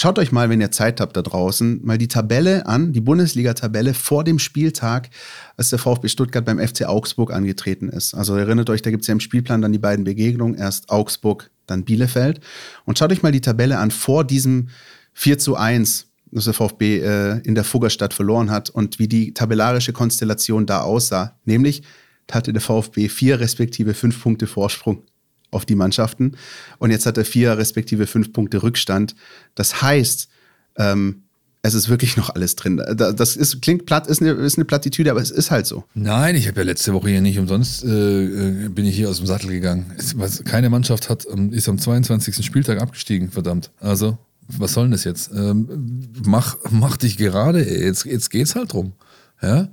Schaut 0.00 0.18
euch 0.20 0.30
mal, 0.30 0.48
wenn 0.48 0.60
ihr 0.60 0.70
Zeit 0.70 1.00
habt 1.00 1.16
da 1.16 1.22
draußen, 1.22 1.80
mal 1.84 1.98
die 1.98 2.06
Tabelle 2.06 2.66
an, 2.66 2.92
die 2.92 3.00
Bundesliga-Tabelle 3.00 3.94
vor 3.94 4.22
dem 4.22 4.38
Spieltag, 4.38 5.10
als 5.56 5.70
der 5.70 5.80
VfB 5.80 6.06
Stuttgart 6.06 6.44
beim 6.44 6.60
FC 6.60 6.84
Augsburg 6.84 7.32
angetreten 7.32 7.88
ist. 7.88 8.14
Also 8.14 8.36
erinnert 8.36 8.70
euch, 8.70 8.82
da 8.82 8.90
gibt 8.90 9.02
es 9.02 9.08
ja 9.08 9.12
im 9.12 9.18
Spielplan 9.18 9.60
dann 9.60 9.72
die 9.72 9.78
beiden 9.78 10.04
Begegnungen, 10.04 10.54
erst 10.54 10.90
Augsburg, 10.90 11.50
dann 11.66 11.84
Bielefeld. 11.84 12.40
Und 12.84 12.96
schaut 12.96 13.10
euch 13.10 13.22
mal 13.22 13.32
die 13.32 13.40
Tabelle 13.40 13.78
an 13.78 13.90
vor 13.90 14.24
diesem 14.24 14.68
4 15.14 15.38
zu 15.38 15.56
1 15.56 16.07
dass 16.32 16.44
der 16.44 16.54
VfB 16.54 16.98
äh, 16.98 17.38
in 17.40 17.54
der 17.54 17.64
Fuggerstadt 17.64 18.14
verloren 18.14 18.50
hat 18.50 18.70
und 18.70 18.98
wie 18.98 19.08
die 19.08 19.34
tabellarische 19.34 19.92
Konstellation 19.92 20.66
da 20.66 20.82
aussah. 20.82 21.36
Nämlich 21.44 21.82
hatte 22.30 22.52
der 22.52 22.62
VfB 22.62 23.08
vier 23.08 23.40
respektive 23.40 23.94
fünf 23.94 24.22
Punkte 24.22 24.46
Vorsprung 24.46 25.02
auf 25.50 25.64
die 25.64 25.74
Mannschaften 25.74 26.32
und 26.78 26.90
jetzt 26.90 27.06
hat 27.06 27.16
er 27.16 27.24
vier 27.24 27.56
respektive 27.56 28.06
fünf 28.06 28.32
Punkte 28.32 28.62
Rückstand. 28.62 29.14
Das 29.54 29.80
heißt, 29.80 30.28
ähm, 30.76 31.22
es 31.62 31.74
ist 31.74 31.88
wirklich 31.88 32.16
noch 32.16 32.30
alles 32.30 32.54
drin. 32.54 32.80
Das 32.96 33.36
ist, 33.36 33.60
klingt 33.62 33.84
platt, 33.86 34.06
ist 34.06 34.22
eine, 34.22 34.32
ist 34.32 34.56
eine 34.56 34.64
Plattitüde, 34.64 35.10
aber 35.10 35.20
es 35.20 35.30
ist 35.30 35.50
halt 35.50 35.66
so. 35.66 35.84
Nein, 35.94 36.36
ich 36.36 36.46
habe 36.46 36.60
ja 36.60 36.66
letzte 36.66 36.92
Woche 36.92 37.08
hier 37.08 37.20
nicht 37.20 37.38
umsonst, 37.38 37.84
äh, 37.84 38.24
äh 38.66 38.68
bin 38.68 38.86
ich 38.86 38.94
hier 38.94 39.08
aus 39.08 39.18
dem 39.18 39.26
Sattel 39.26 39.50
gegangen. 39.50 39.92
Es, 39.96 40.44
keine 40.44 40.70
Mannschaft 40.70 41.08
hat, 41.08 41.24
ist 41.24 41.68
am 41.68 41.78
22. 41.78 42.44
Spieltag 42.44 42.80
abgestiegen, 42.80 43.30
verdammt. 43.30 43.70
Also 43.80 44.18
was 44.48 44.72
soll 44.72 44.84
denn 44.84 44.92
das 44.92 45.04
jetzt? 45.04 45.30
Ähm, 45.34 46.08
mach, 46.24 46.56
mach 46.70 46.96
dich 46.96 47.16
gerade, 47.16 47.62
jetzt, 47.62 48.04
jetzt 48.04 48.30
geht's 48.30 48.54
halt 48.54 48.72
drum. 48.72 48.92
Ja? 49.42 49.68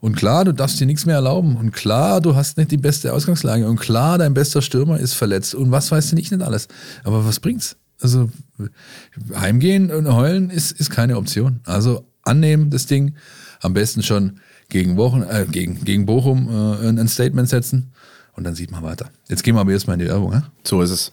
Und 0.00 0.16
klar, 0.16 0.44
du 0.44 0.52
darfst 0.52 0.78
dir 0.78 0.86
nichts 0.86 1.06
mehr 1.06 1.16
erlauben. 1.16 1.56
Und 1.56 1.72
klar, 1.72 2.20
du 2.20 2.36
hast 2.36 2.58
nicht 2.58 2.70
die 2.70 2.76
beste 2.76 3.12
Ausgangslage. 3.12 3.66
Und 3.66 3.80
klar, 3.80 4.18
dein 4.18 4.34
bester 4.34 4.60
Stürmer 4.60 5.00
ist 5.00 5.14
verletzt. 5.14 5.54
Und 5.54 5.70
was 5.70 5.90
weißt 5.90 6.12
du 6.12 6.16
nicht, 6.16 6.30
nicht 6.30 6.42
alles. 6.42 6.68
Aber 7.04 7.24
was 7.24 7.40
bringt's? 7.40 7.76
Also 8.00 8.28
heimgehen 9.34 9.90
und 9.90 10.12
heulen 10.12 10.50
ist, 10.50 10.72
ist 10.72 10.90
keine 10.90 11.16
Option. 11.16 11.60
Also 11.64 12.06
annehmen 12.22 12.68
das 12.70 12.86
Ding. 12.86 13.14
Am 13.60 13.72
besten 13.72 14.02
schon 14.02 14.40
gegen, 14.68 14.98
Wochen, 14.98 15.22
äh, 15.22 15.46
gegen, 15.50 15.84
gegen 15.84 16.04
Bochum 16.04 16.48
äh, 16.50 16.86
ein 16.86 17.08
Statement 17.08 17.48
setzen. 17.48 17.92
Und 18.34 18.44
dann 18.44 18.54
sieht 18.54 18.70
man 18.70 18.82
weiter. 18.82 19.10
Jetzt 19.28 19.42
gehen 19.42 19.54
wir 19.54 19.60
aber 19.60 19.72
erstmal 19.72 19.94
in 19.94 20.00
die 20.00 20.08
Werbung. 20.10 20.32
Ja? 20.32 20.42
So 20.64 20.82
ist 20.82 20.90
es. 20.90 21.12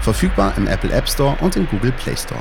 Verfügbar 0.00 0.54
im 0.56 0.66
Apple 0.66 0.90
App 0.92 1.08
Store 1.08 1.36
und 1.40 1.56
im 1.56 1.68
Google 1.68 1.92
Play 1.92 2.16
Store. 2.16 2.40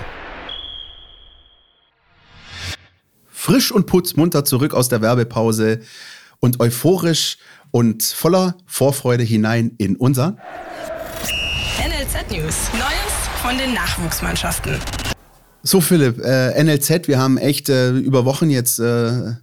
Frisch 3.28 3.72
und 3.72 3.86
putzmunter 3.86 4.46
zurück 4.46 4.74
aus 4.74 4.88
der 4.90 5.02
Werbepause 5.02 5.82
und 6.40 6.60
euphorisch 6.62 7.38
und 7.72 8.04
voller 8.04 8.56
Vorfreude 8.66 9.24
hinein 9.24 9.72
in 9.78 9.96
unser 9.98 10.38
NLZ 11.80 12.32
News. 12.32 12.70
Neues 12.74 13.20
von 13.42 13.58
den 13.58 13.74
Nachwuchsmannschaften. 13.74 14.76
So 15.64 15.82
Philipp, 15.82 16.20
äh, 16.24 16.64
NLZ, 16.64 17.08
wir 17.08 17.20
haben 17.20 17.38
echt 17.38 17.68
äh, 17.68 17.92
über 17.92 18.24
Wochen 18.24 18.50
jetzt 18.50 18.80
äh, 18.80 19.34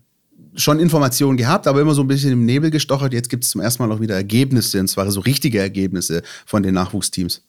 schon 0.54 0.80
Informationen 0.80 1.36
gehabt, 1.36 1.66
aber 1.66 1.82
immer 1.82 1.94
so 1.94 2.02
ein 2.02 2.08
bisschen 2.08 2.32
im 2.32 2.46
Nebel 2.46 2.70
gestochert. 2.70 3.12
Jetzt 3.12 3.28
gibt 3.28 3.44
es 3.44 3.50
zum 3.50 3.60
ersten 3.60 3.82
Mal 3.82 3.92
auch 3.92 4.00
wieder 4.00 4.14
Ergebnisse, 4.14 4.80
und 4.80 4.88
zwar 4.88 5.10
so 5.10 5.20
richtige 5.20 5.58
Ergebnisse 5.58 6.22
von 6.46 6.62
den 6.62 6.74
Nachwuchsteams. 6.74 7.42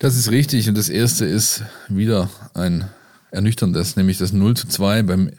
Das 0.00 0.16
ist 0.16 0.30
richtig 0.30 0.66
und 0.66 0.78
das 0.78 0.88
erste 0.88 1.26
ist 1.26 1.62
wieder 1.88 2.30
ein 2.54 2.88
ernüchterndes, 3.32 3.96
nämlich 3.96 4.16
das 4.16 4.32
0 4.32 4.56
zu 4.56 4.66
2 4.66 5.02
beim 5.02 5.30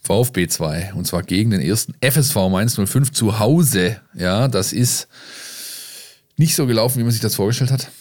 VfB 0.00 0.48
2 0.48 0.94
und 0.96 1.06
zwar 1.06 1.22
gegen 1.22 1.50
den 1.50 1.60
ersten 1.60 1.94
FSV 2.00 2.34
Mainz 2.50 2.74
05 2.74 3.12
zu 3.12 3.38
Hause. 3.38 4.00
Ja, 4.12 4.48
das 4.48 4.72
ist 4.72 5.06
nicht 6.36 6.56
so 6.56 6.66
gelaufen, 6.66 6.98
wie 6.98 7.04
man 7.04 7.12
sich 7.12 7.20
das 7.20 7.36
vorgestellt 7.36 7.70
hat. 7.70 7.92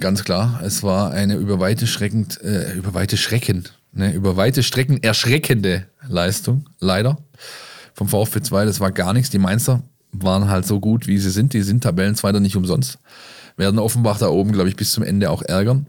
Ganz 0.00 0.24
klar, 0.24 0.60
es 0.64 0.82
war 0.82 1.12
eine 1.12 1.36
über 1.36 1.60
weite 1.60 1.86
schreckend, 1.86 2.40
äh, 2.42 2.72
über 2.72 2.92
weite 2.92 3.16
Schrecken, 3.16 3.68
ne, 3.92 4.12
über 4.12 4.36
weite 4.36 4.64
Strecken 4.64 5.04
erschreckende 5.04 5.86
Leistung, 6.08 6.68
leider. 6.80 7.16
Vom 7.94 8.08
VfB 8.08 8.42
2, 8.42 8.64
das 8.64 8.80
war 8.80 8.90
gar 8.90 9.12
nichts. 9.12 9.30
Die 9.30 9.38
Mainzer 9.38 9.84
waren 10.10 10.48
halt 10.48 10.66
so 10.66 10.80
gut, 10.80 11.06
wie 11.06 11.18
sie 11.18 11.30
sind. 11.30 11.52
Die 11.52 11.62
sind 11.62 11.84
Tabellenzweiter 11.84 12.40
nicht 12.40 12.56
umsonst. 12.56 12.98
Werden 13.56 13.78
Offenbach 13.78 14.18
da 14.18 14.28
oben, 14.28 14.52
glaube 14.52 14.68
ich, 14.68 14.76
bis 14.76 14.92
zum 14.92 15.04
Ende 15.04 15.30
auch 15.30 15.42
ärgern. 15.42 15.86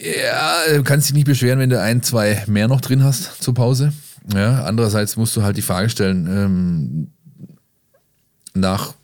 Ja, 0.00 0.76
du 0.76 0.84
kannst 0.84 1.08
dich 1.08 1.14
nicht 1.14 1.26
beschweren, 1.26 1.58
wenn 1.58 1.70
du 1.70 1.80
ein, 1.80 2.02
zwei 2.02 2.44
mehr 2.46 2.68
noch 2.68 2.80
drin 2.80 3.02
hast 3.02 3.42
zur 3.42 3.54
Pause. 3.54 3.92
Ja, 4.32 4.64
andererseits 4.64 5.16
musst 5.16 5.34
du 5.36 5.42
halt 5.42 5.56
die 5.56 5.62
Frage 5.62 5.88
stellen, 5.88 6.26
ähm, 6.26 7.10
nach 8.54 8.94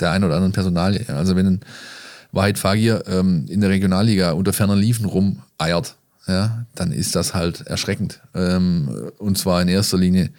der 0.00 0.10
einen 0.10 0.24
oder 0.24 0.34
anderen 0.34 0.52
Personalie. 0.52 1.08
Also 1.08 1.36
wenn 1.36 1.46
ein 1.46 1.60
Wahid 2.32 2.58
Fagir 2.58 3.04
ähm, 3.06 3.46
in 3.48 3.60
der 3.60 3.70
Regionalliga 3.70 4.32
unter 4.32 4.52
ferner 4.52 4.76
Liefen 4.76 5.06
rumeiert, 5.06 5.96
ja, 6.26 6.66
dann 6.74 6.92
ist 6.92 7.14
das 7.14 7.34
halt 7.34 7.66
erschreckend. 7.66 8.20
Ähm, 8.34 9.10
und 9.18 9.38
zwar 9.38 9.62
in 9.62 9.68
erster 9.68 9.98
Linie 9.98 10.30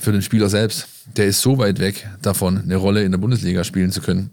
für 0.00 0.12
den 0.12 0.22
Spieler 0.22 0.48
selbst. 0.48 0.86
Der 1.16 1.26
ist 1.26 1.40
so 1.40 1.58
weit 1.58 1.78
weg 1.78 2.08
davon, 2.22 2.62
eine 2.62 2.76
Rolle 2.76 3.02
in 3.02 3.12
der 3.12 3.18
Bundesliga 3.18 3.64
spielen 3.64 3.90
zu 3.90 4.00
können 4.00 4.30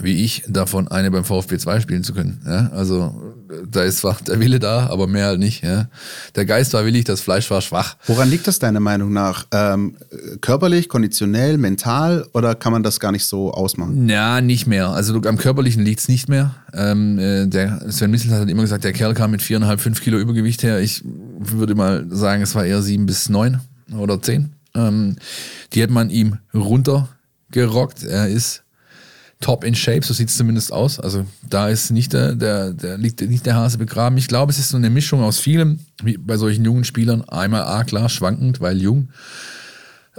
wie 0.00 0.24
ich, 0.24 0.42
davon 0.48 0.88
eine 0.88 1.10
beim 1.10 1.24
VfB 1.24 1.58
2 1.58 1.80
spielen 1.80 2.04
zu 2.04 2.14
können. 2.14 2.40
Ja, 2.46 2.70
also 2.74 3.34
da 3.70 3.82
ist 3.82 3.98
zwar 3.98 4.16
der 4.26 4.40
Wille 4.40 4.58
da, 4.58 4.86
aber 4.86 5.06
mehr 5.06 5.26
halt 5.26 5.40
nicht. 5.40 5.62
Ja. 5.62 5.88
Der 6.34 6.44
Geist 6.44 6.74
war 6.74 6.84
willig, 6.84 7.04
das 7.04 7.20
Fleisch 7.20 7.50
war 7.50 7.60
schwach. 7.60 7.96
Woran 8.06 8.30
liegt 8.30 8.46
das 8.46 8.58
deiner 8.58 8.80
Meinung 8.80 9.12
nach? 9.12 9.46
Ähm, 9.52 9.96
körperlich, 10.40 10.88
konditionell, 10.88 11.58
mental 11.58 12.26
oder 12.32 12.54
kann 12.54 12.72
man 12.72 12.82
das 12.82 13.00
gar 13.00 13.12
nicht 13.12 13.24
so 13.24 13.52
ausmachen? 13.52 14.08
Ja, 14.08 14.40
nicht 14.40 14.66
mehr. 14.66 14.88
Also 14.88 15.14
am 15.22 15.38
körperlichen 15.38 15.84
liegt 15.84 16.00
es 16.00 16.08
nicht 16.08 16.28
mehr. 16.28 16.54
Ähm, 16.72 17.18
äh, 17.18 17.46
der 17.46 17.90
Sven 17.90 18.10
Missel 18.10 18.30
hat 18.32 18.48
immer 18.48 18.62
gesagt, 18.62 18.84
der 18.84 18.92
Kerl 18.92 19.14
kam 19.14 19.30
mit 19.30 19.42
viereinhalb, 19.42 19.80
fünf 19.80 20.00
Kilo 20.00 20.18
Übergewicht 20.18 20.62
her. 20.62 20.80
Ich 20.80 21.02
würde 21.04 21.74
mal 21.74 22.06
sagen, 22.10 22.42
es 22.42 22.54
war 22.54 22.64
eher 22.64 22.82
sieben 22.82 23.06
bis 23.06 23.28
neun 23.28 23.60
oder 23.92 24.20
zehn. 24.20 24.54
Ähm, 24.74 25.16
die 25.72 25.82
hat 25.82 25.90
man 25.90 26.10
ihm 26.10 26.38
runtergerockt. 26.52 28.02
Er 28.02 28.28
ist 28.28 28.64
top 29.40 29.64
in 29.64 29.74
shape, 29.74 30.04
so 30.04 30.14
sieht 30.14 30.28
es 30.28 30.36
zumindest 30.36 30.72
aus. 30.72 30.98
Also 30.98 31.26
da 31.48 31.68
ist 31.68 31.90
nicht 31.90 32.12
der, 32.12 32.34
der, 32.34 32.72
der 32.72 32.96
liegt 32.96 33.20
nicht 33.20 33.46
der 33.46 33.56
Hase 33.56 33.78
begraben. 33.78 34.16
Ich 34.16 34.28
glaube, 34.28 34.50
es 34.50 34.58
ist 34.58 34.70
so 34.70 34.76
eine 34.76 34.90
Mischung 34.90 35.22
aus 35.22 35.38
vielem, 35.38 35.80
wie 36.02 36.16
bei 36.16 36.36
solchen 36.36 36.64
jungen 36.64 36.84
Spielern. 36.84 37.22
Einmal 37.28 37.62
A, 37.62 37.84
klar, 37.84 38.08
schwankend, 38.08 38.60
weil 38.60 38.80
jung. 38.80 39.10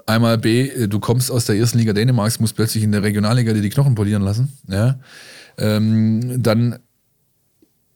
Einmal 0.06 0.38
B, 0.38 0.88
du 0.88 1.00
kommst 1.00 1.32
aus 1.32 1.46
der 1.46 1.56
ersten 1.56 1.80
Liga 1.80 1.94
Dänemarks, 1.94 2.40
musst 2.40 2.56
plötzlich 2.56 2.84
in 2.84 2.92
der 2.92 3.02
Regionalliga 3.02 3.54
dir 3.54 3.62
die 3.62 3.70
Knochen 3.70 3.96
polieren 3.96 4.22
lassen. 4.22 4.54
Ja. 4.68 5.00
Ähm, 5.58 6.44
dann 6.44 6.80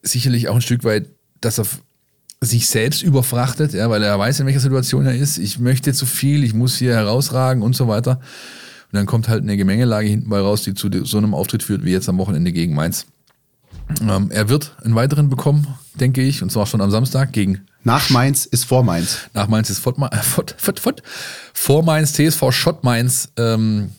sicherlich 0.02 0.48
auch 0.48 0.56
ein 0.56 0.62
Stück 0.62 0.84
weit, 0.84 1.10
dass 1.42 1.60
er 1.60 1.66
sich 2.42 2.68
selbst 2.68 3.02
überfrachtet, 3.04 3.74
ja, 3.74 3.90
weil 3.90 4.02
er 4.02 4.18
weiß, 4.18 4.40
in 4.40 4.46
welcher 4.46 4.62
Situation 4.62 5.06
er 5.06 5.16
ist. 5.16 5.38
Ich 5.38 5.60
möchte 5.60 5.94
zu 5.94 6.06
viel, 6.06 6.44
ich 6.44 6.54
muss 6.54 6.78
hier 6.78 6.96
herausragen 6.96 7.62
und 7.62 7.76
so 7.76 7.88
weiter. 7.88 8.20
Und 8.92 8.98
dann 8.98 9.06
kommt 9.06 9.28
halt 9.28 9.44
eine 9.44 9.58
Gemengelage 9.58 10.08
hinten 10.08 10.30
bei 10.30 10.40
raus, 10.40 10.64
die 10.64 10.74
zu 10.74 10.90
so 11.04 11.18
einem 11.18 11.34
Auftritt 11.34 11.64
führt, 11.64 11.84
wie 11.84 11.92
jetzt 11.92 12.10
am 12.10 12.18
Wochenende 12.18 12.52
gegen 12.52 12.74
Mainz. 12.74 13.06
Ähm, 14.02 14.30
er 14.32 14.50
wird 14.50 14.76
einen 14.84 14.96
weiteren 14.96 15.30
bekommen, 15.30 15.68
denke 15.96 16.22
ich, 16.22 16.42
und 16.42 16.52
zwar 16.52 16.66
schon 16.66 16.82
am 16.82 16.92
Samstag 16.92 17.34
gegen. 17.34 17.66
Nach 17.84 18.10
Mainz 18.10 18.46
ist 18.46 18.66
vor 18.66 18.84
Mainz. 18.84 19.20
Nach 19.34 19.48
Mainz 19.48 19.70
ist 19.70 19.80
vor, 19.80 19.94
äh, 20.12 20.18
vor, 20.18 20.46
vor, 20.58 20.74
vor, 20.78 20.94
vor 21.54 21.84
Mainz, 21.84 22.14
TSV 22.14 22.52
Schott 22.52 22.84
Mainz. 22.84 23.30
Ähm, 23.38 23.92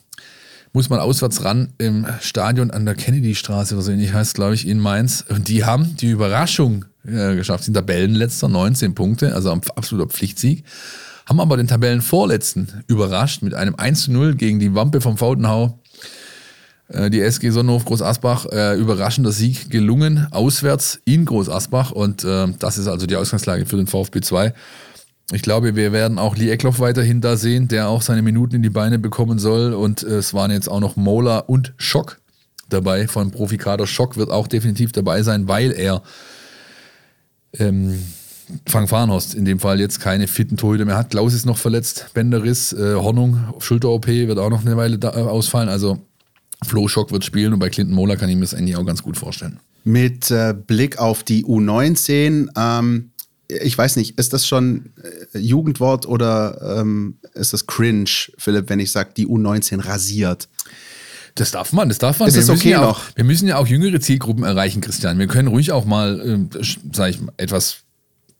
muss 0.72 0.88
man 0.88 1.00
auswärts 1.00 1.44
ran 1.44 1.72
im 1.78 2.06
Stadion 2.20 2.70
an 2.70 2.84
der 2.84 2.94
Kennedy-Straße 2.94 3.74
oder 3.74 3.82
so 3.82 3.90
ähnlich 3.90 4.12
heißt, 4.12 4.34
glaube 4.34 4.54
ich, 4.54 4.68
in 4.68 4.78
Mainz. 4.78 5.24
Und 5.28 5.48
die 5.48 5.64
haben 5.64 5.96
die 5.96 6.10
Überraschung 6.10 6.84
geschafft. 7.04 7.64
Sind 7.64 7.74
Tabellenletzter, 7.74 8.48
19 8.48 8.94
Punkte, 8.94 9.34
also 9.34 9.50
ein 9.50 9.60
absoluter 9.74 10.08
Pflichtsieg 10.08 10.64
haben 11.30 11.38
aber 11.38 11.56
den 11.56 11.68
Tabellenvorletzten 11.68 12.82
überrascht 12.88 13.42
mit 13.42 13.54
einem 13.54 13.76
1 13.76 14.02
zu 14.02 14.12
0 14.12 14.34
gegen 14.34 14.58
die 14.58 14.74
Wampe 14.74 15.00
vom 15.00 15.16
Faudenhau. 15.16 15.78
Äh, 16.88 17.08
die 17.08 17.20
SG 17.20 17.50
Sonnenhof 17.50 17.84
Groß 17.84 18.02
Asbach, 18.02 18.46
äh, 18.46 18.76
überraschender 18.76 19.30
Sieg 19.30 19.70
gelungen, 19.70 20.26
auswärts 20.32 21.00
in 21.04 21.24
Groß 21.24 21.48
Asbach 21.48 21.92
und 21.92 22.24
äh, 22.24 22.48
das 22.58 22.78
ist 22.78 22.88
also 22.88 23.06
die 23.06 23.14
Ausgangslage 23.14 23.64
für 23.64 23.76
den 23.76 23.86
VfB 23.86 24.20
2. 24.20 24.52
Ich 25.32 25.42
glaube, 25.42 25.76
wir 25.76 25.92
werden 25.92 26.18
auch 26.18 26.36
Lee 26.36 26.50
Eckloff 26.50 26.80
weiterhin 26.80 27.20
da 27.20 27.36
sehen, 27.36 27.68
der 27.68 27.88
auch 27.88 28.02
seine 28.02 28.22
Minuten 28.22 28.56
in 28.56 28.62
die 28.62 28.70
Beine 28.70 28.98
bekommen 28.98 29.38
soll 29.38 29.72
und 29.72 30.02
äh, 30.02 30.16
es 30.16 30.34
waren 30.34 30.50
jetzt 30.50 30.68
auch 30.68 30.80
noch 30.80 30.96
Mola 30.96 31.38
und 31.38 31.74
Schock 31.76 32.20
dabei 32.68 33.06
von 33.06 33.30
Profikader. 33.30 33.86
Schock 33.86 34.16
wird 34.16 34.30
auch 34.30 34.48
definitiv 34.48 34.90
dabei 34.90 35.22
sein, 35.22 35.46
weil 35.46 35.70
er 35.70 36.02
ähm, 37.58 37.98
Frank 38.66 38.88
Farnhorst 38.88 39.34
in 39.34 39.44
dem 39.44 39.60
Fall 39.60 39.80
jetzt 39.80 40.00
keine 40.00 40.26
fitten 40.26 40.56
Torhüter 40.56 40.84
mehr 40.84 40.96
hat. 40.96 41.10
Klaus 41.10 41.34
ist 41.34 41.46
noch 41.46 41.58
verletzt, 41.58 42.06
Bänderriss, 42.14 42.72
äh, 42.72 42.94
Hornung, 42.94 43.38
Schulter-OP 43.58 44.06
wird 44.06 44.38
auch 44.38 44.50
noch 44.50 44.62
eine 44.62 44.76
Weile 44.76 44.98
da, 44.98 45.10
äh, 45.10 45.22
ausfallen. 45.22 45.68
Also 45.68 45.98
Flo 46.64 46.88
Schock 46.88 47.12
wird 47.12 47.24
spielen 47.24 47.52
und 47.52 47.58
bei 47.58 47.70
Clinton 47.70 47.94
Mola 47.94 48.16
kann 48.16 48.28
ich 48.28 48.36
mir 48.36 48.42
das 48.42 48.54
eigentlich 48.54 48.76
auch 48.76 48.84
ganz 48.84 49.02
gut 49.02 49.16
vorstellen. 49.16 49.60
Mit 49.84 50.30
äh, 50.30 50.54
Blick 50.54 50.98
auf 50.98 51.22
die 51.22 51.44
U19, 51.44 52.48
ähm, 52.56 53.10
ich 53.48 53.76
weiß 53.76 53.96
nicht, 53.96 54.18
ist 54.18 54.32
das 54.32 54.46
schon 54.46 54.90
äh, 55.32 55.38
Jugendwort 55.38 56.06
oder 56.06 56.80
ähm, 56.80 57.16
ist 57.34 57.52
das 57.52 57.66
cringe, 57.66 58.10
Philipp, 58.36 58.68
wenn 58.68 58.78
ich 58.78 58.92
sage, 58.92 59.10
die 59.16 59.26
U19 59.26 59.84
rasiert? 59.86 60.48
Das 61.34 61.50
darf 61.50 61.72
man, 61.72 61.88
das 61.88 61.98
darf 61.98 62.18
man. 62.18 62.28
Ist 62.28 62.34
wir 62.34 62.42
es 62.42 62.50
okay 62.50 62.70
ja 62.70 62.80
noch? 62.80 62.98
Auch, 62.98 63.16
wir 63.16 63.24
müssen 63.24 63.48
ja 63.48 63.56
auch 63.56 63.66
jüngere 63.66 64.00
Zielgruppen 64.00 64.44
erreichen, 64.44 64.80
Christian. 64.80 65.18
Wir 65.18 65.26
können 65.26 65.48
ruhig 65.48 65.72
auch 65.72 65.84
mal, 65.84 66.20
äh, 66.20 66.64
sage 66.92 67.10
ich, 67.10 67.18
etwas 67.36 67.78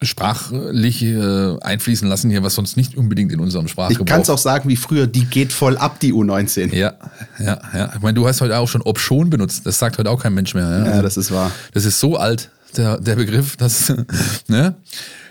sprachlich 0.03 1.03
äh, 1.03 1.59
einfließen 1.61 2.09
lassen 2.09 2.31
hier, 2.31 2.43
was 2.43 2.55
sonst 2.55 2.77
nicht 2.77 2.97
unbedingt 2.97 3.33
in 3.33 3.41
unserem 3.41 3.69
Sprachgebrauch... 3.69 4.07
Ich 4.07 4.11
kann 4.11 4.23
es 4.23 4.31
auch 4.31 4.39
sagen 4.39 4.69
wie 4.69 4.77
früher, 4.77 5.07
die 5.07 5.27
geht 5.27 5.53
voll 5.53 5.77
ab, 5.77 6.01
die 6.01 6.15
U19. 6.15 6.75
Ja, 6.75 6.95
ja, 7.39 7.61
ja. 7.75 7.93
Ich 7.95 8.01
meine, 8.01 8.15
du 8.15 8.27
hast 8.27 8.41
heute 8.41 8.59
auch 8.59 8.69
schon 8.69 8.81
ob 8.83 8.99
schon 8.99 9.29
benutzt. 9.29 9.67
Das 9.67 9.79
sagt 9.79 9.99
heute 9.99 10.11
auch 10.11 10.23
kein 10.23 10.33
Mensch 10.33 10.55
mehr. 10.55 10.65
Ja, 10.65 10.97
ja 10.97 11.03
das 11.03 11.19
ist 11.19 11.31
wahr. 11.31 11.53
Das 11.75 11.85
ist 11.85 12.01
so 12.01 12.17
alt, 12.17 12.51
der, 12.77 12.99
der 12.99 13.17
Begriff, 13.17 13.57
dass... 13.57 13.93
ne? 14.49 14.75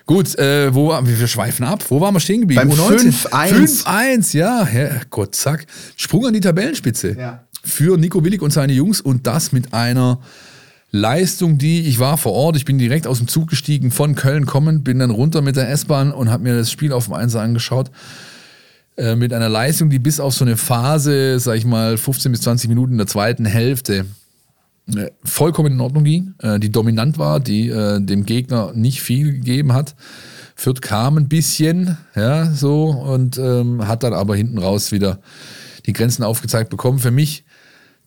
Gut, 0.06 0.38
äh, 0.40 0.74
wo 0.74 0.90
waren 0.90 1.08
wir? 1.08 1.20
Wir 1.20 1.28
schweifen 1.28 1.64
ab. 1.66 1.84
Wo 1.90 2.02
waren 2.02 2.16
wir 2.16 2.20
stehen 2.20 2.42
geblieben? 2.42 2.68
Beim 2.68 2.72
U19. 2.72 3.28
5-1. 3.30 3.86
5-1, 3.86 4.38
ja. 4.38 4.68
Gott, 5.12 5.36
zack. 5.36 5.68
Sprung 5.96 6.26
an 6.26 6.34
die 6.34 6.40
Tabellenspitze. 6.40 7.16
Ja. 7.16 7.44
Für 7.64 7.98
Nico 7.98 8.24
Willig 8.24 8.42
und 8.42 8.52
seine 8.52 8.74
Jungs 8.74 9.02
und 9.02 9.28
das 9.28 9.52
mit 9.52 9.74
einer 9.74 10.20
Leistung, 10.92 11.58
die 11.58 11.82
ich 11.82 12.00
war 12.00 12.18
vor 12.18 12.34
Ort. 12.34 12.56
Ich 12.56 12.66
bin 12.66 12.80
direkt 12.80 13.06
aus 13.06 13.20
dem 13.20 13.28
Zug 13.28 13.50
gestiegen, 13.50 13.92
von 13.92 14.16
Köln 14.16 14.46
kommend, 14.46 14.84
bin 14.84 15.00
dann 15.00 15.12
runter 15.12 15.42
mit 15.42 15.56
der 15.56 15.70
S-Bahn 15.70 16.12
und 16.12 16.30
habe 16.30 16.44
mir 16.44 16.56
das 16.56 16.72
Spiel 16.72 16.94
auf 16.94 17.06
dem 17.06 17.14
Einser 17.14 17.42
angeschaut. 17.42 17.92
Äh, 19.00 19.16
mit 19.16 19.32
einer 19.34 19.50
Leistung, 19.50 19.90
die 19.90 20.00
bis 20.00 20.20
auf 20.20 20.34
so 20.34 20.44
eine 20.44 20.58
Phase, 20.58 21.40
sag 21.40 21.56
ich 21.56 21.66
mal, 21.66 21.98
15 21.98 22.32
bis 22.32 22.42
20 22.42 22.70
Minuten 22.70 22.94
in 22.94 22.98
der 22.98 23.08
zweiten 23.08 23.46
Hälfte 23.46 24.06
äh, 24.94 25.12
vollkommen 25.24 25.74
in 25.74 25.80
Ordnung 25.80 26.04
ging, 26.04 26.34
äh, 26.40 26.60
die 26.60 26.70
dominant 26.70 27.18
war, 27.18 27.40
die 27.40 27.70
dem 27.70 28.26
Gegner 28.26 28.74
nicht 28.74 29.02
viel 29.02 29.32
gegeben 29.32 29.74
hat. 29.74 29.96
Fürth 30.56 30.82
kam 30.82 31.18
ein 31.18 31.30
bisschen, 31.30 31.98
ja, 32.16 32.52
so, 32.52 32.88
und 32.88 33.38
ähm, 33.38 33.88
hat 33.88 34.04
dann 34.04 34.14
aber 34.14 34.36
hinten 34.36 34.58
raus 34.58 34.92
wieder 34.92 35.20
die 35.90 35.94
Grenzen 35.94 36.24
aufgezeigt 36.24 36.70
bekommen. 36.70 37.00
Für 37.00 37.12
mich 37.12 37.44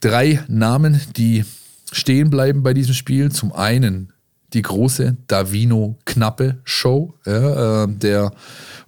drei 0.01 0.43
Namen, 0.49 1.01
die 1.16 1.45
stehen 1.91 2.30
bleiben 2.30 2.62
bei 2.62 2.74
diesem 2.74 2.95
Spiel. 2.95 3.33
Zum 3.33 3.53
einen 3.53 4.12
die 4.53 4.62
große 4.62 5.16
Davino 5.26 5.99
Knappe 6.05 6.59
Show, 6.64 7.14
ja, 7.26 7.85
äh, 7.85 7.89
der 7.89 8.33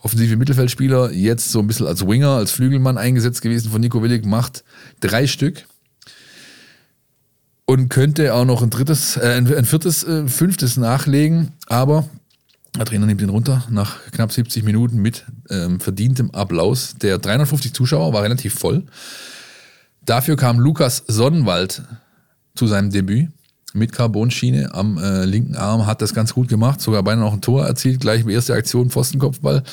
offensive 0.00 0.36
Mittelfeldspieler, 0.36 1.10
jetzt 1.10 1.50
so 1.50 1.58
ein 1.58 1.66
bisschen 1.66 1.86
als 1.86 2.06
Winger, 2.06 2.30
als 2.30 2.52
Flügelmann 2.52 2.98
eingesetzt 2.98 3.42
gewesen 3.42 3.70
von 3.70 3.80
Nico 3.80 4.02
Willig, 4.02 4.24
macht 4.26 4.62
drei 5.00 5.26
Stück 5.26 5.64
und 7.64 7.88
könnte 7.88 8.34
auch 8.34 8.44
noch 8.44 8.62
ein 8.62 8.70
drittes, 8.70 9.16
äh, 9.16 9.34
ein, 9.36 9.64
viertes, 9.64 10.04
äh, 10.04 10.28
fünftes 10.28 10.76
nachlegen, 10.76 11.52
aber 11.66 12.08
der 12.76 12.86
Trainer 12.86 13.06
nimmt 13.06 13.22
ihn 13.22 13.28
runter 13.28 13.64
nach 13.70 14.00
knapp 14.10 14.32
70 14.32 14.64
Minuten 14.64 14.98
mit 14.98 15.24
ähm, 15.48 15.80
verdientem 15.80 16.30
Applaus. 16.32 16.94
Der 17.00 17.18
350 17.18 17.72
Zuschauer 17.72 18.12
war 18.12 18.22
relativ 18.22 18.54
voll. 18.54 18.84
Dafür 20.04 20.36
kam 20.36 20.58
Lukas 20.58 21.04
Sonnenwald 21.06 21.82
zu 22.54 22.66
seinem 22.66 22.90
Debüt 22.90 23.30
mit 23.74 23.92
Carbonschiene 23.92 24.72
am 24.72 24.98
äh, 24.98 25.24
linken 25.24 25.56
Arm, 25.56 25.86
hat 25.86 26.00
das 26.00 26.14
ganz 26.14 26.32
gut 26.32 26.48
gemacht, 26.48 26.80
sogar 26.80 27.02
beinahe 27.02 27.24
noch 27.24 27.32
ein 27.32 27.40
Tor 27.40 27.66
erzielt, 27.66 28.00
gleich 28.00 28.24
erste 28.26 28.54
Aktion, 28.54 28.88
Pfostenkopfball, 28.88 29.64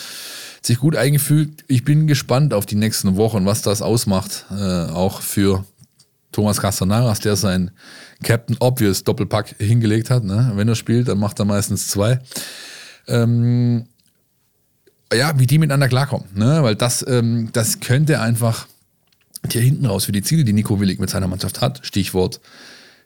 sich 0.63 0.79
gut 0.79 0.95
eingefügt. 0.95 1.63
Ich 1.67 1.85
bin 1.85 2.07
gespannt 2.07 2.53
auf 2.53 2.65
die 2.65 2.75
nächsten 2.75 3.15
Wochen, 3.15 3.45
was 3.45 3.61
das 3.61 3.83
ausmacht, 3.83 4.45
äh, 4.49 4.85
auch 4.91 5.21
für 5.21 5.65
Thomas 6.31 6.59
Castanaras, 6.59 7.19
der 7.19 7.35
sein 7.35 7.71
Captain 8.23 8.57
Obvious 8.59 9.03
Doppelpack 9.03 9.55
hingelegt 9.59 10.09
hat. 10.09 10.23
Ne? 10.23 10.51
Wenn 10.55 10.67
er 10.67 10.75
spielt, 10.75 11.07
dann 11.07 11.19
macht 11.19 11.39
er 11.39 11.45
meistens 11.45 11.87
zwei. 11.87 12.19
Ähm, 13.07 13.85
ja, 15.13 15.37
wie 15.37 15.47
die 15.47 15.57
miteinander 15.57 15.89
klarkommen, 15.89 16.27
ne? 16.35 16.63
weil 16.63 16.75
das, 16.75 17.05
ähm, 17.07 17.49
das 17.51 17.79
könnte 17.81 18.21
einfach 18.21 18.67
hier 19.49 19.61
hinten 19.61 19.85
raus 19.85 20.05
für 20.05 20.11
die 20.11 20.21
Ziele, 20.21 20.43
die 20.43 20.53
Nico 20.53 20.79
Willig 20.79 20.99
mit 20.99 21.09
seiner 21.09 21.27
Mannschaft 21.27 21.61
hat, 21.61 21.81
Stichwort 21.83 22.39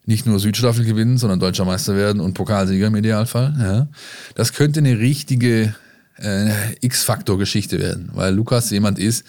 nicht 0.06 0.26
nur 0.26 0.40
Südstaffel 0.40 0.86
gewinnen, 0.86 1.18
sondern 1.18 1.40
deutscher 1.40 1.66
Meister 1.66 1.96
werden 1.96 2.22
und 2.22 2.34
Pokalsieger 2.34 2.88
im 2.88 2.96
Idealfall. 2.96 3.56
Ja. 3.60 3.88
Das 4.36 4.54
könnte 4.54 4.80
eine 4.80 5.00
richtige 5.00 5.74
äh, 6.20 6.76
X-Faktor-Geschichte 6.82 7.80
werden, 7.80 8.10
weil 8.14 8.34
Lukas 8.34 8.70
jemand 8.70 9.00
ist, 9.00 9.26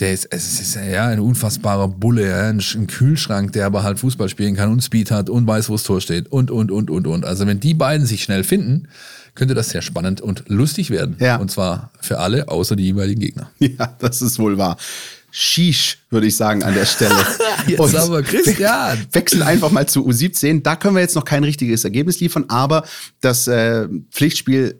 der 0.00 0.12
ist, 0.12 0.28
es 0.30 0.60
ist 0.60 0.76
ja 0.76 1.06
ein 1.06 1.20
unfassbarer 1.20 1.88
Bulle, 1.88 2.28
ja, 2.28 2.48
ein, 2.48 2.60
ein, 2.60 2.86
Kühlschrank, 2.86 3.52
der 3.52 3.66
aber 3.66 3.82
halt 3.82 3.98
Fußball 3.98 4.28
spielen 4.28 4.56
kann 4.56 4.72
und 4.72 4.82
Speed 4.82 5.10
hat 5.10 5.28
und 5.28 5.46
weiß, 5.46 5.68
wo 5.68 5.74
das 5.74 5.82
Tor 5.82 6.00
steht 6.00 6.28
und, 6.32 6.50
und, 6.50 6.70
und, 6.70 6.90
und, 6.90 7.06
und. 7.06 7.24
Also 7.24 7.46
wenn 7.46 7.60
die 7.60 7.74
beiden 7.74 8.06
sich 8.06 8.22
schnell 8.22 8.42
finden, 8.42 8.88
könnte 9.40 9.54
das 9.54 9.70
sehr 9.70 9.80
spannend 9.80 10.20
und 10.20 10.44
lustig 10.48 10.90
werden. 10.90 11.16
Ja. 11.18 11.36
Und 11.36 11.50
zwar 11.50 11.90
für 12.00 12.18
alle, 12.18 12.46
außer 12.48 12.76
die 12.76 12.84
jeweiligen 12.84 13.20
Gegner. 13.20 13.50
Ja, 13.58 13.96
das 13.98 14.20
ist 14.20 14.38
wohl 14.38 14.58
wahr. 14.58 14.76
Shish, 15.32 15.98
würde 16.10 16.26
ich 16.26 16.36
sagen, 16.36 16.62
an 16.62 16.74
der 16.74 16.84
Stelle. 16.84 17.14
Jetzt 17.66 17.80
Und 17.80 17.94
aber 17.96 18.22
Christian. 18.30 18.98
we- 18.98 19.06
Wechseln 19.14 19.42
einfach 19.42 19.70
mal 19.70 19.86
zu 19.88 20.06
U17. 20.06 20.62
Da 20.62 20.76
können 20.76 20.94
wir 20.96 21.00
jetzt 21.02 21.14
noch 21.14 21.24
kein 21.24 21.42
richtiges 21.44 21.84
Ergebnis 21.84 22.20
liefern, 22.20 22.44
aber 22.48 22.84
das 23.22 23.46
äh, 23.48 23.88
Pflichtspiel, 24.10 24.78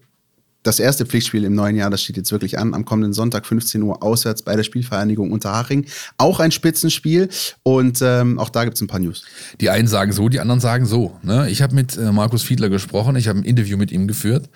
das 0.62 0.78
erste 0.78 1.06
Pflichtspiel 1.06 1.44
im 1.44 1.54
neuen 1.54 1.76
Jahr, 1.76 1.90
das 1.90 2.02
steht 2.02 2.16
jetzt 2.16 2.32
wirklich 2.32 2.58
an, 2.58 2.74
am 2.74 2.84
kommenden 2.84 3.12
Sonntag 3.12 3.46
15 3.46 3.82
Uhr 3.82 4.02
auswärts 4.02 4.42
bei 4.42 4.56
der 4.56 4.62
Spielvereinigung 4.62 5.30
Unterhaching. 5.32 5.86
Auch 6.18 6.38
ein 6.40 6.50
Spitzenspiel 6.50 7.30
und 7.62 8.00
ähm, 8.02 8.38
auch 8.38 8.50
da 8.50 8.64
gibt 8.64 8.76
es 8.76 8.82
ein 8.82 8.86
paar 8.86 9.00
News. 9.00 9.24
Die 9.60 9.70
einen 9.70 9.88
sagen 9.88 10.12
so, 10.12 10.28
die 10.28 10.40
anderen 10.40 10.60
sagen 10.60 10.84
so. 10.84 11.18
Ne? 11.22 11.48
Ich 11.48 11.62
habe 11.62 11.74
mit 11.74 11.96
äh, 11.96 12.12
Markus 12.12 12.42
Fiedler 12.42 12.68
gesprochen, 12.68 13.16
ich 13.16 13.28
habe 13.28 13.38
ein 13.38 13.44
Interview 13.44 13.78
mit 13.78 13.90
ihm 13.90 14.06
geführt. 14.06 14.50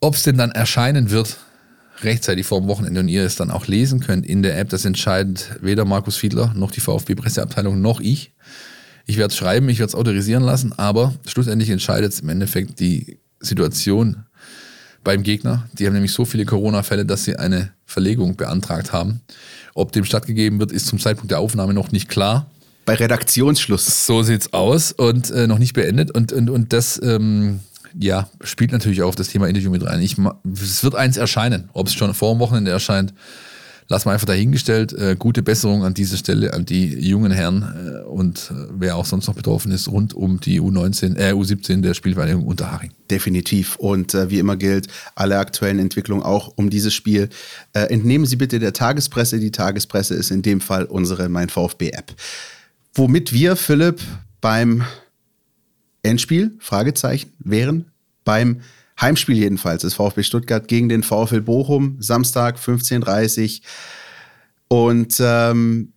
Ob 0.00 0.16
es 0.16 0.22
denn 0.22 0.36
dann 0.36 0.50
erscheinen 0.50 1.10
wird, 1.10 1.38
rechtzeitig 2.02 2.44
vor 2.44 2.60
dem 2.60 2.68
Wochenende 2.68 3.00
und 3.00 3.08
ihr 3.08 3.24
es 3.24 3.36
dann 3.36 3.50
auch 3.50 3.66
lesen 3.66 4.00
könnt 4.00 4.26
in 4.26 4.42
der 4.42 4.58
App, 4.58 4.68
das 4.68 4.84
entscheidet 4.84 5.56
weder 5.60 5.84
Markus 5.84 6.16
Fiedler 6.16 6.52
noch 6.54 6.72
die 6.72 6.80
VfB-Presseabteilung 6.80 7.80
noch 7.80 8.00
ich. 8.00 8.32
Ich 9.06 9.16
werde 9.16 9.32
es 9.32 9.36
schreiben, 9.36 9.68
ich 9.68 9.78
werde 9.78 9.90
es 9.90 9.94
autorisieren 9.94 10.42
lassen, 10.42 10.72
aber 10.72 11.14
schlussendlich 11.26 11.70
entscheidet 11.70 12.12
es 12.12 12.20
im 12.20 12.28
Endeffekt 12.28 12.80
die 12.80 13.18
Situation 13.42 14.24
beim 15.04 15.22
Gegner. 15.22 15.68
Die 15.74 15.86
haben 15.86 15.94
nämlich 15.94 16.12
so 16.12 16.24
viele 16.24 16.44
Corona-Fälle, 16.44 17.04
dass 17.04 17.24
sie 17.24 17.36
eine 17.36 17.72
Verlegung 17.86 18.36
beantragt 18.36 18.92
haben. 18.92 19.20
Ob 19.74 19.92
dem 19.92 20.04
stattgegeben 20.04 20.58
wird, 20.60 20.72
ist 20.72 20.86
zum 20.86 20.98
Zeitpunkt 20.98 21.30
der 21.30 21.40
Aufnahme 21.40 21.74
noch 21.74 21.92
nicht 21.92 22.08
klar. 22.08 22.50
Bei 22.84 22.94
Redaktionsschluss. 22.94 24.06
So 24.06 24.22
sieht's 24.22 24.52
aus 24.52 24.92
und 24.92 25.30
äh, 25.30 25.46
noch 25.46 25.58
nicht 25.58 25.72
beendet. 25.72 26.10
Und, 26.10 26.32
und, 26.32 26.50
und 26.50 26.72
das 26.72 27.00
ähm, 27.02 27.60
ja, 27.98 28.28
spielt 28.42 28.72
natürlich 28.72 29.02
auch 29.02 29.08
auf 29.08 29.16
das 29.16 29.28
Thema 29.28 29.48
Interview 29.48 29.70
mit 29.70 29.84
rein. 29.84 30.00
Ich, 30.00 30.16
es 30.54 30.82
wird 30.82 30.94
eins 30.94 31.16
erscheinen. 31.16 31.68
Ob 31.72 31.86
es 31.86 31.94
schon 31.94 32.12
vor 32.14 32.34
dem 32.34 32.40
Wochenende 32.40 32.70
erscheint, 32.70 33.14
lassen 33.92 34.06
wir 34.06 34.12
einfach 34.12 34.26
dahingestellt. 34.26 34.94
Äh, 34.94 35.16
gute 35.18 35.42
Besserung 35.42 35.84
an 35.84 35.92
dieser 35.92 36.16
Stelle 36.16 36.54
an 36.54 36.64
die 36.64 36.98
jungen 36.98 37.30
Herren 37.30 37.62
äh, 37.62 38.08
und 38.08 38.50
äh, 38.50 38.68
wer 38.70 38.96
auch 38.96 39.04
sonst 39.04 39.28
noch 39.28 39.34
betroffen 39.34 39.70
ist, 39.70 39.86
rund 39.86 40.14
um 40.14 40.40
die 40.40 40.60
U19, 40.60 41.16
äh, 41.16 41.32
U17 41.32 41.82
der 41.82 41.92
Spielvereinigung 41.92 42.46
Unterhaching. 42.46 42.90
Definitiv. 43.10 43.76
Und 43.76 44.14
äh, 44.14 44.30
wie 44.30 44.38
immer 44.38 44.56
gilt, 44.56 44.88
alle 45.14 45.38
aktuellen 45.38 45.78
Entwicklungen 45.78 46.22
auch 46.22 46.54
um 46.56 46.70
dieses 46.70 46.94
Spiel 46.94 47.28
äh, 47.74 47.80
entnehmen 47.80 48.24
Sie 48.24 48.36
bitte 48.36 48.58
der 48.58 48.72
Tagespresse. 48.72 49.38
Die 49.38 49.50
Tagespresse 49.50 50.14
ist 50.14 50.30
in 50.30 50.40
dem 50.40 50.62
Fall 50.62 50.86
unsere 50.86 51.28
Mein 51.28 51.50
VfB-App. 51.50 52.14
Womit 52.94 53.32
wir, 53.34 53.56
Philipp, 53.56 54.00
beim 54.40 54.84
Endspiel, 56.02 56.52
Fragezeichen, 56.60 57.30
wären 57.40 57.90
beim 58.24 58.62
Heimspiel 59.00 59.36
jedenfalls 59.36 59.82
des 59.82 59.94
VfB 59.94 60.22
Stuttgart 60.22 60.68
gegen 60.68 60.88
den 60.88 61.02
VfL 61.02 61.40
Bochum, 61.40 61.96
Samstag 62.00 62.58
15.30 62.58 63.60
Uhr. 63.60 64.86
Und 64.86 65.16
ähm, 65.20 65.92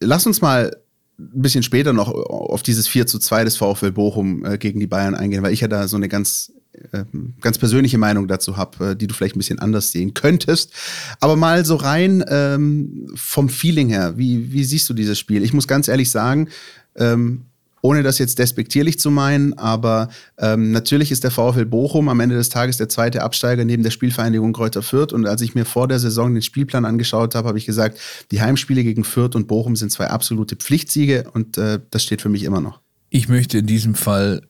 lass 0.00 0.26
uns 0.26 0.40
mal 0.40 0.76
ein 1.18 1.42
bisschen 1.42 1.62
später 1.62 1.92
noch 1.92 2.08
auf 2.12 2.62
dieses 2.62 2.86
4 2.86 3.06
zu 3.06 3.18
2 3.18 3.44
des 3.44 3.56
VfL 3.56 3.90
Bochum 3.90 4.44
äh, 4.44 4.58
gegen 4.58 4.78
die 4.78 4.86
Bayern 4.86 5.14
eingehen, 5.14 5.42
weil 5.42 5.52
ich 5.52 5.60
ja 5.60 5.68
da 5.68 5.88
so 5.88 5.96
eine 5.96 6.08
ganz, 6.08 6.52
äh, 6.92 7.04
ganz 7.40 7.58
persönliche 7.58 7.98
Meinung 7.98 8.28
dazu 8.28 8.56
habe, 8.56 8.90
äh, 8.90 8.96
die 8.96 9.08
du 9.08 9.14
vielleicht 9.14 9.34
ein 9.34 9.40
bisschen 9.40 9.58
anders 9.58 9.90
sehen 9.90 10.14
könntest. 10.14 10.72
Aber 11.18 11.34
mal 11.34 11.64
so 11.64 11.74
rein 11.74 12.24
ähm, 12.28 13.10
vom 13.16 13.48
Feeling 13.48 13.88
her, 13.88 14.16
wie, 14.16 14.52
wie 14.52 14.64
siehst 14.64 14.88
du 14.88 14.94
dieses 14.94 15.18
Spiel? 15.18 15.42
Ich 15.42 15.52
muss 15.52 15.66
ganz 15.66 15.88
ehrlich 15.88 16.10
sagen, 16.10 16.48
ähm, 16.94 17.46
ohne 17.82 18.02
das 18.02 18.18
jetzt 18.18 18.38
despektierlich 18.38 18.98
zu 18.98 19.10
meinen, 19.10 19.54
aber 19.54 20.08
ähm, 20.38 20.72
natürlich 20.72 21.10
ist 21.10 21.24
der 21.24 21.30
VfL 21.30 21.64
Bochum 21.64 22.08
am 22.08 22.20
Ende 22.20 22.36
des 22.36 22.48
Tages 22.48 22.76
der 22.76 22.88
zweite 22.88 23.22
Absteiger 23.22 23.64
neben 23.64 23.82
der 23.82 23.90
Spielvereinigung 23.90 24.52
Kräuter 24.52 24.82
Fürth. 24.82 25.12
Und 25.12 25.26
als 25.26 25.40
ich 25.40 25.54
mir 25.54 25.64
vor 25.64 25.88
der 25.88 25.98
Saison 25.98 26.34
den 26.34 26.42
Spielplan 26.42 26.84
angeschaut 26.84 27.34
habe, 27.34 27.48
habe 27.48 27.58
ich 27.58 27.66
gesagt, 27.66 27.98
die 28.30 28.40
Heimspiele 28.40 28.82
gegen 28.82 29.04
Fürth 29.04 29.34
und 29.34 29.46
Bochum 29.46 29.76
sind 29.76 29.90
zwei 29.92 30.08
absolute 30.08 30.56
Pflichtsiege 30.56 31.30
und 31.32 31.58
äh, 31.58 31.80
das 31.90 32.02
steht 32.02 32.22
für 32.22 32.28
mich 32.28 32.42
immer 32.42 32.60
noch. 32.60 32.80
Ich 33.10 33.28
möchte 33.28 33.58
in 33.58 33.66
diesem 33.66 33.94
Fall 33.94 34.42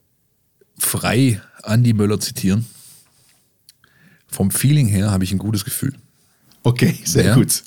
frei 0.79 1.41
Andi 1.62 1.93
Möller 1.93 2.20
zitieren. 2.20 2.66
Vom 4.26 4.51
Feeling 4.51 4.89
her 4.89 5.11
habe 5.11 5.24
ich 5.24 5.33
ein 5.33 5.39
gutes 5.39 5.64
Gefühl. 5.64 5.95
Okay, 6.62 6.98
sehr 7.04 7.24
Ja. 7.26 7.34
gut. 7.34 7.62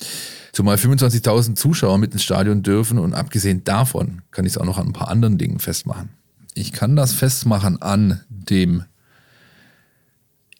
Zumal 0.52 0.76
25.000 0.76 1.56
Zuschauer 1.56 1.96
mit 1.98 2.12
ins 2.12 2.22
Stadion 2.22 2.62
dürfen 2.62 2.98
und 2.98 3.14
abgesehen 3.14 3.64
davon 3.64 4.20
kann 4.30 4.44
ich 4.44 4.52
es 4.52 4.58
auch 4.58 4.66
noch 4.66 4.78
an 4.78 4.88
ein 4.88 4.92
paar 4.92 5.08
anderen 5.08 5.38
Dingen 5.38 5.58
festmachen. 5.58 6.10
Ich 6.54 6.72
kann 6.72 6.94
das 6.94 7.14
festmachen 7.14 7.80
an 7.80 8.20
dem 8.28 8.84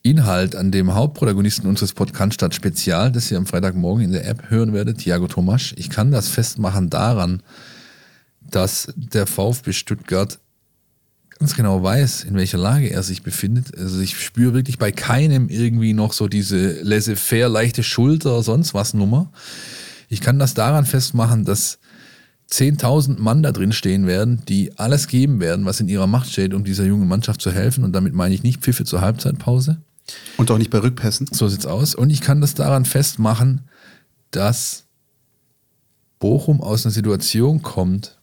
Inhalt, 0.02 0.56
an 0.56 0.72
dem 0.72 0.94
Hauptprotagonisten 0.94 1.68
unseres 1.68 1.92
Podcast 1.92 2.34
statt 2.34 2.54
Spezial, 2.54 3.12
das 3.12 3.30
ihr 3.30 3.36
am 3.36 3.46
Freitagmorgen 3.46 4.04
in 4.04 4.12
der 4.12 4.26
App 4.26 4.50
hören 4.50 4.72
werdet, 4.72 4.98
Thiago 4.98 5.28
Tomasch. 5.28 5.74
Ich 5.76 5.90
kann 5.90 6.10
das 6.10 6.28
festmachen 6.28 6.90
daran, 6.90 7.42
dass 8.40 8.92
der 8.96 9.26
VfB 9.26 9.72
Stuttgart 9.72 10.40
ganz 11.38 11.54
genau 11.54 11.82
weiß, 11.82 12.24
in 12.24 12.34
welcher 12.34 12.58
Lage 12.58 12.90
er 12.90 13.02
sich 13.02 13.22
befindet. 13.22 13.76
Also 13.76 14.00
ich 14.00 14.16
spüre 14.18 14.54
wirklich 14.54 14.78
bei 14.78 14.92
keinem 14.92 15.48
irgendwie 15.48 15.92
noch 15.92 16.12
so 16.12 16.28
diese 16.28 16.80
laissez-faire, 16.82 17.48
leichte 17.48 17.82
Schulter, 17.82 18.42
sonst 18.42 18.74
was 18.74 18.94
Nummer. 18.94 19.32
Ich 20.08 20.20
kann 20.20 20.38
das 20.38 20.54
daran 20.54 20.84
festmachen, 20.84 21.44
dass 21.44 21.78
10.000 22.50 23.18
Mann 23.18 23.42
da 23.42 23.50
drin 23.50 23.72
stehen 23.72 24.06
werden, 24.06 24.42
die 24.46 24.78
alles 24.78 25.08
geben 25.08 25.40
werden, 25.40 25.64
was 25.64 25.80
in 25.80 25.88
ihrer 25.88 26.06
Macht 26.06 26.30
steht, 26.30 26.52
um 26.52 26.64
dieser 26.64 26.84
jungen 26.84 27.08
Mannschaft 27.08 27.40
zu 27.40 27.50
helfen. 27.50 27.82
Und 27.82 27.92
damit 27.92 28.12
meine 28.12 28.34
ich 28.34 28.42
nicht 28.42 28.60
Pfiffe 28.60 28.84
zur 28.84 29.00
Halbzeitpause. 29.00 29.80
Und 30.36 30.50
auch 30.50 30.58
nicht 30.58 30.70
bei 30.70 30.78
Rückpässen. 30.78 31.28
So 31.30 31.48
sieht's 31.48 31.66
aus. 31.66 31.94
Und 31.94 32.10
ich 32.10 32.20
kann 32.20 32.40
das 32.40 32.54
daran 32.54 32.84
festmachen, 32.84 33.62
dass 34.30 34.84
Bochum 36.18 36.60
aus 36.60 36.84
einer 36.84 36.92
Situation 36.92 37.62
kommt. 37.62 38.18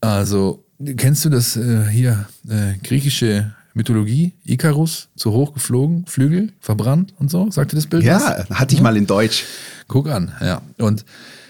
Also, 0.00 0.64
kennst 0.96 1.24
du 1.24 1.28
das 1.28 1.56
äh, 1.56 1.86
hier, 1.88 2.26
äh, 2.48 2.74
griechische 2.82 3.54
Mythologie, 3.74 4.34
Icarus, 4.44 5.08
zu 5.16 5.32
hoch 5.32 5.54
geflogen, 5.54 6.04
Flügel, 6.06 6.52
verbrannt 6.60 7.14
und 7.18 7.30
so? 7.30 7.50
Sagte 7.50 7.76
das 7.76 7.86
Bild? 7.86 8.04
Ja, 8.04 8.44
was? 8.48 8.58
hatte 8.58 8.74
ich 8.74 8.80
mal 8.80 8.96
in 8.96 9.06
Deutsch. 9.06 9.44
Guck 9.88 10.08
an, 10.08 10.32
ja. 10.40 10.62
Und 10.78 11.04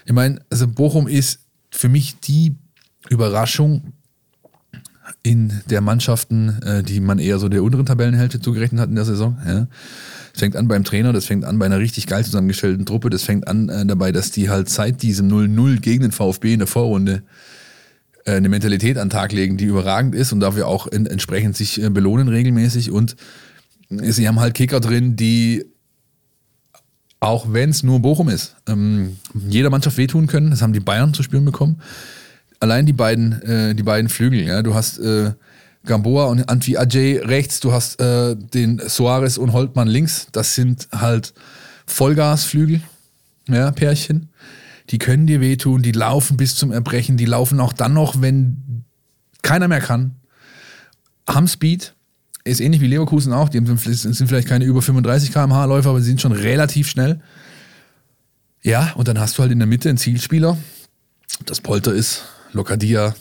ich 0.04 0.12
meine, 0.12 0.40
also 0.50 0.68
Bochum 0.68 1.08
ist 1.08 1.40
für 1.70 1.88
mich 1.88 2.20
die 2.20 2.54
Überraschung 3.08 3.92
in 5.22 5.60
der 5.68 5.80
Mannschaften, 5.80 6.60
äh, 6.62 6.82
die 6.82 7.00
man 7.00 7.18
eher 7.18 7.38
so 7.38 7.48
der 7.48 7.62
unteren 7.62 7.86
Tabellenhälfte 7.86 8.40
zugerechnet 8.40 8.80
hat 8.80 8.88
in 8.88 8.96
der 8.96 9.04
Saison. 9.04 9.38
Ja. 9.46 9.66
Das 10.32 10.40
fängt 10.40 10.56
an 10.56 10.68
beim 10.68 10.84
Trainer, 10.84 11.12
das 11.12 11.26
fängt 11.26 11.44
an 11.44 11.58
bei 11.58 11.66
einer 11.66 11.78
richtig 11.78 12.06
geil 12.06 12.24
zusammengestellten 12.24 12.86
Truppe, 12.86 13.10
das 13.10 13.22
fängt 13.22 13.46
an 13.48 13.68
äh, 13.68 13.84
dabei, 13.84 14.12
dass 14.12 14.30
die 14.30 14.48
halt 14.48 14.68
seit 14.68 15.02
diesem 15.02 15.28
0-0 15.28 15.80
gegen 15.80 16.02
den 16.02 16.12
VfB 16.12 16.54
in 16.54 16.60
der 16.60 16.68
Vorrunde 16.68 17.22
eine 18.24 18.48
Mentalität 18.48 18.98
an 18.98 19.08
den 19.08 19.10
Tag 19.10 19.32
legen, 19.32 19.56
die 19.56 19.64
überragend 19.64 20.14
ist 20.14 20.32
und 20.32 20.40
dafür 20.40 20.68
auch 20.68 20.86
in, 20.86 21.06
entsprechend 21.06 21.56
sich 21.56 21.82
äh, 21.82 21.90
belohnen 21.90 22.28
regelmäßig. 22.28 22.90
Und 22.90 23.16
sie 23.90 24.28
haben 24.28 24.40
halt 24.40 24.54
Kicker 24.54 24.80
drin, 24.80 25.16
die 25.16 25.64
auch 27.22 27.46
wenn 27.52 27.70
es 27.70 27.84
nur 27.84 28.00
Bochum 28.00 28.28
ist, 28.28 28.56
ähm, 28.66 29.16
jeder 29.48 29.70
Mannschaft 29.70 29.96
wehtun 29.96 30.26
können. 30.26 30.50
Das 30.50 30.60
haben 30.60 30.72
die 30.72 30.80
Bayern 30.80 31.14
zu 31.14 31.22
spüren 31.22 31.44
bekommen. 31.44 31.80
Allein 32.58 32.84
die 32.84 32.92
beiden, 32.92 33.40
äh, 33.42 33.74
die 33.76 33.84
beiden 33.84 34.08
Flügel, 34.08 34.40
ja, 34.40 34.62
du 34.62 34.74
hast 34.74 34.98
äh, 34.98 35.30
Gamboa 35.84 36.26
und 36.26 36.48
Antwi 36.48 36.76
Ajay 36.76 37.18
rechts, 37.18 37.60
du 37.60 37.72
hast 37.72 38.00
äh, 38.00 38.34
den 38.36 38.80
Soares 38.84 39.38
und 39.38 39.52
Holtmann 39.52 39.86
links. 39.86 40.26
Das 40.32 40.56
sind 40.56 40.88
halt 40.92 41.32
Vollgasflügel, 41.86 42.80
ja, 43.48 43.70
Pärchen. 43.70 44.28
Die 44.90 44.98
können 44.98 45.26
dir 45.26 45.40
wehtun, 45.40 45.82
die 45.82 45.92
laufen 45.92 46.36
bis 46.36 46.56
zum 46.56 46.72
Erbrechen, 46.72 47.16
die 47.16 47.24
laufen 47.24 47.60
auch 47.60 47.72
dann 47.72 47.94
noch, 47.94 48.20
wenn 48.20 48.84
keiner 49.42 49.68
mehr 49.68 49.80
kann. 49.80 50.16
Haben 51.28 51.48
Speed, 51.48 51.94
ist 52.44 52.60
ähnlich 52.60 52.80
wie 52.80 52.88
Leverkusen 52.88 53.32
auch. 53.32 53.48
Die 53.48 53.64
sind 53.64 54.28
vielleicht 54.28 54.48
keine 54.48 54.64
über 54.64 54.82
35 54.82 55.32
km/h 55.32 55.64
Läufer, 55.66 55.90
aber 55.90 56.00
sie 56.00 56.08
sind 56.08 56.20
schon 56.20 56.32
relativ 56.32 56.88
schnell. 56.88 57.20
Ja, 58.62 58.92
und 58.94 59.08
dann 59.08 59.18
hast 59.18 59.38
du 59.38 59.42
halt 59.42 59.52
in 59.52 59.58
der 59.58 59.68
Mitte 59.68 59.88
einen 59.88 59.98
Zielspieler. 59.98 60.58
Das 61.46 61.60
Polter 61.60 61.92
ist 61.92 62.24
Lokadia. 62.52 63.14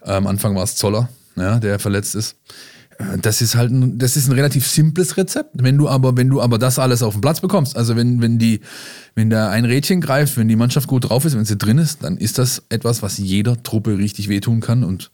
Am 0.00 0.26
Anfang 0.26 0.54
war 0.54 0.64
es 0.64 0.76
Zoller, 0.76 1.08
ja, 1.36 1.58
der 1.58 1.78
verletzt 1.78 2.14
ist. 2.14 2.36
Das 3.22 3.40
ist 3.40 3.54
halt 3.54 3.70
ein, 3.70 3.98
das 3.98 4.16
ist 4.16 4.28
ein 4.28 4.32
relativ 4.32 4.66
simples 4.66 5.16
Rezept. 5.16 5.50
Wenn 5.54 5.78
du 5.78 5.88
aber, 5.88 6.16
wenn 6.16 6.28
du 6.28 6.40
aber 6.40 6.58
das 6.58 6.80
alles 6.80 7.02
auf 7.02 7.14
den 7.14 7.20
Platz 7.20 7.40
bekommst, 7.40 7.76
also 7.76 7.94
wenn, 7.94 8.20
wenn 8.20 8.38
die, 8.38 8.60
wenn 9.14 9.30
da 9.30 9.50
ein 9.50 9.64
Rädchen 9.64 10.00
greift, 10.00 10.36
wenn 10.36 10.48
die 10.48 10.56
Mannschaft 10.56 10.88
gut 10.88 11.08
drauf 11.08 11.24
ist, 11.24 11.36
wenn 11.36 11.44
sie 11.44 11.56
drin 11.56 11.78
ist, 11.78 12.02
dann 12.02 12.16
ist 12.16 12.38
das 12.38 12.64
etwas, 12.70 13.00
was 13.00 13.18
jeder 13.18 13.62
Truppe 13.62 13.98
richtig 13.98 14.28
wehtun 14.28 14.60
kann 14.60 14.82
und 14.82 15.12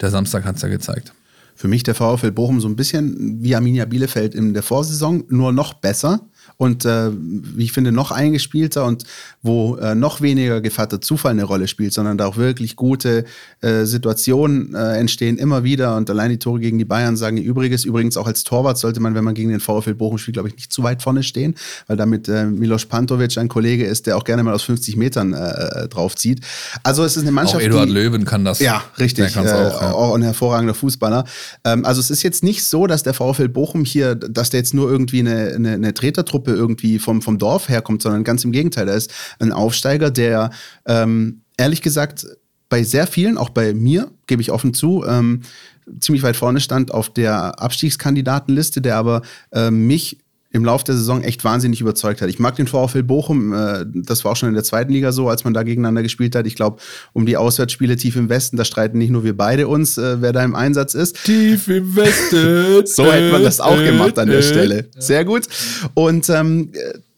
der 0.00 0.10
Samstag 0.10 0.44
hat 0.44 0.56
es 0.56 0.62
ja 0.62 0.68
gezeigt 0.68 1.14
für 1.54 1.68
mich 1.68 1.82
der 1.82 1.94
VfL 1.94 2.32
Bochum 2.32 2.60
so 2.60 2.68
ein 2.68 2.76
bisschen 2.76 3.42
wie 3.42 3.54
Arminia 3.54 3.84
Bielefeld 3.84 4.34
in 4.34 4.54
der 4.54 4.62
Vorsaison, 4.62 5.24
nur 5.28 5.52
noch 5.52 5.74
besser 5.74 6.28
und 6.56 6.84
äh, 6.84 7.10
wie 7.12 7.64
ich 7.64 7.72
finde, 7.72 7.92
noch 7.92 8.10
eingespielter 8.10 8.84
und 8.84 9.04
wo 9.42 9.76
äh, 9.76 9.94
noch 9.94 10.20
weniger 10.20 10.60
Gevatter 10.60 11.00
Zufall 11.00 11.32
eine 11.32 11.44
Rolle 11.44 11.68
spielt, 11.68 11.92
sondern 11.92 12.18
da 12.18 12.26
auch 12.26 12.36
wirklich 12.36 12.76
gute 12.76 13.24
äh, 13.60 13.84
Situationen 13.84 14.74
äh, 14.74 14.98
entstehen 14.98 15.36
immer 15.36 15.64
wieder 15.64 15.96
und 15.96 16.08
allein 16.10 16.30
die 16.30 16.38
Tore 16.38 16.60
gegen 16.60 16.78
die 16.78 16.84
Bayern 16.84 17.16
sagen 17.16 17.36
ihr 17.36 17.44
Übriges. 17.44 17.84
Übrigens 17.84 18.16
auch 18.16 18.26
als 18.26 18.44
Torwart 18.44 18.78
sollte 18.78 19.00
man, 19.00 19.14
wenn 19.14 19.24
man 19.24 19.34
gegen 19.34 19.50
den 19.50 19.60
VfL 19.60 19.94
Bochum 19.94 20.18
spielt, 20.18 20.34
glaube 20.34 20.48
ich, 20.48 20.54
nicht 20.56 20.72
zu 20.72 20.82
weit 20.82 21.02
vorne 21.02 21.22
stehen, 21.22 21.54
weil 21.86 21.96
damit 21.96 22.28
äh, 22.28 22.46
Milos 22.46 22.86
Pantovic 22.86 23.36
ein 23.38 23.48
Kollege 23.48 23.84
ist, 23.84 24.06
der 24.06 24.16
auch 24.16 24.24
gerne 24.24 24.42
mal 24.42 24.54
aus 24.54 24.62
50 24.62 24.96
Metern 24.96 25.32
äh, 25.32 25.88
draufzieht. 25.88 26.40
Also 26.82 27.04
es 27.04 27.16
ist 27.16 27.22
eine 27.22 27.32
Mannschaft, 27.32 27.62
auch 27.62 27.66
Eduard 27.66 27.88
die, 27.88 27.92
Löwen 27.92 28.24
kann 28.24 28.44
das. 28.44 28.60
Ja, 28.60 28.82
richtig. 28.98 29.36
Auch, 29.36 29.44
ja. 29.44 29.92
auch, 29.92 30.14
ein 30.14 30.22
hervorragender 30.22 30.74
Fußballer. 30.74 31.24
Ähm, 31.64 31.84
also 31.84 32.00
es 32.00 32.10
ist 32.10 32.22
jetzt 32.22 32.42
nicht 32.42 32.64
so, 32.64 32.86
dass 32.86 33.02
der 33.02 33.14
VfL 33.14 33.48
Bochum 33.48 33.84
hier, 33.84 34.14
dass 34.14 34.50
der 34.50 34.60
jetzt 34.60 34.74
nur 34.74 34.90
irgendwie 34.90 35.20
eine, 35.20 35.52
eine, 35.54 35.72
eine 35.72 35.94
Tretertruppe 35.94 36.43
Truppe 36.44 36.56
irgendwie 36.56 36.98
vom, 36.98 37.22
vom 37.22 37.38
Dorf 37.38 37.68
herkommt, 37.68 38.02
sondern 38.02 38.24
ganz 38.24 38.44
im 38.44 38.52
Gegenteil. 38.52 38.88
Er 38.88 38.96
ist 38.96 39.12
ein 39.38 39.52
Aufsteiger, 39.52 40.10
der 40.10 40.50
ähm, 40.86 41.42
ehrlich 41.56 41.82
gesagt 41.82 42.26
bei 42.68 42.82
sehr 42.82 43.06
vielen, 43.06 43.38
auch 43.38 43.50
bei 43.50 43.74
mir, 43.74 44.10
gebe 44.26 44.42
ich 44.42 44.50
offen 44.50 44.74
zu, 44.74 45.04
ähm, 45.06 45.42
ziemlich 46.00 46.22
weit 46.22 46.36
vorne 46.36 46.60
stand 46.60 46.92
auf 46.92 47.12
der 47.12 47.60
Abstiegskandidatenliste, 47.60 48.80
der 48.80 48.96
aber 48.96 49.22
äh, 49.52 49.70
mich 49.70 50.18
im 50.54 50.64
Laufe 50.64 50.84
der 50.84 50.94
Saison 50.94 51.22
echt 51.22 51.42
wahnsinnig 51.42 51.80
überzeugt 51.80 52.22
hat. 52.22 52.28
Ich 52.28 52.38
mag 52.38 52.54
den 52.54 52.68
VfL 52.68 53.02
Bochum, 53.02 53.52
äh, 53.52 53.84
das 53.92 54.24
war 54.24 54.32
auch 54.32 54.36
schon 54.36 54.48
in 54.48 54.54
der 54.54 54.62
zweiten 54.62 54.92
Liga 54.92 55.10
so, 55.10 55.28
als 55.28 55.42
man 55.42 55.52
da 55.52 55.64
gegeneinander 55.64 56.04
gespielt 56.04 56.36
hat. 56.36 56.46
Ich 56.46 56.54
glaube, 56.54 56.80
um 57.12 57.26
die 57.26 57.36
Auswärtsspiele 57.36 57.96
tief 57.96 58.14
im 58.14 58.28
Westen, 58.28 58.56
da 58.56 58.64
streiten 58.64 58.96
nicht 58.96 59.10
nur 59.10 59.24
wir 59.24 59.36
beide 59.36 59.66
uns, 59.66 59.98
äh, 59.98 60.22
wer 60.22 60.32
da 60.32 60.44
im 60.44 60.54
Einsatz 60.54 60.94
ist. 60.94 61.24
Tief 61.24 61.66
im 61.66 61.96
Westen. 61.96 62.86
so 62.86 63.12
hätte 63.12 63.32
man 63.32 63.42
das 63.42 63.60
auch 63.60 63.76
gemacht 63.76 64.16
an 64.16 64.28
der 64.28 64.42
Stelle. 64.42 64.88
Sehr 64.96 65.24
gut. 65.24 65.48
Und, 65.94 66.30
ähm, 66.30 66.70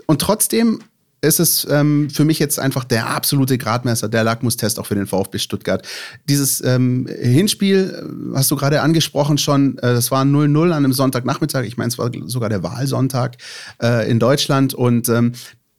und 0.06 0.22
trotzdem 0.22 0.80
ist 1.20 1.40
es 1.40 1.66
ähm, 1.70 2.10
für 2.10 2.24
mich 2.24 2.38
jetzt 2.38 2.58
einfach 2.58 2.84
der 2.84 3.08
absolute 3.08 3.58
Gradmesser, 3.58 4.08
der 4.08 4.24
Lackmustest 4.24 4.78
auch 4.78 4.86
für 4.86 4.94
den 4.94 5.06
VfB 5.06 5.38
Stuttgart. 5.38 5.86
Dieses 6.28 6.62
ähm, 6.62 7.06
Hinspiel 7.06 8.30
äh, 8.32 8.36
hast 8.36 8.50
du 8.50 8.56
gerade 8.56 8.82
angesprochen 8.82 9.38
schon, 9.38 9.78
äh, 9.78 9.94
das 9.94 10.10
war 10.10 10.22
0-0 10.22 10.64
an 10.64 10.72
einem 10.72 10.92
Sonntagnachmittag, 10.92 11.64
ich 11.64 11.76
meine, 11.76 11.88
es 11.88 11.98
war 11.98 12.10
sogar 12.26 12.48
der 12.48 12.62
Wahlsonntag 12.62 13.36
äh, 13.82 14.10
in 14.10 14.18
Deutschland 14.18 14.74
und 14.74 15.08
ähm, 15.08 15.32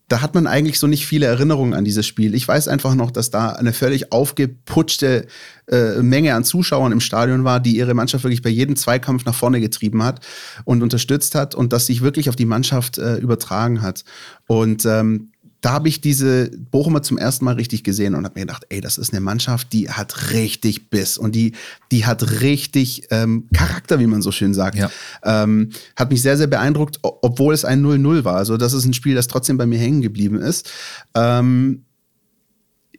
da 0.08 0.22
hat 0.22 0.36
man 0.36 0.48
eigentlich 0.48 0.80
so 0.80 0.88
nicht 0.88 1.06
viele 1.06 1.26
Erinnerungen 1.26 1.74
an 1.74 1.84
dieses 1.84 2.06
Spiel. 2.06 2.34
Ich 2.34 2.48
weiß 2.48 2.70
einfach 2.70 2.96
noch, 2.96 3.12
dass 3.12 3.30
da 3.30 3.50
eine 3.50 3.74
völlig 3.74 4.12
aufgeputschte 4.14 5.28
äh, 5.70 6.02
Menge 6.02 6.34
an 6.34 6.46
Zuschauern 6.46 6.94
im 6.94 7.02
Stadion 7.02 7.44
war, 7.44 7.60
die 7.60 7.76
ihre 7.76 7.94
Mannschaft 7.94 8.24
wirklich 8.24 8.42
bei 8.42 8.50
jedem 8.50 8.78
Zweikampf 8.78 9.26
nach 9.26 9.36
vorne 9.36 9.60
getrieben 9.60 10.04
hat 10.04 10.26
und 10.64 10.82
unterstützt 10.82 11.36
hat 11.36 11.56
und 11.56 11.74
das 11.74 11.88
sich 11.88 12.02
wirklich 12.02 12.30
auf 12.30 12.38
die 12.38 12.46
Mannschaft 12.46 12.98
äh, 12.98 13.18
übertragen 13.18 13.82
hat. 13.82 14.06
Und 14.48 14.86
ähm, 14.86 15.32
da 15.62 15.72
habe 15.72 15.90
ich 15.90 16.02
diese 16.02 16.52
Bochumer 16.72 17.02
zum 17.02 17.18
ersten 17.18 17.46
Mal 17.46 17.56
richtig 17.56 17.84
gesehen 17.84 18.14
und 18.16 18.26
habe 18.26 18.40
mir 18.40 18.46
gedacht, 18.46 18.66
ey, 18.70 18.80
das 18.80 18.98
ist 18.98 19.12
eine 19.12 19.22
Mannschaft, 19.22 19.74
die 19.74 19.90
hat 19.90 20.32
richtig 20.32 20.90
Biss 20.90 21.18
und 21.18 21.34
die, 21.34 21.54
die 21.92 22.06
hat 22.06 22.42
richtig 22.42 23.08
ähm, 23.10 23.48
Charakter, 23.54 24.00
wie 24.00 24.08
man 24.08 24.22
so 24.22 24.32
schön 24.32 24.54
sagt. 24.54 24.78
Ja. 24.78 24.92
Ähm, 25.24 25.72
hat 25.96 26.12
mich 26.12 26.22
sehr, 26.22 26.38
sehr 26.38 26.48
beeindruckt, 26.48 27.00
obwohl 27.02 27.54
es 27.54 27.66
ein 27.66 27.84
0-0 27.84 28.24
war. 28.24 28.36
Also 28.36 28.58
das 28.58 28.74
ist 28.74 28.86
ein 28.86 28.94
Spiel, 28.94 29.16
das 29.16 29.28
trotzdem 29.28 29.58
bei 29.58 29.66
mir 29.66 29.80
hängen 29.80 30.02
geblieben 30.02 30.40
ist. 30.40 30.70
Ähm, 31.16 31.84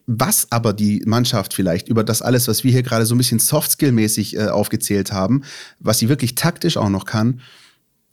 was 0.07 0.47
aber 0.51 0.73
die 0.73 1.03
Mannschaft 1.05 1.53
vielleicht 1.53 1.89
über 1.89 2.03
das 2.03 2.23
alles, 2.23 2.49
was 2.49 2.65
wir 2.65 2.73
hier 2.73 2.83
gerade 2.83 3.05
so 3.05 3.15
ein 3.15 3.19
bisschen 3.19 3.39
Softskill-mäßig 3.39 4.37
äh, 4.37 4.49
aufgezählt 4.49 5.13
haben, 5.13 5.43
was 5.81 5.99
sie 5.99 6.09
wirklich 6.09 6.35
taktisch 6.35 6.79
auch 6.79 6.89
noch 6.89 7.05
kann, 7.05 7.41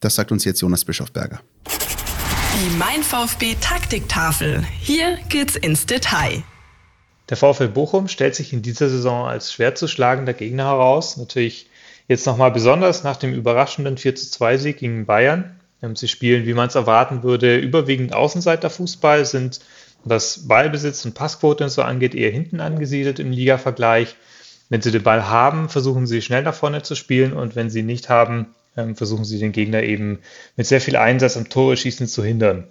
das 0.02 0.16
sagt 0.16 0.32
uns 0.32 0.44
jetzt 0.44 0.62
Jonas 0.62 0.84
Bischofberger. 0.84 1.40
Die 2.56 2.78
Mein 2.78 3.04
VfB 3.04 3.58
Taktiktafel. 3.60 4.64
Hier 4.80 5.18
geht's 5.28 5.58
ins 5.58 5.86
Detail. 5.86 6.42
Der 7.30 7.36
VfL 7.36 7.68
Bochum 7.68 8.08
stellt 8.08 8.34
sich 8.34 8.54
in 8.54 8.62
dieser 8.62 8.88
Saison 8.88 9.28
als 9.28 9.52
schwer 9.52 9.76
zu 9.76 9.90
schlagender 9.90 10.32
Gegner 10.32 10.64
heraus. 10.64 11.18
Natürlich 11.18 11.68
jetzt 12.08 12.26
nochmal 12.26 12.52
besonders 12.52 13.04
nach 13.04 13.18
dem 13.18 13.34
überraschenden 13.34 13.98
42 13.98 14.62
Sieg 14.62 14.78
gegen 14.78 15.06
Bayern. 15.06 15.60
Ähm, 15.84 15.98
sie 15.98 16.08
spielen, 16.08 16.46
wie 16.46 16.54
man 16.54 16.70
es 16.70 16.76
erwarten 16.76 17.24
würde, 17.24 17.58
überwiegend 17.58 18.14
Außenseiterfußball, 18.14 19.26
sind 19.26 19.60
was 20.06 20.48
Ballbesitz 20.48 21.04
und 21.04 21.14
Passquote 21.14 21.66
und 21.66 21.72
so 21.72 21.82
angeht 21.82 22.16
eher 22.16 22.32
hinten 22.32 22.62
angesiedelt 22.62 23.20
im 23.20 23.32
Liga-Vergleich. 23.32 24.16
Wenn 24.70 24.82
sie 24.82 24.92
den 24.92 25.04
Ball 25.04 25.28
haben, 25.28 25.68
versuchen 25.68 26.08
sie 26.08 26.22
schnell 26.22 26.44
nach 26.44 26.56
vorne 26.56 26.84
zu 26.84 26.96
spielen 26.96 27.34
und 27.34 27.58
wenn 27.58 27.70
sie 27.70 27.84
nicht 27.84 28.08
haben, 28.08 28.56
ähm, 28.78 28.96
versuchen 28.96 29.26
sie 29.26 29.40
den 29.40 29.52
Gegner 29.52 29.84
eben 29.84 30.20
mit 30.56 30.68
sehr 30.68 30.82
viel 30.82 30.96
Einsatz 30.96 31.38
am 31.38 31.50
Tore-Schießen 31.50 32.08
zu 32.08 32.24
hindern. 32.24 32.68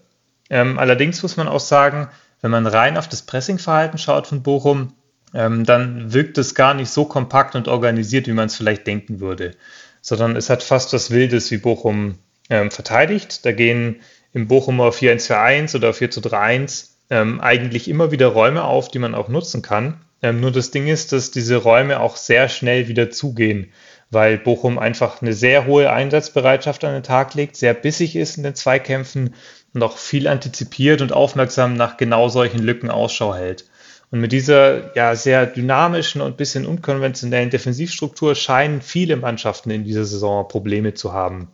Ähm, 0.51 0.79
allerdings 0.79 1.23
muss 1.23 1.37
man 1.37 1.49
auch 1.49 1.61
sagen, 1.61 2.09
wenn 2.43 2.51
man 2.51 2.67
rein 2.67 2.99
auf 2.99 3.09
das 3.09 3.23
Pressingverhalten 3.23 3.99
schaut 3.99 4.27
von 4.27 4.43
Bochum, 4.43 4.93
ähm, 5.33 5.65
dann 5.65 6.13
wirkt 6.13 6.39
es 6.39 6.55
gar 6.55 6.75
nicht 6.75 6.91
so 6.91 7.05
kompakt 7.05 7.55
und 7.55 7.69
organisiert, 7.69 8.27
wie 8.27 8.33
man 8.33 8.47
es 8.47 8.57
vielleicht 8.57 8.87
denken 8.87 9.21
würde, 9.21 9.53
sondern 10.01 10.37
es 10.37 10.51
hat 10.51 10.63
fast 10.63 10.93
was 10.93 11.11
Wildes, 11.11 11.51
wie 11.51 11.57
Bochum 11.57 12.19
ähm, 12.51 12.71
verteidigt. 12.71 13.45
Da 13.45 13.53
gehen 13.53 14.01
im 14.33 14.47
Bochumer 14.47 14.91
4-1-4-1 14.91 15.77
oder 15.77 15.91
4-3-1 15.91 16.91
ähm, 17.11 17.41
eigentlich 17.41 17.89
immer 17.89 18.11
wieder 18.11 18.29
Räume 18.29 18.65
auf, 18.65 18.89
die 18.89 18.99
man 18.99 19.15
auch 19.15 19.29
nutzen 19.29 19.63
kann. 19.63 20.04
Ähm, 20.25 20.41
nur 20.41 20.51
das 20.51 20.73
Ding 20.73 20.89
ist, 20.89 21.13
dass 21.13 21.31
diese 21.31 21.57
Räume 21.57 22.01
auch 22.01 22.17
sehr 22.17 22.49
schnell 22.49 22.89
wieder 22.89 23.11
zugehen 23.11 23.73
weil 24.15 24.39
Bochum 24.39 24.79
einfach 24.79 25.21
eine 25.21 25.35
sehr 25.35 25.67
hohe 25.67 25.93
Einsatzbereitschaft 25.93 26.85
an 26.85 26.95
den 26.95 27.03
Tag 27.03 27.35
legt, 27.35 27.57
sehr 27.57 27.75
bissig 27.75 28.17
ist 28.17 28.39
in 28.39 28.45
den 28.45 28.55
Zweikämpfen 28.55 29.35
und 29.75 29.83
auch 29.83 29.99
viel 29.99 30.29
antizipiert 30.29 31.03
und 31.03 31.13
aufmerksam 31.13 31.75
nach 31.75 31.99
genau 31.99 32.29
solchen 32.29 32.61
Lücken 32.61 32.91
Ausschau 32.91 33.35
hält. 33.35 33.67
Und 34.11 34.21
mit 34.21 34.33
dieser 34.33 34.97
ja 34.97 35.17
sehr 35.17 35.47
dynamischen 35.47 36.21
und 36.21 36.37
bisschen 36.37 36.67
unkonventionellen 36.67 37.51
Defensivstruktur 37.51 38.35
scheinen 38.35 38.81
viele 38.81 39.17
Mannschaften 39.17 39.71
in 39.71 39.85
dieser 39.85 40.05
Saison 40.05 40.47
Probleme 40.47 40.95
zu 40.95 41.13
haben. 41.13 41.49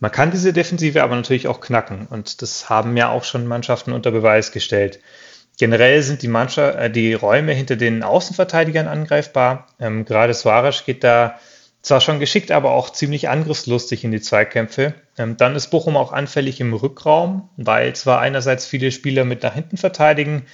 Man 0.00 0.12
kann 0.12 0.30
diese 0.30 0.52
Defensive 0.52 1.02
aber 1.02 1.16
natürlich 1.16 1.48
auch 1.48 1.60
knacken 1.60 2.06
und 2.08 2.42
das 2.42 2.68
haben 2.68 2.96
ja 2.96 3.10
auch 3.10 3.24
schon 3.24 3.46
Mannschaften 3.46 3.92
unter 3.92 4.10
Beweis 4.10 4.52
gestellt. 4.52 5.00
Generell 5.58 6.02
sind 6.02 6.22
die, 6.22 6.28
Mannschaft, 6.28 6.78
äh, 6.78 6.90
die 6.90 7.14
Räume 7.14 7.52
hinter 7.52 7.76
den 7.76 8.02
Außenverteidigern 8.02 8.86
angreifbar. 8.86 9.66
Ähm, 9.80 10.04
gerade 10.04 10.32
Suarez 10.32 10.84
geht 10.86 11.02
da 11.02 11.38
zwar 11.82 12.00
schon 12.00 12.20
geschickt, 12.20 12.52
aber 12.52 12.70
auch 12.72 12.90
ziemlich 12.90 13.28
angriffslustig 13.28 14.04
in 14.04 14.12
die 14.12 14.20
Zweikämpfe. 14.20 14.94
Ähm, 15.16 15.36
dann 15.36 15.56
ist 15.56 15.68
Bochum 15.68 15.96
auch 15.96 16.12
anfällig 16.12 16.60
im 16.60 16.72
Rückraum, 16.74 17.48
weil 17.56 17.94
zwar 17.94 18.20
einerseits 18.20 18.66
viele 18.66 18.92
Spieler 18.92 19.24
mit 19.24 19.42
nach 19.42 19.54
hinten 19.54 19.76
verteidigen, 19.76 20.46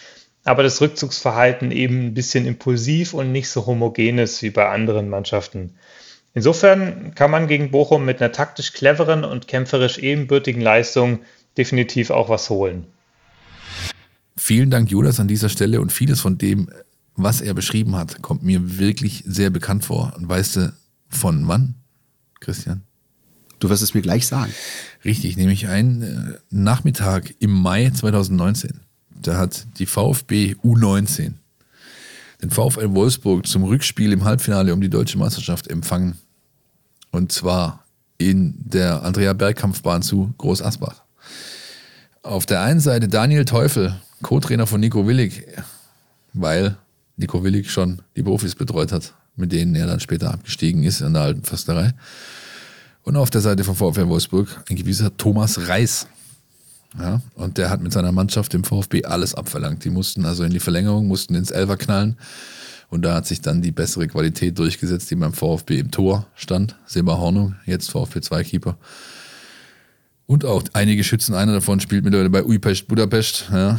aber 0.42 0.62
das 0.62 0.80
Rückzugsverhalten 0.80 1.70
eben 1.70 2.06
ein 2.06 2.14
bisschen 2.14 2.46
impulsiv 2.46 3.14
und 3.14 3.30
nicht 3.30 3.48
so 3.50 3.66
homogen 3.66 4.18
ist 4.18 4.42
wie 4.42 4.50
bei 4.50 4.68
anderen 4.68 5.08
Mannschaften. 5.08 5.74
Insofern 6.34 7.14
kann 7.14 7.30
man 7.30 7.46
gegen 7.46 7.70
Bochum 7.70 8.04
mit 8.04 8.20
einer 8.20 8.32
taktisch 8.32 8.72
cleveren 8.72 9.24
und 9.24 9.48
kämpferisch 9.48 9.98
ebenbürtigen 9.98 10.60
Leistung 10.60 11.20
definitiv 11.56 12.10
auch 12.10 12.28
was 12.28 12.50
holen. 12.50 12.86
Vielen 14.36 14.70
Dank, 14.70 14.90
Judas, 14.90 15.20
an 15.20 15.28
dieser 15.28 15.48
Stelle 15.48 15.80
und 15.80 15.92
vieles 15.92 16.20
von 16.20 16.38
dem, 16.38 16.68
was 17.16 17.40
er 17.40 17.54
beschrieben 17.54 17.94
hat, 17.94 18.22
kommt 18.22 18.42
mir 18.42 18.78
wirklich 18.78 19.22
sehr 19.26 19.50
bekannt 19.50 19.84
vor. 19.84 20.12
Und 20.16 20.28
weißt 20.28 20.56
du, 20.56 20.72
von 21.08 21.46
wann, 21.46 21.76
Christian? 22.40 22.82
Du 23.60 23.70
wirst 23.70 23.82
es 23.82 23.94
mir 23.94 24.02
gleich 24.02 24.26
sagen. 24.26 24.52
Richtig, 25.04 25.36
nämlich 25.36 25.68
einen 25.68 26.02
äh, 26.02 26.38
Nachmittag 26.50 27.34
im 27.38 27.50
Mai 27.50 27.90
2019. 27.90 28.80
Da 29.22 29.38
hat 29.38 29.66
die 29.78 29.86
VfB 29.86 30.56
U19 30.64 31.34
den 32.42 32.50
VfL 32.50 32.94
Wolfsburg 32.94 33.46
zum 33.46 33.64
Rückspiel 33.64 34.12
im 34.12 34.24
Halbfinale 34.24 34.74
um 34.74 34.80
die 34.80 34.90
deutsche 34.90 35.16
Meisterschaft 35.16 35.68
empfangen. 35.68 36.18
Und 37.10 37.32
zwar 37.32 37.84
in 38.18 38.54
der 38.58 39.02
Andrea 39.02 39.32
Bergkampfbahn 39.32 40.02
zu 40.02 40.34
Groß 40.36 40.60
Asbach. 40.60 41.02
Auf 42.22 42.44
der 42.44 42.60
einen 42.62 42.80
Seite 42.80 43.08
Daniel 43.08 43.44
Teufel, 43.44 44.00
Co-Trainer 44.22 44.66
von 44.66 44.80
Nico 44.80 45.06
Willig, 45.06 45.44
weil 46.32 46.76
Nico 47.16 47.42
Willig 47.44 47.70
schon 47.70 48.02
die 48.16 48.22
Profis 48.22 48.54
betreut 48.54 48.92
hat, 48.92 49.14
mit 49.36 49.52
denen 49.52 49.74
er 49.74 49.86
dann 49.86 50.00
später 50.00 50.32
abgestiegen 50.32 50.82
ist 50.82 51.00
in 51.00 51.14
der 51.14 51.22
alten 51.22 51.42
Försterei. 51.42 51.92
Und 53.02 53.16
auf 53.16 53.30
der 53.30 53.42
Seite 53.42 53.64
von 53.64 53.76
VfL 53.76 54.08
Wolfsburg 54.08 54.64
ein 54.68 54.76
gewisser 54.76 55.14
Thomas 55.16 55.68
Reis. 55.68 56.06
Ja, 56.98 57.20
und 57.34 57.58
der 57.58 57.70
hat 57.70 57.82
mit 57.82 57.92
seiner 57.92 58.12
Mannschaft 58.12 58.54
im 58.54 58.64
VfB 58.64 59.04
alles 59.04 59.34
abverlangt. 59.34 59.84
Die 59.84 59.90
mussten 59.90 60.24
also 60.24 60.44
in 60.44 60.52
die 60.52 60.60
Verlängerung, 60.60 61.06
mussten 61.08 61.34
ins 61.34 61.50
Elfer 61.50 61.76
knallen. 61.76 62.16
Und 62.88 63.02
da 63.02 63.14
hat 63.14 63.26
sich 63.26 63.40
dann 63.40 63.62
die 63.62 63.72
bessere 63.72 64.06
Qualität 64.06 64.58
durchgesetzt, 64.58 65.10
die 65.10 65.16
beim 65.16 65.32
VfB 65.32 65.78
im 65.80 65.90
Tor 65.90 66.26
stand. 66.36 66.76
Seba 66.86 67.18
Hornung, 67.18 67.56
jetzt 67.66 67.90
VfB 67.90 68.20
2-Keeper. 68.20 68.76
Und 70.26 70.44
auch 70.44 70.62
einige 70.72 71.04
Schützen, 71.04 71.34
einer 71.34 71.52
davon 71.52 71.80
spielt 71.80 72.04
mittlerweile 72.04 72.30
bei 72.30 72.44
Uipest 72.44 72.88
Budapest, 72.88 73.48
ja, 73.52 73.78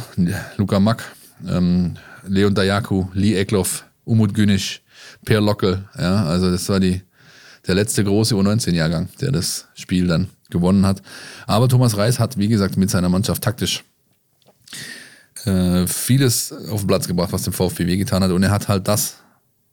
Luca 0.56 0.78
Mack, 0.78 1.04
ähm, 1.46 1.94
Leon 2.26 2.54
Dayaku, 2.54 3.06
Lee 3.14 3.36
Ekloff, 3.36 3.84
Umut 4.04 4.32
Günisch, 4.32 4.82
Per 5.24 5.40
Lockel, 5.40 5.84
ja, 5.98 6.24
also 6.24 6.50
das 6.50 6.68
war 6.68 6.78
die, 6.78 7.02
der 7.66 7.74
letzte 7.74 8.04
große 8.04 8.34
U19-Jahrgang, 8.34 9.08
der 9.20 9.32
das 9.32 9.66
Spiel 9.74 10.06
dann 10.06 10.28
gewonnen 10.50 10.86
hat. 10.86 11.02
Aber 11.46 11.68
Thomas 11.68 11.96
Reis 11.96 12.20
hat, 12.20 12.38
wie 12.38 12.48
gesagt, 12.48 12.76
mit 12.76 12.90
seiner 12.90 13.08
Mannschaft 13.08 13.42
taktisch 13.42 13.82
äh, 15.44 15.86
vieles 15.86 16.52
auf 16.52 16.82
den 16.82 16.86
Platz 16.86 17.08
gebracht, 17.08 17.32
was 17.32 17.42
dem 17.42 17.52
VfB 17.52 17.86
wehgetan 17.86 18.22
hat. 18.22 18.30
Und 18.30 18.42
er 18.44 18.50
hat 18.50 18.68
halt 18.68 18.86
das 18.86 19.16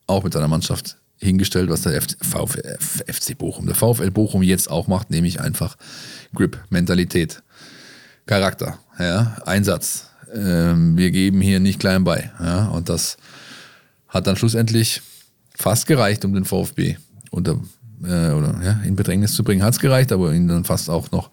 auch 0.07 0.23
mit 0.23 0.33
seiner 0.33 0.47
Mannschaft 0.47 0.97
hingestellt, 1.23 1.69
was 1.69 1.81
der 1.81 2.01
VfL, 2.01 2.77
FC 2.79 3.37
Bochum, 3.37 3.65
der 3.65 3.75
VfL 3.75 4.11
Bochum 4.11 4.43
jetzt 4.43 4.69
auch 4.69 4.87
macht, 4.87 5.09
nämlich 5.09 5.39
einfach 5.39 5.77
Grip, 6.35 6.59
Mentalität, 6.69 7.41
Charakter, 8.25 8.79
ja, 8.99 9.37
Einsatz. 9.45 10.09
Ähm, 10.33 10.97
wir 10.97 11.11
geben 11.11 11.41
hier 11.41 11.59
nicht 11.59 11.79
klein 11.79 12.03
bei. 12.03 12.31
Ja, 12.39 12.67
und 12.67 12.89
das 12.89 13.17
hat 14.07 14.27
dann 14.27 14.35
schlussendlich 14.35 15.01
fast 15.55 15.87
gereicht, 15.87 16.25
um 16.25 16.33
den 16.33 16.45
VfB 16.45 16.97
unter, 17.31 17.59
äh, 18.03 18.31
oder, 18.31 18.59
ja, 18.63 18.81
in 18.85 18.95
Bedrängnis 18.95 19.33
zu 19.33 19.43
bringen. 19.43 19.63
Hat 19.63 19.73
es 19.73 19.79
gereicht, 19.79 20.11
aber 20.11 20.33
ihn 20.33 20.47
dann 20.47 20.63
fast 20.63 20.89
auch 20.89 21.11
noch 21.11 21.29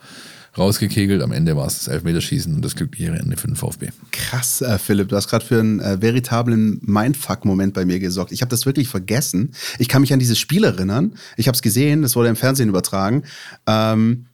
rausgekegelt. 0.57 1.22
Am 1.22 1.32
Ende 1.32 1.57
war 1.57 1.66
es 1.66 1.78
das 1.78 1.88
Elfmeterschießen 1.88 2.55
und 2.55 2.64
das 2.64 2.74
glückliche 2.74 3.12
Ende 3.12 3.36
für 3.36 3.46
den 3.46 3.57
VfB. 3.57 3.88
Krass, 4.11 4.62
äh, 4.62 4.78
Philipp, 4.78 5.09
du 5.09 5.16
hast 5.16 5.28
gerade 5.28 5.44
für 5.44 5.61
einen 5.61 5.80
äh, 5.80 6.01
veritablen 6.01 6.80
Mindfuck-Moment 6.82 7.74
bei 7.74 7.84
mir 7.84 7.98
gesorgt. 7.98 8.32
Ich 8.32 8.42
habe 8.42 8.51
das 8.51 8.66
wirklich 8.66 8.88
vergessen. 8.88 9.53
Ich 9.78 9.88
kann 9.88 10.01
mich 10.01 10.12
an 10.12 10.18
dieses 10.18 10.38
Spiel 10.38 10.64
erinnern. 10.64 11.14
Ich 11.36 11.46
habe 11.46 11.55
es 11.55 11.62
gesehen, 11.62 12.03
das 12.03 12.16
wurde 12.16 12.28
im 12.28 12.36
Fernsehen 12.36 12.68
übertragen. 12.68 13.24
Ähm, 13.66 14.26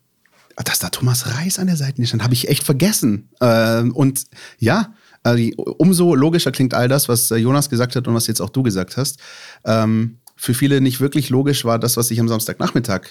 dass 0.64 0.78
da 0.78 0.88
Thomas 0.88 1.36
Reis 1.36 1.58
an 1.58 1.66
der 1.66 1.76
Seite 1.76 2.04
stand, 2.06 2.22
habe 2.22 2.32
ich 2.32 2.48
echt 2.48 2.64
vergessen. 2.64 3.28
Ähm, 3.40 3.92
und 3.94 4.24
ja, 4.58 4.94
also 5.22 5.42
umso 5.78 6.14
logischer 6.14 6.52
klingt 6.52 6.72
all 6.72 6.88
das, 6.88 7.08
was 7.08 7.30
äh, 7.30 7.36
Jonas 7.36 7.68
gesagt 7.68 7.94
hat 7.94 8.08
und 8.08 8.14
was 8.14 8.26
jetzt 8.26 8.40
auch 8.40 8.48
du 8.48 8.62
gesagt 8.62 8.96
hast. 8.96 9.18
Ähm, 9.64 10.18
für 10.36 10.54
viele 10.54 10.80
nicht 10.80 11.00
wirklich 11.00 11.30
logisch 11.30 11.64
war 11.64 11.78
das, 11.78 11.96
was 11.96 12.08
sich 12.08 12.20
am 12.20 12.28
Samstagnachmittag 12.28 13.02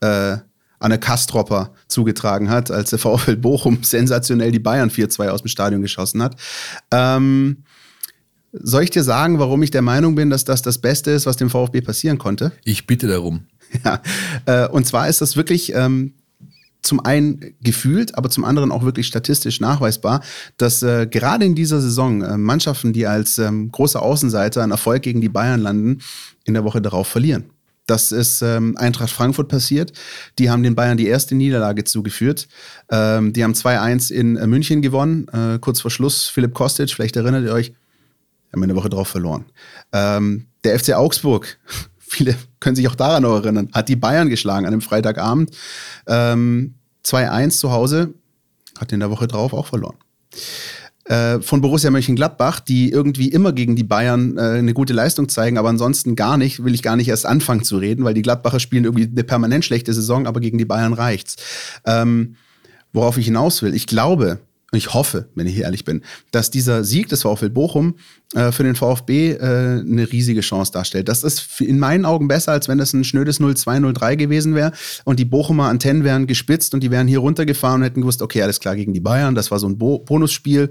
äh, 0.00 0.38
Anne 0.78 0.98
Kastropper 0.98 1.72
zugetragen 1.88 2.50
hat, 2.50 2.70
als 2.70 2.90
der 2.90 2.98
VfL 2.98 3.36
Bochum 3.36 3.78
sensationell 3.82 4.52
die 4.52 4.58
Bayern 4.58 4.90
4-2 4.90 5.28
aus 5.28 5.42
dem 5.42 5.48
Stadion 5.48 5.82
geschossen 5.82 6.22
hat. 6.22 6.36
Ähm, 6.90 7.64
soll 8.52 8.84
ich 8.84 8.90
dir 8.90 9.02
sagen, 9.04 9.38
warum 9.38 9.62
ich 9.62 9.70
der 9.70 9.82
Meinung 9.82 10.14
bin, 10.14 10.30
dass 10.30 10.44
das 10.44 10.62
das 10.62 10.78
Beste 10.78 11.10
ist, 11.10 11.26
was 11.26 11.36
dem 11.36 11.50
VfB 11.50 11.80
passieren 11.80 12.18
konnte? 12.18 12.52
Ich 12.64 12.86
bitte 12.86 13.06
darum. 13.06 13.44
Ja, 13.84 14.00
äh, 14.46 14.66
und 14.66 14.86
zwar 14.86 15.10
ist 15.10 15.20
das 15.20 15.36
wirklich 15.36 15.74
ähm, 15.74 16.14
zum 16.80 17.04
einen 17.04 17.54
gefühlt, 17.60 18.16
aber 18.16 18.30
zum 18.30 18.44
anderen 18.44 18.72
auch 18.72 18.82
wirklich 18.82 19.06
statistisch 19.06 19.60
nachweisbar, 19.60 20.22
dass 20.56 20.82
äh, 20.82 21.06
gerade 21.06 21.44
in 21.44 21.54
dieser 21.54 21.80
Saison 21.80 22.22
äh, 22.22 22.38
Mannschaften, 22.38 22.94
die 22.94 23.06
als 23.06 23.36
ähm, 23.36 23.70
große 23.70 24.00
Außenseiter 24.00 24.62
einen 24.62 24.72
Erfolg 24.72 25.02
gegen 25.02 25.20
die 25.20 25.28
Bayern 25.28 25.60
landen, 25.60 25.98
in 26.44 26.54
der 26.54 26.64
Woche 26.64 26.80
darauf 26.80 27.08
verlieren. 27.08 27.50
Das 27.88 28.12
ist 28.12 28.42
ähm, 28.42 28.76
Eintracht 28.76 29.08
Frankfurt 29.08 29.48
passiert. 29.48 29.92
Die 30.38 30.50
haben 30.50 30.62
den 30.62 30.74
Bayern 30.74 30.98
die 30.98 31.06
erste 31.06 31.34
Niederlage 31.34 31.84
zugeführt. 31.84 32.46
Ähm, 32.90 33.32
die 33.32 33.42
haben 33.42 33.54
2-1 33.54 34.12
in 34.12 34.36
äh, 34.36 34.46
München 34.46 34.82
gewonnen, 34.82 35.26
äh, 35.28 35.58
kurz 35.58 35.80
vor 35.80 35.90
Schluss. 35.90 36.28
Philipp 36.28 36.52
Kostic, 36.52 36.90
vielleicht 36.90 37.16
erinnert 37.16 37.44
ihr 37.44 37.52
euch, 37.54 37.72
haben 38.52 38.62
eine 38.62 38.76
Woche 38.76 38.90
drauf 38.90 39.08
verloren. 39.08 39.46
Ähm, 39.92 40.48
der 40.64 40.78
FC 40.78 40.92
Augsburg, 40.92 41.58
viele 41.98 42.36
können 42.60 42.76
sich 42.76 42.86
auch 42.88 42.94
daran 42.94 43.22
noch 43.22 43.36
erinnern, 43.36 43.70
hat 43.72 43.88
die 43.88 43.96
Bayern 43.96 44.28
geschlagen 44.28 44.66
an 44.66 44.74
einem 44.74 44.82
Freitagabend. 44.82 45.56
Ähm, 46.06 46.74
2-1 47.06 47.58
zu 47.58 47.72
Hause, 47.72 48.12
hat 48.78 48.92
in 48.92 49.00
der 49.00 49.10
Woche 49.10 49.28
drauf 49.28 49.54
auch 49.54 49.66
verloren. 49.66 49.96
Äh, 51.08 51.40
von 51.40 51.62
Borussia 51.62 51.90
Mönchengladbach, 51.90 52.60
die 52.60 52.90
irgendwie 52.90 53.28
immer 53.28 53.52
gegen 53.52 53.76
die 53.76 53.82
Bayern 53.82 54.36
äh, 54.36 54.58
eine 54.58 54.74
gute 54.74 54.92
Leistung 54.92 55.30
zeigen, 55.30 55.56
aber 55.56 55.70
ansonsten 55.70 56.16
gar 56.16 56.36
nicht, 56.36 56.64
will 56.64 56.74
ich 56.74 56.82
gar 56.82 56.96
nicht 56.96 57.08
erst 57.08 57.24
anfangen 57.24 57.64
zu 57.64 57.78
reden, 57.78 58.04
weil 58.04 58.12
die 58.12 58.20
Gladbacher 58.20 58.60
spielen 58.60 58.84
irgendwie 58.84 59.08
eine 59.10 59.24
permanent 59.24 59.64
schlechte 59.64 59.94
Saison, 59.94 60.26
aber 60.26 60.40
gegen 60.40 60.58
die 60.58 60.66
Bayern 60.66 60.92
reicht's. 60.92 61.36
Ähm, 61.86 62.36
worauf 62.92 63.16
ich 63.16 63.24
hinaus 63.24 63.62
will, 63.62 63.74
ich 63.74 63.86
glaube, 63.86 64.38
ich 64.72 64.92
hoffe, 64.92 65.28
wenn 65.34 65.46
ich 65.46 65.58
ehrlich 65.58 65.84
bin, 65.86 66.02
dass 66.30 66.50
dieser 66.50 66.84
Sieg 66.84 67.08
des 67.08 67.22
VfL 67.22 67.48
Bochum 67.48 67.94
äh, 68.34 68.52
für 68.52 68.64
den 68.64 68.74
VfB 68.74 69.32
äh, 69.32 69.36
eine 69.38 70.12
riesige 70.12 70.42
Chance 70.42 70.72
darstellt. 70.72 71.08
Das 71.08 71.22
ist 71.22 71.62
in 71.62 71.78
meinen 71.78 72.04
Augen 72.04 72.28
besser, 72.28 72.52
als 72.52 72.68
wenn 72.68 72.76
das 72.76 72.92
ein 72.92 73.04
schnödes 73.04 73.40
0-2, 73.40 73.80
0-3 73.80 74.16
gewesen 74.16 74.54
wäre 74.54 74.72
und 75.04 75.18
die 75.18 75.24
Bochumer 75.24 75.68
Antennen 75.68 76.04
wären 76.04 76.26
gespitzt 76.26 76.74
und 76.74 76.82
die 76.82 76.90
wären 76.90 77.08
hier 77.08 77.20
runtergefahren 77.20 77.80
und 77.80 77.86
hätten 77.86 78.02
gewusst, 78.02 78.20
okay, 78.20 78.42
alles 78.42 78.60
klar 78.60 78.76
gegen 78.76 78.92
die 78.92 79.00
Bayern, 79.00 79.34
das 79.34 79.50
war 79.50 79.58
so 79.58 79.66
ein 79.66 79.78
Bo 79.78 80.00
Bonusspiel 80.00 80.68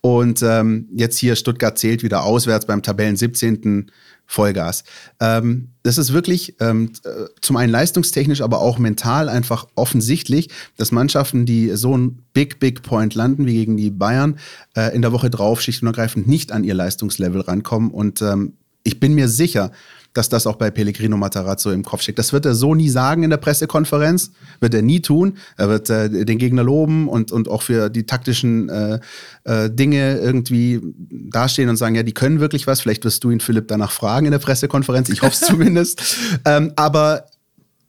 und 0.00 0.42
ähm, 0.42 0.88
jetzt 0.94 1.18
hier 1.18 1.34
Stuttgart 1.34 1.76
zählt 1.76 2.04
wieder 2.04 2.22
auswärts 2.22 2.66
beim 2.66 2.82
Tabellen 2.82 3.16
17. 3.16 3.90
Vollgas. 4.30 4.84
Ähm, 5.18 5.70
das 5.82 5.98
ist 5.98 6.12
wirklich 6.12 6.54
ähm, 6.60 6.92
äh, 7.04 7.26
zum 7.40 7.56
einen 7.56 7.72
leistungstechnisch, 7.72 8.42
aber 8.42 8.60
auch 8.60 8.78
mental 8.78 9.28
einfach 9.28 9.66
offensichtlich, 9.74 10.50
dass 10.76 10.92
Mannschaften, 10.92 11.46
die 11.46 11.70
so 11.74 11.98
ein 11.98 12.22
Big, 12.32 12.60
Big 12.60 12.82
Point 12.82 13.16
landen 13.16 13.46
wie 13.46 13.54
gegen 13.54 13.76
die 13.76 13.90
Bayern, 13.90 14.38
äh, 14.76 14.94
in 14.94 15.02
der 15.02 15.10
Woche 15.10 15.30
drauf 15.30 15.60
schlicht 15.60 15.82
und 15.82 15.88
ergreifend 15.88 16.28
nicht 16.28 16.52
an 16.52 16.62
ihr 16.62 16.74
Leistungslevel 16.74 17.40
rankommen. 17.40 17.90
Und 17.90 18.22
ähm, 18.22 18.52
ich 18.84 19.00
bin 19.00 19.14
mir 19.14 19.28
sicher, 19.28 19.72
dass 20.12 20.28
das 20.28 20.46
auch 20.46 20.56
bei 20.56 20.70
Pellegrino 20.70 21.16
Matarazzo 21.16 21.70
im 21.70 21.84
Kopf 21.84 22.02
steckt. 22.02 22.18
Das 22.18 22.32
wird 22.32 22.44
er 22.44 22.54
so 22.54 22.74
nie 22.74 22.88
sagen 22.88 23.22
in 23.22 23.30
der 23.30 23.36
Pressekonferenz, 23.36 24.32
wird 24.60 24.74
er 24.74 24.82
nie 24.82 25.00
tun. 25.00 25.38
Er 25.56 25.68
wird 25.68 25.88
äh, 25.88 26.24
den 26.24 26.38
Gegner 26.38 26.64
loben 26.64 27.08
und, 27.08 27.30
und 27.30 27.48
auch 27.48 27.62
für 27.62 27.90
die 27.90 28.06
taktischen 28.06 28.68
äh, 28.68 29.00
äh, 29.44 29.70
Dinge 29.70 30.18
irgendwie 30.18 30.80
dastehen 31.10 31.68
und 31.68 31.76
sagen, 31.76 31.94
ja, 31.94 32.02
die 32.02 32.14
können 32.14 32.40
wirklich 32.40 32.66
was. 32.66 32.80
Vielleicht 32.80 33.04
wirst 33.04 33.22
du 33.22 33.30
ihn, 33.30 33.40
Philipp, 33.40 33.68
danach 33.68 33.92
fragen 33.92 34.26
in 34.26 34.32
der 34.32 34.40
Pressekonferenz. 34.40 35.08
Ich 35.10 35.22
hoffe 35.22 35.34
es 35.34 35.40
zumindest. 35.46 36.16
Ähm, 36.44 36.72
aber 36.76 37.26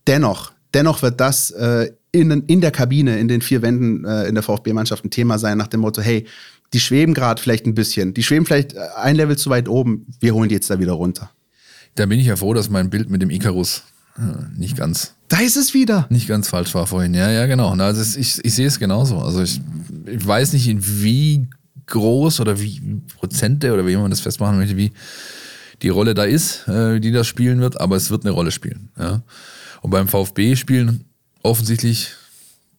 dennoch, 0.06 0.52
dennoch 0.74 1.02
wird 1.02 1.20
das 1.20 1.50
äh, 1.52 1.92
in, 2.12 2.30
in 2.30 2.62
der 2.62 2.72
Kabine, 2.72 3.20
in 3.20 3.28
den 3.28 3.42
vier 3.42 3.64
Wänden 3.64 4.06
äh, 4.06 4.28
in 4.28 4.36
der 4.36 4.44
VfB-Mannschaft 4.44 5.06
ein 5.06 5.12
Thema 5.12 5.40
sein, 5.40 5.58
nach 5.58 5.68
dem 5.68 5.80
Motto, 5.80 6.02
hey, 6.02 6.28
die 6.74 6.80
schweben 6.80 7.14
gerade 7.14 7.42
vielleicht 7.42 7.66
ein 7.66 7.74
bisschen. 7.74 8.14
Die 8.14 8.24
schweben 8.24 8.46
vielleicht 8.46 8.78
ein 8.78 9.16
Level 9.16 9.38
zu 9.38 9.50
weit 9.50 9.68
oben. 9.68 10.06
Wir 10.20 10.34
holen 10.34 10.50
die 10.50 10.56
jetzt 10.56 10.70
da 10.70 10.80
wieder 10.80 10.94
runter. 10.94 11.32
Da 11.96 12.06
bin 12.06 12.20
ich 12.20 12.28
ja 12.28 12.36
froh, 12.36 12.54
dass 12.54 12.70
mein 12.70 12.90
Bild 12.90 13.10
mit 13.10 13.22
dem 13.22 13.30
Icarus 13.30 13.84
äh, 14.18 14.58
nicht 14.58 14.78
ganz. 14.78 15.16
Da 15.28 15.40
ist 15.40 15.58
es 15.58 15.74
wieder. 15.74 16.08
Nicht 16.10 16.28
ganz 16.28 16.50
falsch 16.50 16.74
war 16.74 16.88
vorhin. 16.88 17.14
Ja, 17.14 17.32
ja, 17.32 17.46
genau. 17.46 17.72
Also 17.72 18.20
ich, 18.20 18.44
ich 18.44 18.54
sehe 18.54 18.68
es 18.68 18.80
genauso. 18.80 19.20
Also 19.20 19.42
ich, 19.42 19.62
ich 20.06 20.26
weiß 20.26 20.54
nicht, 20.54 20.68
in 20.68 20.80
wie 20.84 21.48
groß 21.86 22.40
oder 22.40 22.60
wie 22.60 23.02
Prozente 23.18 23.74
oder 23.74 23.86
wie 23.86 23.96
man 23.96 24.10
das 24.10 24.22
festmachen 24.22 24.58
möchte, 24.58 24.78
wie 24.78 24.92
die 25.82 25.90
Rolle 25.90 26.14
da 26.14 26.24
ist, 26.24 26.68
äh, 26.68 27.00
die 27.00 27.12
das 27.12 27.28
spielen 27.28 27.60
wird, 27.60 27.80
aber 27.80 27.96
es 27.96 28.10
wird 28.10 28.24
eine 28.24 28.32
Rolle 28.32 28.52
spielen. 28.52 28.90
Ja. 28.98 29.22
Und 29.82 29.92
beim 29.92 30.08
VfB 30.08 30.56
spielen 30.56 31.06
offensichtlich 31.44 32.12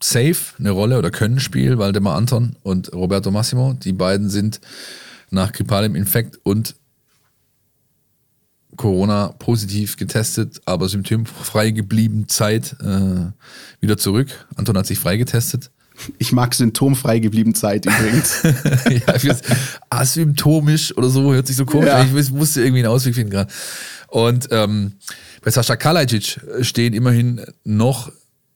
safe 0.00 0.54
eine 0.58 0.70
Rolle 0.70 0.98
oder 0.98 1.10
können 1.10 1.40
spielen 1.40 1.78
Waldemar 1.78 2.16
Anton 2.16 2.56
und 2.62 2.92
Roberto 2.92 3.30
Massimo. 3.30 3.74
Die 3.74 3.92
beiden 3.92 4.30
sind 4.30 4.60
nach 5.30 5.52
grippalem 5.52 5.94
Infekt 5.94 6.38
und 6.42 6.74
Corona 8.76 9.28
positiv 9.38 9.96
getestet, 9.96 10.60
aber 10.64 10.88
symptomfrei 10.88 11.70
geblieben 11.70 12.28
Zeit 12.28 12.76
äh, 12.80 13.30
wieder 13.80 13.98
zurück. 13.98 14.46
Anton 14.56 14.78
hat 14.78 14.86
sich 14.86 14.98
freigetestet. 14.98 15.70
Ich 16.18 16.32
mag 16.32 16.54
symptomfrei 16.54 17.18
geblieben 17.18 17.54
Zeit 17.54 17.86
übrigens. 17.86 18.42
ja, 19.22 19.36
asymptomisch 19.90 20.96
oder 20.96 21.10
so, 21.10 21.32
hört 21.32 21.46
sich 21.46 21.56
so 21.56 21.66
komisch 21.66 21.90
an. 21.90 22.16
Ich 22.16 22.30
musste 22.30 22.62
irgendwie 22.62 22.80
einen 22.80 22.92
Ausweg 22.92 23.14
finden 23.14 23.30
gerade. 23.30 23.52
Und 24.08 24.48
ähm, 24.50 24.92
bei 25.42 25.50
Sascha 25.50 25.76
Kalajic 25.76 26.40
stehen 26.62 26.94
immerhin 26.94 27.44
noch 27.64 28.10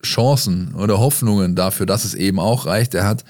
Chancen 0.06 0.74
oder 0.74 0.98
Hoffnungen 0.98 1.54
dafür, 1.54 1.86
dass 1.86 2.04
es 2.04 2.14
eben 2.14 2.38
auch 2.38 2.66
reicht. 2.66 2.94
Er 2.94 3.06
hat 3.06 3.24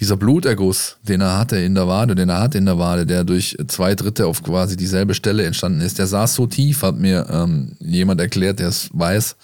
dieser 0.00 0.16
Bluterguss, 0.16 0.96
den 1.02 1.20
er 1.20 1.38
hatte 1.38 1.56
in 1.56 1.74
der 1.74 1.88
Wade, 1.88 2.14
den 2.14 2.28
er 2.28 2.40
hatte 2.40 2.58
in 2.58 2.66
der 2.66 2.78
Wade, 2.78 3.06
der 3.06 3.24
durch 3.24 3.56
zwei 3.68 3.94
Drittel 3.94 4.26
auf 4.26 4.42
quasi 4.42 4.76
dieselbe 4.76 5.14
Stelle 5.14 5.44
entstanden 5.44 5.80
ist, 5.80 5.98
der 5.98 6.06
saß 6.06 6.34
so 6.34 6.46
tief, 6.46 6.82
hat 6.82 6.96
mir 6.96 7.26
ähm, 7.30 7.72
jemand 7.80 8.20
erklärt, 8.20 8.58
der 8.58 8.68
es 8.68 8.90
weiß, 8.92 9.36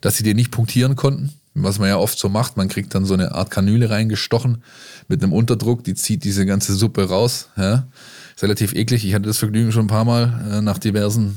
dass 0.00 0.16
sie 0.16 0.22
den 0.22 0.36
nicht 0.36 0.50
punktieren 0.50 0.96
konnten. 0.96 1.32
Was 1.54 1.78
man 1.78 1.88
ja 1.88 1.98
oft 1.98 2.18
so 2.18 2.28
macht, 2.30 2.56
man 2.56 2.68
kriegt 2.68 2.94
dann 2.94 3.04
so 3.04 3.12
eine 3.14 3.34
Art 3.34 3.50
Kanüle 3.50 3.90
reingestochen 3.90 4.62
mit 5.08 5.22
einem 5.22 5.32
Unterdruck, 5.32 5.84
die 5.84 5.94
zieht 5.94 6.24
diese 6.24 6.46
ganze 6.46 6.74
Suppe 6.74 7.08
raus. 7.08 7.48
Ja. 7.56 7.86
Ist 8.34 8.42
relativ 8.42 8.74
eklig. 8.74 9.04
Ich 9.04 9.14
hatte 9.14 9.26
das 9.26 9.38
Vergnügen 9.38 9.72
schon 9.72 9.84
ein 9.84 9.88
paar 9.88 10.06
Mal 10.06 10.40
äh, 10.50 10.60
nach 10.62 10.78
diversen 10.78 11.36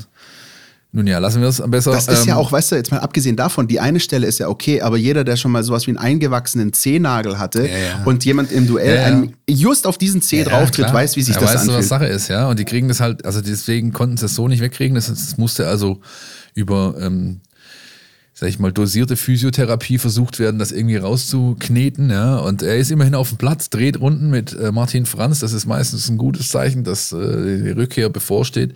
nun 0.96 1.08
ja, 1.08 1.20
lassen 1.20 1.42
wir 1.42 1.50
es 1.50 1.62
besser. 1.68 1.92
Das 1.92 2.08
ist 2.08 2.22
ähm, 2.22 2.30
ja 2.30 2.36
auch, 2.38 2.54
weißt 2.54 2.72
du, 2.72 2.78
jetzt 2.78 2.90
mal 2.90 3.00
abgesehen 3.00 3.36
davon, 3.36 3.68
die 3.68 3.82
eine 3.82 4.00
Stelle 4.00 4.28
ist 4.28 4.40
ja 4.40 4.48
okay, 4.48 4.82
aber 4.82 4.96
jeder, 4.96 5.26
der 5.26 5.36
schon 5.36 5.52
mal 5.52 5.62
sowas 5.62 5.86
wie 5.88 5.92
einen 5.92 5.98
eingewachsenen 5.98 6.72
Zehnagel 6.72 7.38
hatte 7.38 7.68
ja, 7.68 7.78
ja. 7.78 8.04
und 8.06 8.24
jemand 8.24 8.54
im 8.54 8.66
Duell 8.66 8.96
ja, 8.96 9.04
einen, 9.04 9.34
just 9.46 9.88
auf 9.88 9.98
diesen 9.98 10.22
Zeh 10.22 10.46
drauftritt, 10.46 10.94
weiß, 10.94 11.18
wie 11.18 11.22
sich 11.22 11.36
das 11.36 11.44
weißt 11.44 11.56
anfühlt. 11.56 11.74
Du, 11.74 11.80
was 11.80 11.90
Sache 11.90 12.06
ist, 12.06 12.30
ja. 12.30 12.48
Und 12.48 12.60
die 12.60 12.64
kriegen 12.64 12.88
das 12.88 13.02
halt, 13.02 13.26
also 13.26 13.42
deswegen 13.42 13.92
konnten 13.92 14.16
sie 14.16 14.28
es 14.28 14.36
so 14.36 14.48
nicht 14.48 14.62
wegkriegen. 14.62 14.96
Das, 14.96 15.08
das 15.08 15.38
musste 15.38 15.68
also 15.68 16.00
über, 16.54 16.96
ähm, 16.98 17.42
sag 18.34 18.48
ich 18.48 18.60
mal, 18.60 18.72
dosierte 18.72 19.18
Physiotherapie 19.18 19.98
versucht 19.98 20.40
werden, 20.40 20.60
das 20.60 20.72
irgendwie 20.72 20.96
rauszukneten, 20.96 22.10
ja. 22.10 22.38
Und 22.38 22.64
er 22.64 22.78
ist 22.78 22.90
immerhin 22.90 23.16
auf 23.16 23.28
dem 23.28 23.38
Platz, 23.38 23.70
dreht 23.70 24.00
Runden 24.00 24.30
mit 24.30 24.54
äh, 24.54 24.72
Martin 24.72 25.06
Franz. 25.06 25.42
Das 25.42 25.52
ist 25.52 25.66
meistens 25.66 26.08
ein 26.08 26.18
gutes 26.18 26.48
Zeichen, 26.48 26.86
dass 26.86 27.12
äh, 27.12 27.64
die 27.64 27.72
Rückkehr 27.72 28.08
bevorsteht. 28.08 28.76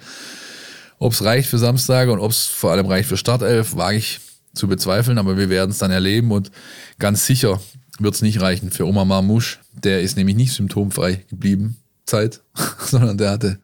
Ob 1.00 1.14
es 1.14 1.24
reicht 1.24 1.50
für 1.50 1.58
Samstag 1.58 2.10
und 2.10 2.20
ob 2.20 2.32
es 2.32 2.46
vor 2.46 2.72
allem 2.72 2.86
reicht 2.86 3.08
für 3.08 3.18
Startelf, 3.18 3.76
wage 3.76 3.98
ich 3.98 4.20
zu 4.54 4.68
bezweifeln, 4.68 5.18
aber 5.18 5.38
wir 5.38 5.50
werden 5.50 5.72
es 5.72 5.78
dann 5.78 5.92
erleben 5.92 6.32
und 6.32 6.52
ganz 7.00 7.26
sicher 7.26 7.60
wird 8.00 8.16
es 8.16 8.22
nicht 8.22 8.42
reichen 8.42 8.72
für 8.72 8.86
Omar 8.86 9.06
Marmouche. 9.06 9.58
Der 9.74 10.02
ist 10.02 10.18
nämlich 10.18 10.36
nicht 10.36 10.54
symptomfrei 10.54 11.24
geblieben, 11.30 11.78
Zeit, 12.06 12.42
sondern 12.80 13.18
der 13.18 13.32
hatte 13.32 13.60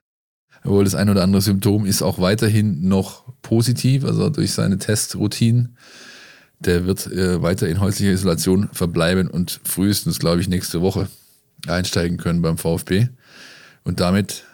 wohl 0.63 0.83
das 0.83 0.95
ein 0.95 1.09
oder 1.09 1.23
andere 1.23 1.41
Symptom, 1.41 1.85
ist 1.85 2.01
auch 2.01 2.19
weiterhin 2.19 2.87
noch 2.87 3.23
positiv, 3.41 4.03
also 4.03 4.29
durch 4.29 4.53
seine 4.53 4.77
Testroutinen. 4.77 5.77
Der 6.59 6.85
wird 6.85 7.05
äh, 7.07 7.41
weiter 7.41 7.67
in 7.67 7.79
häuslicher 7.79 8.13
Isolation 8.13 8.69
verbleiben 8.71 9.27
und 9.27 9.59
frühestens, 9.63 10.19
glaube 10.19 10.41
ich, 10.41 10.47
nächste 10.47 10.81
Woche 10.81 11.09
einsteigen 11.67 12.17
können 12.17 12.41
beim 12.41 12.57
VfB. 12.57 13.09
Und 13.83 13.99
damit 13.99 14.45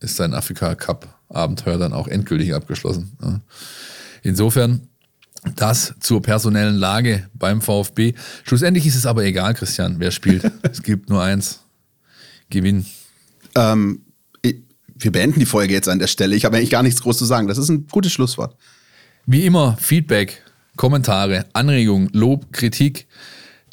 ist 0.00 0.16
sein 0.16 0.34
Afrika 0.34 0.74
Cup 0.74 1.20
Abenteuer 1.34 1.78
dann 1.78 1.92
auch 1.92 2.08
endgültig 2.08 2.54
abgeschlossen. 2.54 3.12
Insofern 4.22 4.88
das 5.56 5.94
zur 6.00 6.22
personellen 6.22 6.76
Lage 6.76 7.28
beim 7.34 7.60
VfB. 7.60 8.14
Schlussendlich 8.44 8.86
ist 8.86 8.96
es 8.96 9.06
aber 9.06 9.24
egal, 9.24 9.54
Christian, 9.54 9.96
wer 9.98 10.10
spielt. 10.10 10.50
es 10.62 10.82
gibt 10.82 11.10
nur 11.10 11.22
eins. 11.22 11.60
Gewinn. 12.50 12.86
Ähm, 13.54 14.00
wir 14.96 15.12
beenden 15.12 15.40
die 15.40 15.46
Folge 15.46 15.74
jetzt 15.74 15.88
an 15.88 15.98
der 15.98 16.06
Stelle. 16.06 16.34
Ich 16.36 16.44
habe 16.44 16.56
eigentlich 16.56 16.70
gar 16.70 16.82
nichts 16.82 17.02
groß 17.02 17.18
zu 17.18 17.24
sagen. 17.24 17.48
Das 17.48 17.58
ist 17.58 17.68
ein 17.68 17.86
gutes 17.88 18.12
Schlusswort. 18.12 18.56
Wie 19.26 19.44
immer, 19.44 19.76
Feedback, 19.78 20.42
Kommentare, 20.76 21.46
Anregungen, 21.52 22.08
Lob, 22.12 22.52
Kritik 22.52 23.06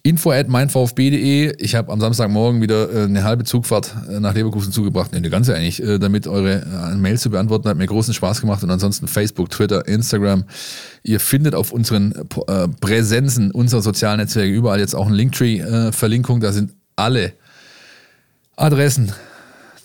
info 0.03 0.31
at 0.31 0.47
meinvfb.de. 0.47 1.55
Ich 1.57 1.75
habe 1.75 1.91
am 1.91 1.99
Samstagmorgen 1.99 2.61
wieder 2.61 2.91
äh, 2.91 3.03
eine 3.03 3.23
halbe 3.23 3.43
Zugfahrt 3.43 3.95
äh, 4.09 4.19
nach 4.19 4.33
Leverkusen 4.33 4.71
zugebracht, 4.71 5.11
nee, 5.11 5.17
eine 5.17 5.29
ganze 5.29 5.55
eigentlich, 5.55 5.81
äh, 5.81 5.99
damit 5.99 6.27
eure 6.27 6.95
Mails 6.97 7.21
zu 7.21 7.29
beantworten. 7.29 7.69
Hat 7.69 7.77
mir 7.77 7.85
großen 7.85 8.13
Spaß 8.13 8.41
gemacht. 8.41 8.63
Und 8.63 8.71
ansonsten 8.71 9.07
Facebook, 9.07 9.49
Twitter, 9.49 9.87
Instagram. 9.87 10.45
Ihr 11.03 11.19
findet 11.19 11.55
auf 11.55 11.71
unseren 11.71 12.13
Präsenzen 12.79 13.51
unserer 13.51 13.81
sozialen 13.81 14.19
Netzwerke 14.19 14.51
überall 14.51 14.79
jetzt 14.79 14.95
auch 14.95 15.07
ein 15.07 15.13
Linktree-Verlinkung. 15.13 16.41
Da 16.41 16.51
sind 16.51 16.73
alle 16.95 17.33
Adressen 18.55 19.11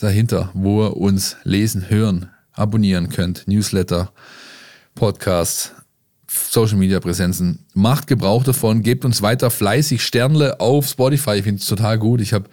dahinter, 0.00 0.50
wo 0.54 0.84
ihr 0.84 0.96
uns 0.96 1.36
lesen, 1.44 1.88
hören, 1.88 2.30
abonnieren 2.52 3.08
könnt. 3.08 3.48
Newsletter, 3.48 4.12
Podcast, 4.94 5.75
Social 6.50 6.76
Media 6.76 7.00
Präsenzen. 7.00 7.66
Macht 7.74 8.06
Gebrauch 8.06 8.44
davon, 8.44 8.82
gebt 8.82 9.04
uns 9.04 9.22
weiter 9.22 9.50
fleißig 9.50 10.02
Sternle 10.02 10.60
auf 10.60 10.86
Spotify. 10.86 11.36
Ich 11.36 11.44
finde 11.44 11.60
es 11.60 11.66
total 11.66 11.98
gut. 11.98 12.20
Ich 12.20 12.32
habe 12.32 12.46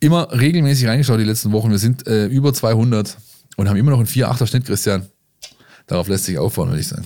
immer 0.00 0.28
regelmäßig 0.32 0.86
reingeschaut 0.86 1.20
die 1.20 1.24
letzten 1.24 1.52
Wochen. 1.52 1.70
Wir 1.70 1.78
sind 1.78 2.06
äh, 2.06 2.26
über 2.26 2.52
200 2.52 3.16
und 3.56 3.68
haben 3.68 3.76
immer 3.76 3.90
noch 3.90 3.98
einen 3.98 4.08
4-8er 4.08 4.46
Schnitt, 4.46 4.66
Christian. 4.66 5.06
Darauf 5.86 6.08
lässt 6.08 6.24
sich 6.24 6.38
aufbauen, 6.38 6.68
würde 6.68 6.80
ich 6.80 6.88
sagen. 6.88 7.04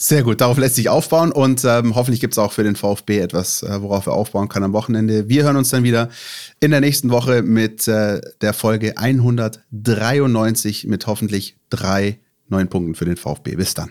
Sehr 0.00 0.22
gut, 0.22 0.40
darauf 0.40 0.58
lässt 0.58 0.76
sich 0.76 0.88
aufbauen 0.88 1.32
und 1.32 1.64
ähm, 1.64 1.96
hoffentlich 1.96 2.20
gibt 2.20 2.34
es 2.34 2.38
auch 2.38 2.52
für 2.52 2.62
den 2.62 2.76
VfB 2.76 3.18
etwas, 3.18 3.64
äh, 3.64 3.82
worauf 3.82 4.06
er 4.06 4.12
aufbauen 4.12 4.48
kann 4.48 4.62
am 4.62 4.72
Wochenende. 4.72 5.28
Wir 5.28 5.42
hören 5.42 5.56
uns 5.56 5.70
dann 5.70 5.82
wieder 5.82 6.08
in 6.60 6.70
der 6.70 6.80
nächsten 6.80 7.10
Woche 7.10 7.42
mit 7.42 7.88
äh, 7.88 8.20
der 8.40 8.52
Folge 8.52 8.96
193 8.96 10.86
mit 10.86 11.08
hoffentlich 11.08 11.56
drei 11.68 12.20
neuen 12.48 12.68
Punkten 12.68 12.94
für 12.94 13.06
den 13.06 13.16
VfB. 13.16 13.56
Bis 13.56 13.74
dann. 13.74 13.90